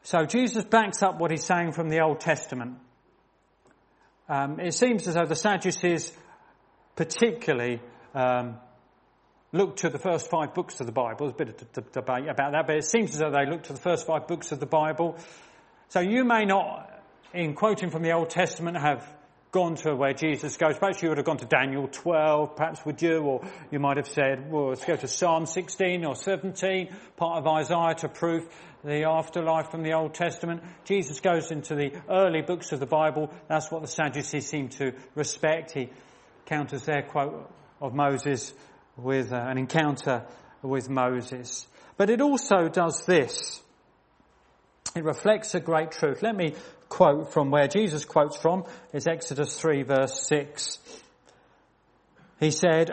So 0.03 0.25
Jesus 0.25 0.63
backs 0.63 1.03
up 1.03 1.19
what 1.19 1.31
he's 1.31 1.43
saying 1.43 1.73
from 1.73 1.89
the 1.89 2.01
Old 2.01 2.19
Testament. 2.19 2.77
Um, 4.29 4.59
it 4.59 4.73
seems 4.73 5.07
as 5.07 5.15
though 5.15 5.25
the 5.25 5.35
Sadducees 5.35 6.11
particularly 6.95 7.81
um, 8.15 8.57
look 9.51 9.77
to 9.77 9.89
the 9.89 9.99
first 9.99 10.29
five 10.29 10.53
books 10.53 10.79
of 10.79 10.85
the 10.85 10.91
Bible. 10.91 11.27
There's 11.27 11.33
a 11.33 11.35
bit 11.35 11.49
of 11.49 11.73
d- 11.73 11.89
debate 11.91 12.29
about 12.29 12.53
that, 12.53 12.67
but 12.67 12.77
it 12.77 12.85
seems 12.85 13.11
as 13.11 13.19
though 13.19 13.31
they 13.31 13.45
look 13.45 13.63
to 13.63 13.73
the 13.73 13.79
first 13.79 14.07
five 14.07 14.27
books 14.27 14.51
of 14.51 14.59
the 14.59 14.65
Bible. 14.65 15.17
So 15.89 15.99
you 15.99 16.23
may 16.23 16.45
not 16.45 16.91
in 17.33 17.53
quoting 17.53 17.89
from 17.89 18.03
the 18.03 18.11
Old 18.11 18.29
Testament, 18.29 18.77
have 18.77 19.07
gone 19.51 19.75
to 19.75 19.93
where 19.95 20.13
Jesus 20.13 20.55
goes. 20.55 20.77
Perhaps 20.77 21.03
you 21.03 21.09
would 21.09 21.17
have 21.17 21.25
gone 21.25 21.37
to 21.37 21.45
Daniel 21.45 21.87
12, 21.87 22.55
perhaps 22.55 22.85
would 22.85 23.01
you? 23.01 23.19
Or 23.19 23.41
you 23.69 23.79
might 23.79 23.97
have 23.97 24.07
said, 24.07 24.49
well, 24.49 24.69
let's 24.69 24.85
go 24.85 24.95
to 24.95 25.07
Psalm 25.07 25.45
16 25.45 26.05
or 26.05 26.15
17, 26.15 26.89
part 27.17 27.37
of 27.37 27.47
Isaiah 27.47 27.95
to 27.95 28.07
prove 28.07 28.47
the 28.83 29.03
afterlife 29.03 29.69
from 29.69 29.83
the 29.83 29.93
Old 29.93 30.13
Testament. 30.13 30.63
Jesus 30.85 31.19
goes 31.19 31.51
into 31.51 31.75
the 31.75 31.91
early 32.09 32.41
books 32.41 32.71
of 32.71 32.79
the 32.79 32.85
Bible. 32.85 33.29
That's 33.49 33.69
what 33.69 33.81
the 33.81 33.89
Sadducees 33.89 34.47
seem 34.47 34.69
to 34.69 34.93
respect. 35.15 35.71
He 35.71 35.89
counters 36.45 36.85
their 36.85 37.03
quote 37.03 37.51
of 37.81 37.93
Moses 37.93 38.53
with 38.95 39.33
uh, 39.33 39.35
an 39.35 39.57
encounter 39.57 40.25
with 40.61 40.89
Moses. 40.89 41.67
But 41.97 42.09
it 42.09 42.21
also 42.21 42.69
does 42.69 43.05
this. 43.05 43.61
It 44.95 45.03
reflects 45.03 45.55
a 45.55 45.59
great 45.59 45.91
truth. 45.91 46.21
Let 46.21 46.35
me 46.35 46.55
quote 46.91 47.31
from 47.31 47.49
where 47.51 47.67
Jesus 47.67 48.03
quotes 48.03 48.35
from 48.35 48.65
is 48.93 49.07
Exodus 49.07 49.59
3 49.59 49.83
verse 49.83 50.27
6. 50.27 50.77
He 52.39 52.51
said 52.51 52.91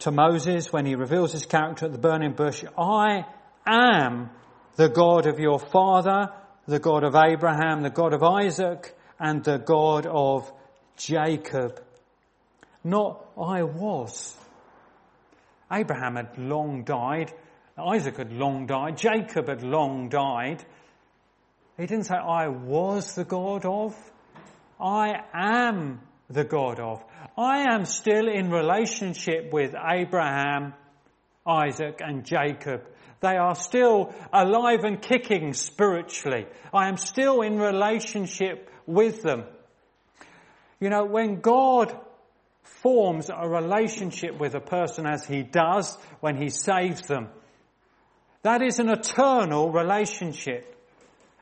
to 0.00 0.10
Moses 0.10 0.72
when 0.72 0.86
he 0.86 0.96
reveals 0.96 1.32
his 1.32 1.46
character 1.46 1.86
at 1.86 1.92
the 1.92 1.98
burning 1.98 2.32
bush, 2.32 2.64
I 2.76 3.26
am 3.64 4.30
the 4.74 4.88
God 4.88 5.26
of 5.26 5.38
your 5.38 5.60
father, 5.60 6.32
the 6.66 6.80
God 6.80 7.04
of 7.04 7.14
Abraham, 7.14 7.82
the 7.82 7.90
God 7.90 8.12
of 8.12 8.24
Isaac, 8.24 8.96
and 9.20 9.44
the 9.44 9.58
God 9.58 10.06
of 10.06 10.50
Jacob. 10.96 11.80
Not 12.82 13.24
I 13.38 13.62
was. 13.62 14.36
Abraham 15.70 16.16
had 16.16 16.36
long 16.38 16.82
died. 16.82 17.32
Isaac 17.78 18.16
had 18.16 18.32
long 18.32 18.66
died. 18.66 18.96
Jacob 18.96 19.48
had 19.48 19.62
long 19.62 20.08
died. 20.08 20.64
He 21.80 21.86
didn't 21.86 22.04
say, 22.04 22.16
I 22.16 22.48
was 22.48 23.14
the 23.14 23.24
God 23.24 23.64
of. 23.64 23.96
I 24.78 25.14
am 25.32 26.00
the 26.28 26.44
God 26.44 26.78
of. 26.78 27.02
I 27.38 27.72
am 27.72 27.86
still 27.86 28.28
in 28.28 28.50
relationship 28.50 29.50
with 29.50 29.74
Abraham, 29.74 30.74
Isaac 31.46 32.02
and 32.04 32.26
Jacob. 32.26 32.82
They 33.20 33.34
are 33.38 33.54
still 33.54 34.12
alive 34.30 34.84
and 34.84 35.00
kicking 35.00 35.54
spiritually. 35.54 36.44
I 36.74 36.88
am 36.88 36.98
still 36.98 37.40
in 37.40 37.58
relationship 37.58 38.68
with 38.84 39.22
them. 39.22 39.44
You 40.80 40.90
know, 40.90 41.06
when 41.06 41.40
God 41.40 41.98
forms 42.62 43.30
a 43.34 43.48
relationship 43.48 44.38
with 44.38 44.54
a 44.54 44.60
person 44.60 45.06
as 45.06 45.24
he 45.24 45.42
does 45.42 45.96
when 46.20 46.36
he 46.36 46.50
saves 46.50 47.06
them, 47.06 47.28
that 48.42 48.60
is 48.60 48.80
an 48.80 48.90
eternal 48.90 49.72
relationship 49.72 50.76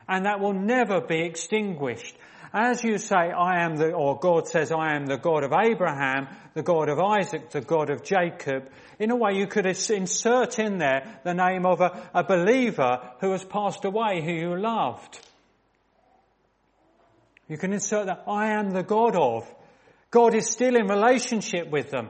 and 0.09 0.25
that 0.25 0.39
will 0.39 0.53
never 0.53 0.99
be 0.99 1.21
extinguished. 1.21 2.17
As 2.51 2.83
you 2.83 2.97
say, 2.97 3.15
I 3.15 3.63
am 3.63 3.75
the, 3.75 3.91
or 3.91 4.17
God 4.17 4.47
says, 4.47 4.71
I 4.71 4.95
am 4.95 5.05
the 5.05 5.17
God 5.17 5.43
of 5.43 5.53
Abraham, 5.53 6.27
the 6.55 6.63
God 6.63 6.89
of 6.89 6.99
Isaac, 6.99 7.51
the 7.51 7.61
God 7.61 7.91
of 7.91 8.03
Jacob, 8.03 8.71
in 8.97 9.11
a 9.11 9.15
way 9.15 9.33
you 9.35 9.45
could 9.45 9.67
insert 9.67 10.57
in 10.57 10.79
there 10.79 11.21
the 11.23 11.35
name 11.35 11.67
of 11.67 11.79
a, 11.79 12.09
a 12.15 12.23
believer 12.23 12.99
who 13.21 13.31
has 13.33 13.45
passed 13.45 13.85
away, 13.85 14.23
who 14.23 14.31
you 14.31 14.59
loved. 14.59 15.19
You 17.47 17.57
can 17.57 17.71
insert 17.71 18.07
that, 18.07 18.23
I 18.27 18.53
am 18.53 18.71
the 18.71 18.83
God 18.83 19.15
of. 19.15 19.47
God 20.09 20.33
is 20.33 20.49
still 20.49 20.75
in 20.75 20.87
relationship 20.87 21.69
with 21.69 21.91
them. 21.91 22.09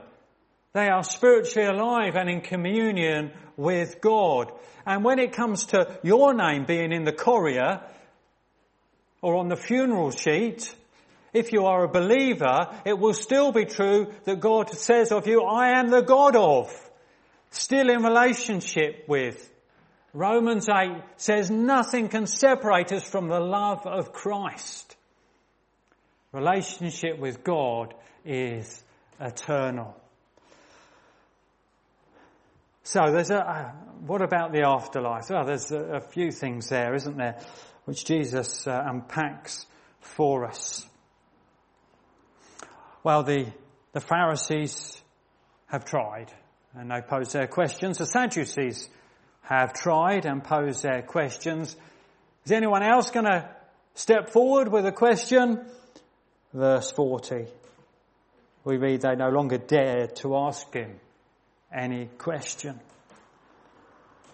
They 0.73 0.87
are 0.87 1.03
spiritually 1.03 1.67
alive 1.67 2.15
and 2.15 2.29
in 2.29 2.41
communion 2.41 3.31
with 3.57 4.01
God. 4.01 4.51
And 4.85 5.03
when 5.03 5.19
it 5.19 5.33
comes 5.33 5.65
to 5.67 5.99
your 6.03 6.33
name 6.33 6.65
being 6.65 6.91
in 6.91 7.03
the 7.03 7.11
courier 7.11 7.81
or 9.21 9.35
on 9.35 9.49
the 9.49 9.55
funeral 9.55 10.11
sheet, 10.11 10.73
if 11.33 11.51
you 11.51 11.65
are 11.65 11.83
a 11.83 11.89
believer, 11.89 12.69
it 12.85 12.97
will 12.97 13.13
still 13.13 13.51
be 13.51 13.65
true 13.65 14.13
that 14.25 14.39
God 14.39 14.69
says 14.71 15.11
of 15.11 15.27
you, 15.27 15.43
I 15.43 15.79
am 15.79 15.89
the 15.89 16.01
God 16.01 16.35
of. 16.35 16.89
Still 17.51 17.89
in 17.89 18.03
relationship 18.03 19.05
with. 19.07 19.51
Romans 20.13 20.67
8 20.69 21.01
says 21.17 21.51
nothing 21.51 22.09
can 22.09 22.25
separate 22.25 22.91
us 22.91 23.03
from 23.03 23.27
the 23.27 23.39
love 23.39 23.85
of 23.85 24.11
Christ. 24.11 24.95
Relationship 26.31 27.19
with 27.19 27.43
God 27.43 27.93
is 28.25 28.83
eternal. 29.19 29.98
So 32.91 33.11
there's 33.11 33.29
a, 33.29 33.37
uh, 33.37 33.71
what 34.07 34.23
about 34.23 34.51
the 34.51 34.63
afterlife? 34.63 35.29
Well, 35.29 35.45
there's 35.45 35.71
a, 35.71 35.97
a 35.97 35.99
few 35.99 36.31
things 36.31 36.69
there, 36.69 36.95
isn't 36.95 37.17
there, 37.17 37.37
which 37.85 38.03
Jesus 38.03 38.65
uh, 38.65 38.81
unpacks 38.83 39.67
for 40.01 40.47
us. 40.47 40.87
Well, 43.03 43.21
the, 43.21 43.45
the 43.91 43.99
Pharisees 43.99 44.99
have 45.67 45.85
tried 45.85 46.33
and 46.73 46.89
they 46.89 47.01
pose 47.01 47.31
their 47.31 47.45
questions. 47.45 47.99
The 47.99 48.07
Sadducees 48.07 48.89
have 49.43 49.73
tried 49.73 50.25
and 50.25 50.43
posed 50.43 50.81
their 50.81 51.03
questions. 51.03 51.75
Is 52.43 52.51
anyone 52.51 52.81
else 52.81 53.11
going 53.11 53.25
to 53.25 53.47
step 53.93 54.31
forward 54.31 54.71
with 54.71 54.87
a 54.87 54.91
question? 54.91 55.63
Verse 56.55 56.89
40. 56.89 57.45
We 58.63 58.77
read 58.77 59.01
they 59.01 59.15
no 59.15 59.29
longer 59.29 59.59
dared 59.59 60.15
to 60.15 60.35
ask 60.35 60.73
him 60.73 60.99
any 61.73 62.07
question. 62.17 62.79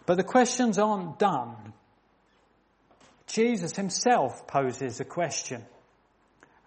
But 0.06 0.18
the 0.18 0.24
questions 0.24 0.78
aren't 0.78 1.20
done. 1.20 1.74
Jesus 3.28 3.76
himself 3.76 4.48
poses 4.48 5.00
a 5.00 5.06
question. 5.06 5.66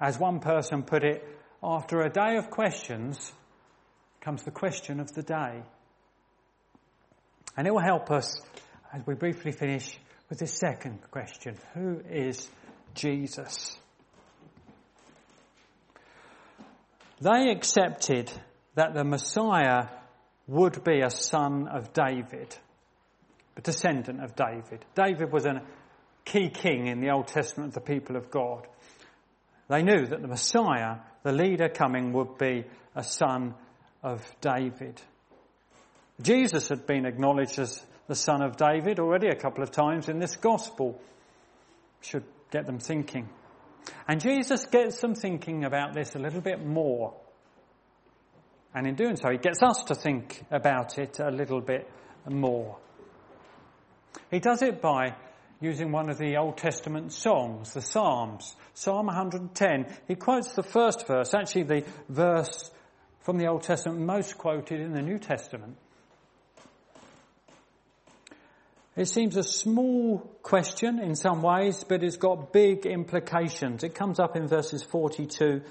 As 0.00 0.18
one 0.18 0.40
person 0.40 0.82
put 0.82 1.04
it, 1.04 1.24
after 1.62 2.00
a 2.00 2.10
day 2.10 2.36
of 2.36 2.50
questions 2.50 3.32
comes 4.20 4.42
the 4.42 4.50
question 4.50 5.00
of 5.00 5.12
the 5.12 5.22
day. 5.22 5.62
And 7.56 7.66
it 7.66 7.72
will 7.72 7.82
help 7.82 8.10
us 8.10 8.40
as 8.92 9.06
we 9.06 9.14
briefly 9.14 9.52
finish 9.52 9.98
with 10.28 10.38
this 10.38 10.52
second 10.52 11.00
question. 11.10 11.56
Who 11.74 12.00
is 12.08 12.48
Jesus? 12.94 13.76
They 17.20 17.50
accepted 17.50 18.30
that 18.74 18.94
the 18.94 19.02
Messiah 19.02 19.88
would 20.48 20.82
be 20.82 21.02
a 21.02 21.10
son 21.10 21.68
of 21.68 21.92
David, 21.92 22.56
a 23.56 23.60
descendant 23.60 24.24
of 24.24 24.34
David. 24.34 24.84
David 24.94 25.30
was 25.30 25.44
a 25.44 25.62
key 26.24 26.48
king 26.48 26.86
in 26.86 27.00
the 27.00 27.10
Old 27.10 27.28
Testament 27.28 27.68
of 27.68 27.74
the 27.74 27.92
people 27.92 28.16
of 28.16 28.30
God. 28.30 28.66
They 29.68 29.82
knew 29.82 30.06
that 30.06 30.22
the 30.22 30.28
Messiah, 30.28 30.96
the 31.22 31.32
leader 31.32 31.68
coming, 31.68 32.12
would 32.14 32.38
be 32.38 32.64
a 32.96 33.04
son 33.04 33.54
of 34.02 34.24
David. 34.40 35.00
Jesus 36.20 36.68
had 36.68 36.86
been 36.86 37.04
acknowledged 37.04 37.58
as 37.58 37.84
the 38.06 38.14
son 38.14 38.42
of 38.42 38.56
David 38.56 38.98
already 38.98 39.28
a 39.28 39.36
couple 39.36 39.62
of 39.62 39.70
times 39.70 40.08
in 40.08 40.18
this 40.18 40.36
gospel. 40.36 41.00
Should 42.00 42.24
get 42.50 42.64
them 42.64 42.78
thinking. 42.78 43.28
And 44.06 44.20
Jesus 44.20 44.64
gets 44.66 45.00
them 45.00 45.14
thinking 45.14 45.64
about 45.64 45.94
this 45.94 46.14
a 46.14 46.18
little 46.18 46.40
bit 46.40 46.64
more. 46.64 47.14
And 48.74 48.86
in 48.86 48.94
doing 48.94 49.16
so, 49.16 49.30
he 49.30 49.38
gets 49.38 49.62
us 49.62 49.84
to 49.84 49.94
think 49.94 50.44
about 50.50 50.98
it 50.98 51.18
a 51.18 51.30
little 51.30 51.60
bit 51.60 51.88
more. 52.28 52.76
He 54.30 54.40
does 54.40 54.62
it 54.62 54.80
by 54.80 55.14
using 55.60 55.90
one 55.90 56.08
of 56.08 56.18
the 56.18 56.36
Old 56.36 56.56
Testament 56.56 57.12
songs, 57.12 57.74
the 57.74 57.82
Psalms. 57.82 58.54
Psalm 58.74 59.06
110. 59.06 59.86
He 60.06 60.14
quotes 60.14 60.52
the 60.52 60.62
first 60.62 61.06
verse, 61.06 61.34
actually 61.34 61.64
the 61.64 61.84
verse 62.08 62.70
from 63.22 63.38
the 63.38 63.48
Old 63.48 63.62
Testament 63.62 64.00
most 64.00 64.38
quoted 64.38 64.80
in 64.80 64.92
the 64.92 65.02
New 65.02 65.18
Testament. 65.18 65.76
It 68.96 69.06
seems 69.06 69.36
a 69.36 69.44
small 69.44 70.18
question 70.42 70.98
in 70.98 71.14
some 71.14 71.40
ways, 71.40 71.84
but 71.84 72.02
it's 72.02 72.16
got 72.16 72.52
big 72.52 72.84
implications. 72.84 73.84
It 73.84 73.94
comes 73.94 74.18
up 74.18 74.34
in 74.34 74.48
verses 74.48 74.82
42 74.82 75.62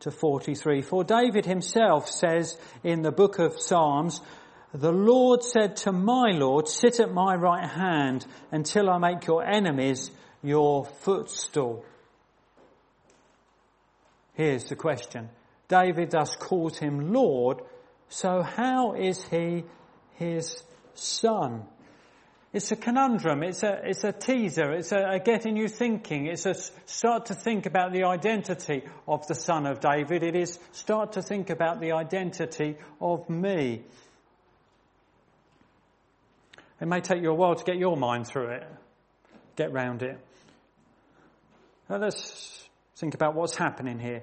to 0.00 0.10
43. 0.10 0.82
For 0.82 1.04
David 1.04 1.46
himself 1.46 2.08
says 2.08 2.58
in 2.84 3.02
the 3.02 3.12
book 3.12 3.38
of 3.38 3.60
Psalms, 3.60 4.20
the 4.74 4.92
Lord 4.92 5.42
said 5.42 5.76
to 5.78 5.92
my 5.92 6.32
Lord, 6.32 6.68
sit 6.68 7.00
at 7.00 7.12
my 7.12 7.34
right 7.34 7.68
hand 7.68 8.26
until 8.50 8.90
I 8.90 8.98
make 8.98 9.26
your 9.26 9.44
enemies 9.44 10.10
your 10.42 10.84
footstool. 10.84 11.84
Here's 14.34 14.64
the 14.64 14.76
question. 14.76 15.30
David 15.68 16.10
thus 16.10 16.36
calls 16.36 16.76
him 16.78 17.12
Lord, 17.12 17.62
so 18.08 18.42
how 18.42 18.92
is 18.92 19.24
he 19.24 19.64
his 20.14 20.62
son? 20.94 21.64
It's 22.56 22.72
a 22.72 22.76
conundrum. 22.76 23.42
It's 23.42 23.62
a, 23.62 23.82
it's 23.84 24.02
a 24.02 24.12
teaser. 24.12 24.72
It's 24.72 24.90
a, 24.90 25.10
a, 25.10 25.20
getting 25.20 25.58
you 25.58 25.68
thinking. 25.68 26.24
It's 26.24 26.46
a 26.46 26.54
start 26.86 27.26
to 27.26 27.34
think 27.34 27.66
about 27.66 27.92
the 27.92 28.04
identity 28.04 28.82
of 29.06 29.26
the 29.26 29.34
son 29.34 29.66
of 29.66 29.80
David. 29.80 30.22
It 30.22 30.34
is 30.34 30.58
start 30.72 31.12
to 31.12 31.22
think 31.22 31.50
about 31.50 31.80
the 31.80 31.92
identity 31.92 32.78
of 32.98 33.28
me. 33.28 33.84
It 36.80 36.88
may 36.88 37.02
take 37.02 37.20
you 37.20 37.30
a 37.30 37.34
while 37.34 37.56
to 37.56 37.62
get 37.62 37.76
your 37.76 37.94
mind 37.94 38.26
through 38.26 38.48
it, 38.52 38.66
get 39.56 39.70
round 39.74 40.02
it. 40.02 40.18
Now 41.90 41.98
let's 41.98 42.66
think 42.96 43.12
about 43.12 43.34
what's 43.34 43.56
happening 43.56 43.98
here. 43.98 44.22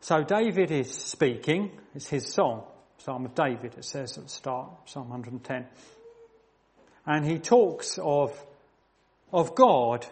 So 0.00 0.24
David 0.24 0.72
is 0.72 0.92
speaking. 0.92 1.78
It's 1.94 2.08
his 2.08 2.26
song. 2.26 2.64
Psalm 2.98 3.24
of 3.24 3.36
David, 3.36 3.76
it 3.78 3.84
says 3.84 4.18
at 4.18 4.24
the 4.24 4.30
start, 4.30 4.68
Psalm 4.86 5.10
110 5.10 5.68
and 7.10 7.26
he 7.26 7.40
talks 7.40 7.98
of, 8.00 8.32
of 9.32 9.56
God. 9.56 10.06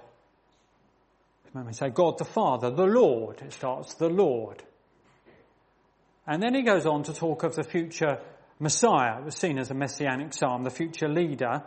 Let 1.54 1.64
me 1.64 1.72
say 1.72 1.90
God 1.90 2.18
the 2.18 2.24
Father, 2.24 2.72
the 2.72 2.86
Lord. 2.86 3.40
It 3.40 3.52
starts, 3.52 3.94
the 3.94 4.08
Lord. 4.08 4.64
And 6.26 6.42
then 6.42 6.56
he 6.56 6.62
goes 6.62 6.86
on 6.86 7.04
to 7.04 7.12
talk 7.12 7.44
of 7.44 7.54
the 7.54 7.62
future 7.62 8.18
Messiah. 8.58 9.20
It 9.20 9.24
was 9.26 9.36
seen 9.36 9.58
as 9.58 9.70
a 9.70 9.74
messianic 9.74 10.34
psalm, 10.34 10.64
the 10.64 10.70
future 10.70 11.08
leader. 11.08 11.62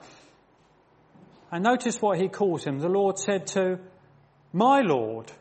And 1.50 1.64
notice 1.64 2.02
what 2.02 2.20
he 2.20 2.28
calls 2.28 2.66
him. 2.66 2.80
The 2.80 2.90
Lord 2.90 3.18
said 3.18 3.48
to 3.48 3.80
my 4.52 4.82
Lord. 4.82 5.32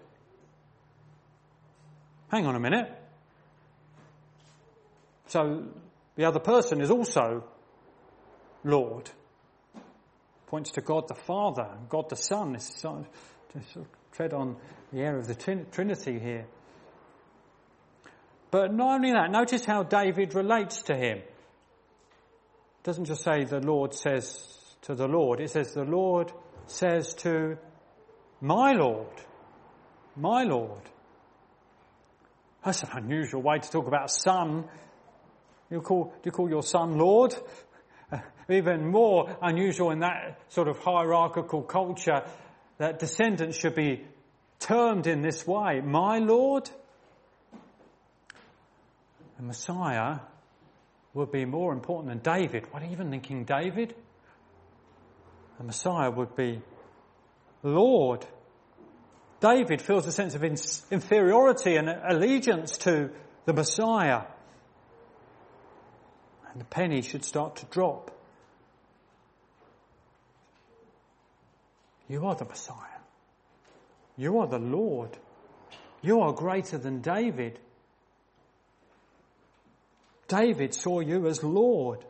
Hang 2.28 2.47
on 2.47 2.55
a 2.55 2.61
minute. 2.61 2.97
So 5.26 5.64
the 6.14 6.26
other 6.26 6.41
person 6.41 6.80
is 6.80 6.93
also 6.93 7.43
Lord 8.62 9.11
points 10.51 10.73
to 10.73 10.81
God 10.81 11.07
the 11.07 11.15
Father 11.15 11.69
God 11.89 12.11
the 12.11 12.17
Son. 12.17 12.57
It's 12.57 12.81
to 12.81 12.81
sort 12.83 13.07
of 13.07 13.87
tread 14.13 14.35
on 14.35 14.57
the 14.93 15.01
air 15.01 15.17
of 15.17 15.29
the 15.29 15.35
Trinity 15.35 16.19
here. 16.19 16.47
But 18.51 18.75
not 18.75 18.97
only 18.97 19.13
that, 19.13 19.31
notice 19.31 19.65
how 19.65 19.85
David 19.85 20.35
relates 20.35 20.83
to 20.83 20.97
him. 20.97 21.19
It 21.19 22.83
doesn't 22.83 23.05
just 23.05 23.23
say 23.23 23.45
the 23.45 23.61
Lord 23.61 23.95
says 23.95 24.45
to 24.83 24.97
the 24.97 25.07
Lord, 25.07 25.41
it 25.41 25.51
says 25.51 25.73
the 25.73 25.85
Lord 25.85 26.33
says 26.67 27.15
to 27.15 27.57
my 28.41 28.73
Lord. 28.73 29.07
My 30.17 30.43
Lord. 30.43 30.83
That's 32.65 32.83
an 32.83 32.91
unusual 32.95 33.43
way 33.43 33.59
to 33.59 33.71
talk 33.71 33.87
about 33.87 34.11
son. 34.11 34.65
You 35.71 35.81
call, 35.81 36.07
do 36.07 36.21
you 36.25 36.33
call 36.33 36.51
your 36.51 36.65
son 36.65 36.99
Lord? 36.99 37.37
Even 38.49 38.91
more 38.91 39.36
unusual 39.43 39.91
in 39.91 40.01
that 40.01 40.41
sort 40.49 40.68
of 40.68 40.78
hierarchical 40.78 41.62
culture 41.62 42.22
that 42.78 42.99
descendants 42.99 43.57
should 43.57 43.74
be 43.74 44.05
termed 44.59 45.07
in 45.07 45.22
this 45.22 45.47
way. 45.47 45.80
My 45.80 46.18
Lord? 46.18 46.70
The 49.36 49.43
Messiah 49.43 50.20
would 51.14 51.32
be 51.32 51.45
more 51.45 51.72
important 51.72 52.09
than 52.09 52.18
David. 52.34 52.66
What 52.70 52.82
even 52.84 53.11
than 53.11 53.20
King 53.20 53.45
David? 53.45 53.95
The 55.59 55.64
Messiah 55.64 56.11
would 56.11 56.36
be 56.36 56.62
Lord. 57.62 58.26
David 59.41 59.82
feels 59.82 60.07
a 60.07 60.12
sense 60.12 60.34
of 60.34 60.45
inferiority 60.45 61.76
and 61.76 61.88
allegiance 61.88 62.78
to 62.78 63.11
the 63.47 63.53
Messiah. 63.53 64.22
And 66.53 66.61
the 66.61 66.66
penny 66.66 67.03
should 67.03 67.24
start 67.24 67.57
to 67.57 67.66
drop. 67.66 68.11
You 72.11 72.27
are 72.27 72.35
the 72.35 72.45
Messiah. 72.45 72.77
You 74.17 74.41
are 74.41 74.49
the 74.49 74.59
Lord. 74.59 75.17
You 76.03 76.23
are 76.23 76.33
greater 76.33 76.77
than 76.77 77.03
David. 77.03 77.61
David 80.27 80.75
saw 80.75 80.99
you 80.99 81.29
as 81.29 81.45
Lord. 81.45 82.05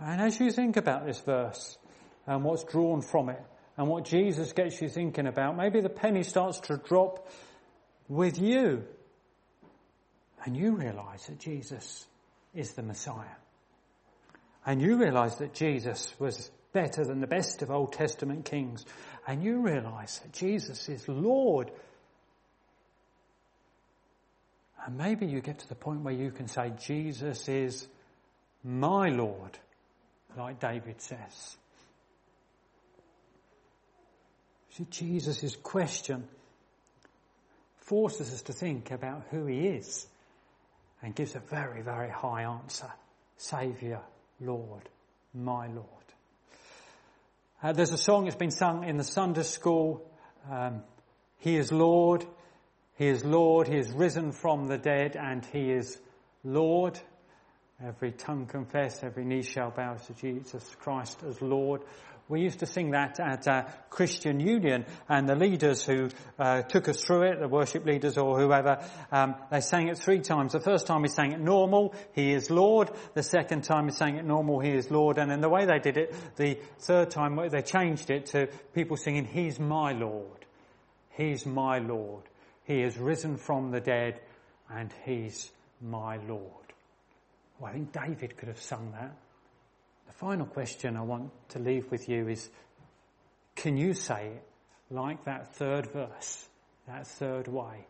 And 0.00 0.20
as 0.20 0.40
you 0.40 0.50
think 0.50 0.76
about 0.76 1.06
this 1.06 1.20
verse 1.20 1.78
and 2.26 2.42
what's 2.42 2.64
drawn 2.64 3.00
from 3.00 3.28
it 3.28 3.40
and 3.76 3.86
what 3.86 4.06
Jesus 4.06 4.52
gets 4.52 4.82
you 4.82 4.88
thinking 4.88 5.28
about, 5.28 5.56
maybe 5.56 5.80
the 5.80 5.88
penny 5.88 6.24
starts 6.24 6.58
to 6.62 6.78
drop 6.78 7.28
with 8.08 8.40
you 8.40 8.82
and 10.44 10.56
you 10.56 10.74
realize 10.74 11.26
that 11.26 11.38
Jesus 11.38 12.08
is 12.56 12.72
the 12.72 12.82
Messiah. 12.82 13.36
And 14.66 14.82
you 14.82 14.96
realize 14.96 15.36
that 15.36 15.54
Jesus 15.54 16.12
was 16.18 16.50
better 16.72 17.04
than 17.04 17.20
the 17.20 17.26
best 17.26 17.62
of 17.62 17.70
Old 17.70 17.92
Testament 17.92 18.44
kings. 18.44 18.84
And 19.26 19.42
you 19.42 19.60
realize 19.60 20.18
that 20.20 20.32
Jesus 20.32 20.88
is 20.88 21.06
Lord. 21.08 21.70
And 24.84 24.96
maybe 24.96 25.26
you 25.26 25.40
get 25.40 25.60
to 25.60 25.68
the 25.68 25.74
point 25.74 26.02
where 26.02 26.14
you 26.14 26.30
can 26.30 26.48
say, 26.48 26.72
Jesus 26.80 27.48
is 27.48 27.86
my 28.64 29.10
Lord, 29.10 29.58
like 30.36 30.60
David 30.60 31.00
says. 31.00 31.56
See, 34.70 34.86
Jesus' 34.90 35.54
question 35.56 36.26
forces 37.76 38.32
us 38.32 38.42
to 38.42 38.52
think 38.52 38.90
about 38.90 39.24
who 39.30 39.46
he 39.46 39.66
is 39.66 40.06
and 41.02 41.14
gives 41.14 41.34
a 41.34 41.40
very, 41.40 41.82
very 41.82 42.08
high 42.08 42.44
answer. 42.44 42.90
Saviour, 43.36 44.00
Lord, 44.40 44.88
my 45.34 45.66
Lord. 45.66 46.01
Uh, 47.62 47.72
there's 47.72 47.92
a 47.92 47.98
song 47.98 48.24
that's 48.24 48.34
been 48.34 48.50
sung 48.50 48.82
in 48.82 48.96
the 48.96 49.04
Sunday 49.04 49.44
school. 49.44 50.04
Um, 50.50 50.82
he 51.38 51.56
is 51.56 51.70
Lord. 51.70 52.26
He 52.96 53.06
is 53.06 53.24
Lord. 53.24 53.68
He 53.68 53.76
is 53.76 53.92
risen 53.92 54.32
from 54.32 54.66
the 54.66 54.78
dead 54.78 55.14
and 55.14 55.46
he 55.46 55.70
is 55.70 55.96
Lord. 56.42 56.98
Every 57.80 58.10
tongue 58.10 58.46
confess, 58.46 59.04
every 59.04 59.24
knee 59.24 59.42
shall 59.42 59.70
bow 59.70 59.94
to 59.94 60.14
Jesus 60.14 60.74
Christ 60.80 61.22
as 61.22 61.40
Lord. 61.40 61.82
We 62.28 62.40
used 62.40 62.60
to 62.60 62.66
sing 62.66 62.92
that 62.92 63.20
at 63.20 63.90
Christian 63.90 64.40
Union, 64.40 64.86
and 65.08 65.28
the 65.28 65.34
leaders 65.34 65.84
who 65.84 66.08
uh, 66.38 66.62
took 66.62 66.88
us 66.88 67.00
through 67.00 67.22
it, 67.22 67.40
the 67.40 67.48
worship 67.48 67.84
leaders 67.84 68.16
or 68.16 68.38
whoever, 68.40 68.78
um, 69.10 69.34
they 69.50 69.60
sang 69.60 69.88
it 69.88 69.98
three 69.98 70.20
times. 70.20 70.52
The 70.52 70.60
first 70.60 70.86
time 70.86 71.02
we 71.02 71.08
sang 71.08 71.32
it 71.32 71.40
normal, 71.40 71.94
He 72.14 72.32
is 72.32 72.50
Lord. 72.50 72.90
The 73.14 73.22
second 73.22 73.64
time 73.64 73.86
we 73.86 73.92
sang 73.92 74.16
it 74.16 74.24
normal, 74.24 74.60
He 74.60 74.70
is 74.70 74.90
Lord. 74.90 75.18
And 75.18 75.30
in 75.30 75.40
the 75.40 75.48
way 75.48 75.66
they 75.66 75.78
did 75.78 75.98
it, 75.98 76.14
the 76.36 76.58
third 76.78 77.10
time 77.10 77.38
they 77.50 77.62
changed 77.62 78.10
it 78.10 78.26
to 78.26 78.48
people 78.74 78.96
singing, 78.96 79.26
He's 79.26 79.58
my 79.58 79.92
Lord. 79.92 80.46
He's 81.10 81.44
my 81.44 81.78
Lord. 81.78 82.22
He 82.64 82.80
is 82.80 82.96
risen 82.96 83.36
from 83.36 83.70
the 83.72 83.80
dead, 83.80 84.20
and 84.70 84.90
He's 85.04 85.50
my 85.80 86.16
Lord. 86.16 86.40
Well, 87.58 87.70
I 87.70 87.74
think 87.74 87.92
David 87.92 88.36
could 88.36 88.48
have 88.48 88.60
sung 88.60 88.92
that. 88.92 89.14
Final 90.22 90.46
question 90.46 90.96
I 90.96 91.02
want 91.02 91.32
to 91.48 91.58
leave 91.58 91.90
with 91.90 92.08
you 92.08 92.28
is, 92.28 92.48
can 93.56 93.76
you 93.76 93.92
say 93.92 94.28
it 94.28 94.48
like 94.88 95.24
that 95.24 95.56
third 95.56 95.90
verse, 95.90 96.48
that 96.86 97.08
third 97.08 97.48
way? 97.48 97.84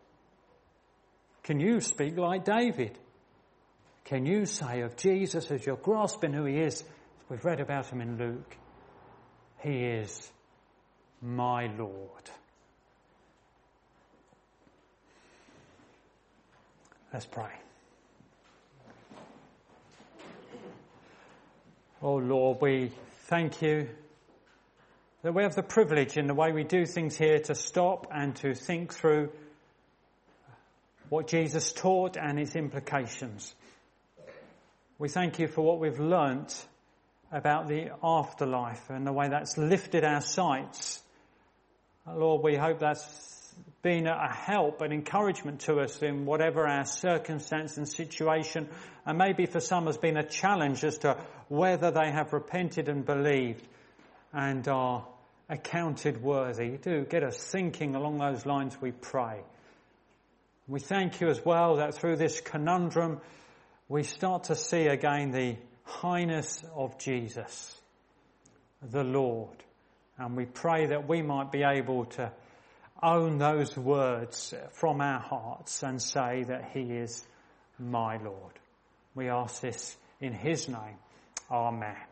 Can 1.42 1.60
you 1.60 1.82
speak 1.82 2.16
like 2.16 2.46
David? 2.46 2.98
Can 4.06 4.24
you 4.24 4.46
say 4.46 4.80
of 4.80 4.96
Jesus 4.96 5.50
as 5.50 5.66
you're 5.66 5.76
grasping 5.76 6.32
who 6.32 6.46
he 6.46 6.56
is, 6.56 6.82
we've 7.28 7.44
read 7.44 7.60
about 7.60 7.88
him 7.88 8.00
in 8.00 8.16
Luke, 8.16 8.56
he 9.62 9.84
is 9.84 10.32
my 11.20 11.66
Lord. 11.66 12.30
Let's 17.12 17.26
pray. 17.26 17.61
Oh 22.04 22.16
Lord, 22.16 22.58
we 22.60 22.90
thank 23.26 23.62
you 23.62 23.88
that 25.22 25.32
we 25.32 25.44
have 25.44 25.54
the 25.54 25.62
privilege 25.62 26.16
in 26.16 26.26
the 26.26 26.34
way 26.34 26.50
we 26.50 26.64
do 26.64 26.84
things 26.84 27.16
here 27.16 27.38
to 27.38 27.54
stop 27.54 28.08
and 28.12 28.34
to 28.36 28.54
think 28.54 28.92
through 28.92 29.30
what 31.10 31.28
Jesus 31.28 31.72
taught 31.72 32.16
and 32.16 32.40
its 32.40 32.56
implications. 32.56 33.54
We 34.98 35.10
thank 35.10 35.38
you 35.38 35.46
for 35.46 35.62
what 35.62 35.78
we've 35.78 36.00
learnt 36.00 36.66
about 37.30 37.68
the 37.68 37.92
afterlife 38.02 38.90
and 38.90 39.06
the 39.06 39.12
way 39.12 39.28
that's 39.28 39.56
lifted 39.56 40.02
our 40.02 40.22
sights. 40.22 41.00
Lord, 42.04 42.42
we 42.42 42.56
hope 42.56 42.80
that's 42.80 43.41
been 43.82 44.06
a 44.06 44.32
help, 44.32 44.80
and 44.80 44.92
encouragement 44.92 45.60
to 45.62 45.80
us 45.80 46.00
in 46.02 46.24
whatever 46.24 46.66
our 46.66 46.84
circumstance 46.84 47.76
and 47.76 47.88
situation, 47.88 48.68
and 49.04 49.18
maybe 49.18 49.46
for 49.46 49.58
some 49.58 49.86
has 49.86 49.98
been 49.98 50.16
a 50.16 50.22
challenge 50.22 50.84
as 50.84 50.98
to 50.98 51.18
whether 51.48 51.90
they 51.90 52.10
have 52.10 52.32
repented 52.32 52.88
and 52.88 53.04
believed 53.04 53.66
and 54.32 54.66
are 54.68 55.04
accounted 55.48 56.22
worthy. 56.22 56.78
Do 56.78 57.04
get 57.04 57.24
us 57.24 57.36
thinking 57.36 57.96
along 57.96 58.18
those 58.18 58.46
lines, 58.46 58.80
we 58.80 58.92
pray. 58.92 59.40
We 60.68 60.78
thank 60.78 61.20
you 61.20 61.28
as 61.28 61.44
well 61.44 61.76
that 61.76 61.94
through 61.94 62.16
this 62.16 62.40
conundrum, 62.40 63.20
we 63.88 64.04
start 64.04 64.44
to 64.44 64.54
see 64.54 64.86
again 64.86 65.32
the 65.32 65.56
highness 65.82 66.62
of 66.74 66.98
Jesus, 66.98 67.80
the 68.80 69.02
Lord. 69.02 69.56
And 70.16 70.36
we 70.36 70.44
pray 70.44 70.86
that 70.86 71.08
we 71.08 71.20
might 71.20 71.50
be 71.50 71.64
able 71.64 72.04
to 72.04 72.30
own 73.02 73.38
those 73.38 73.76
words 73.76 74.54
from 74.72 75.00
our 75.00 75.20
hearts 75.20 75.82
and 75.82 76.00
say 76.00 76.44
that 76.44 76.70
He 76.72 76.82
is 76.82 77.26
my 77.78 78.16
Lord. 78.18 78.58
We 79.14 79.28
ask 79.28 79.60
this 79.60 79.96
in 80.20 80.32
His 80.32 80.68
name. 80.68 80.98
Amen. 81.50 82.11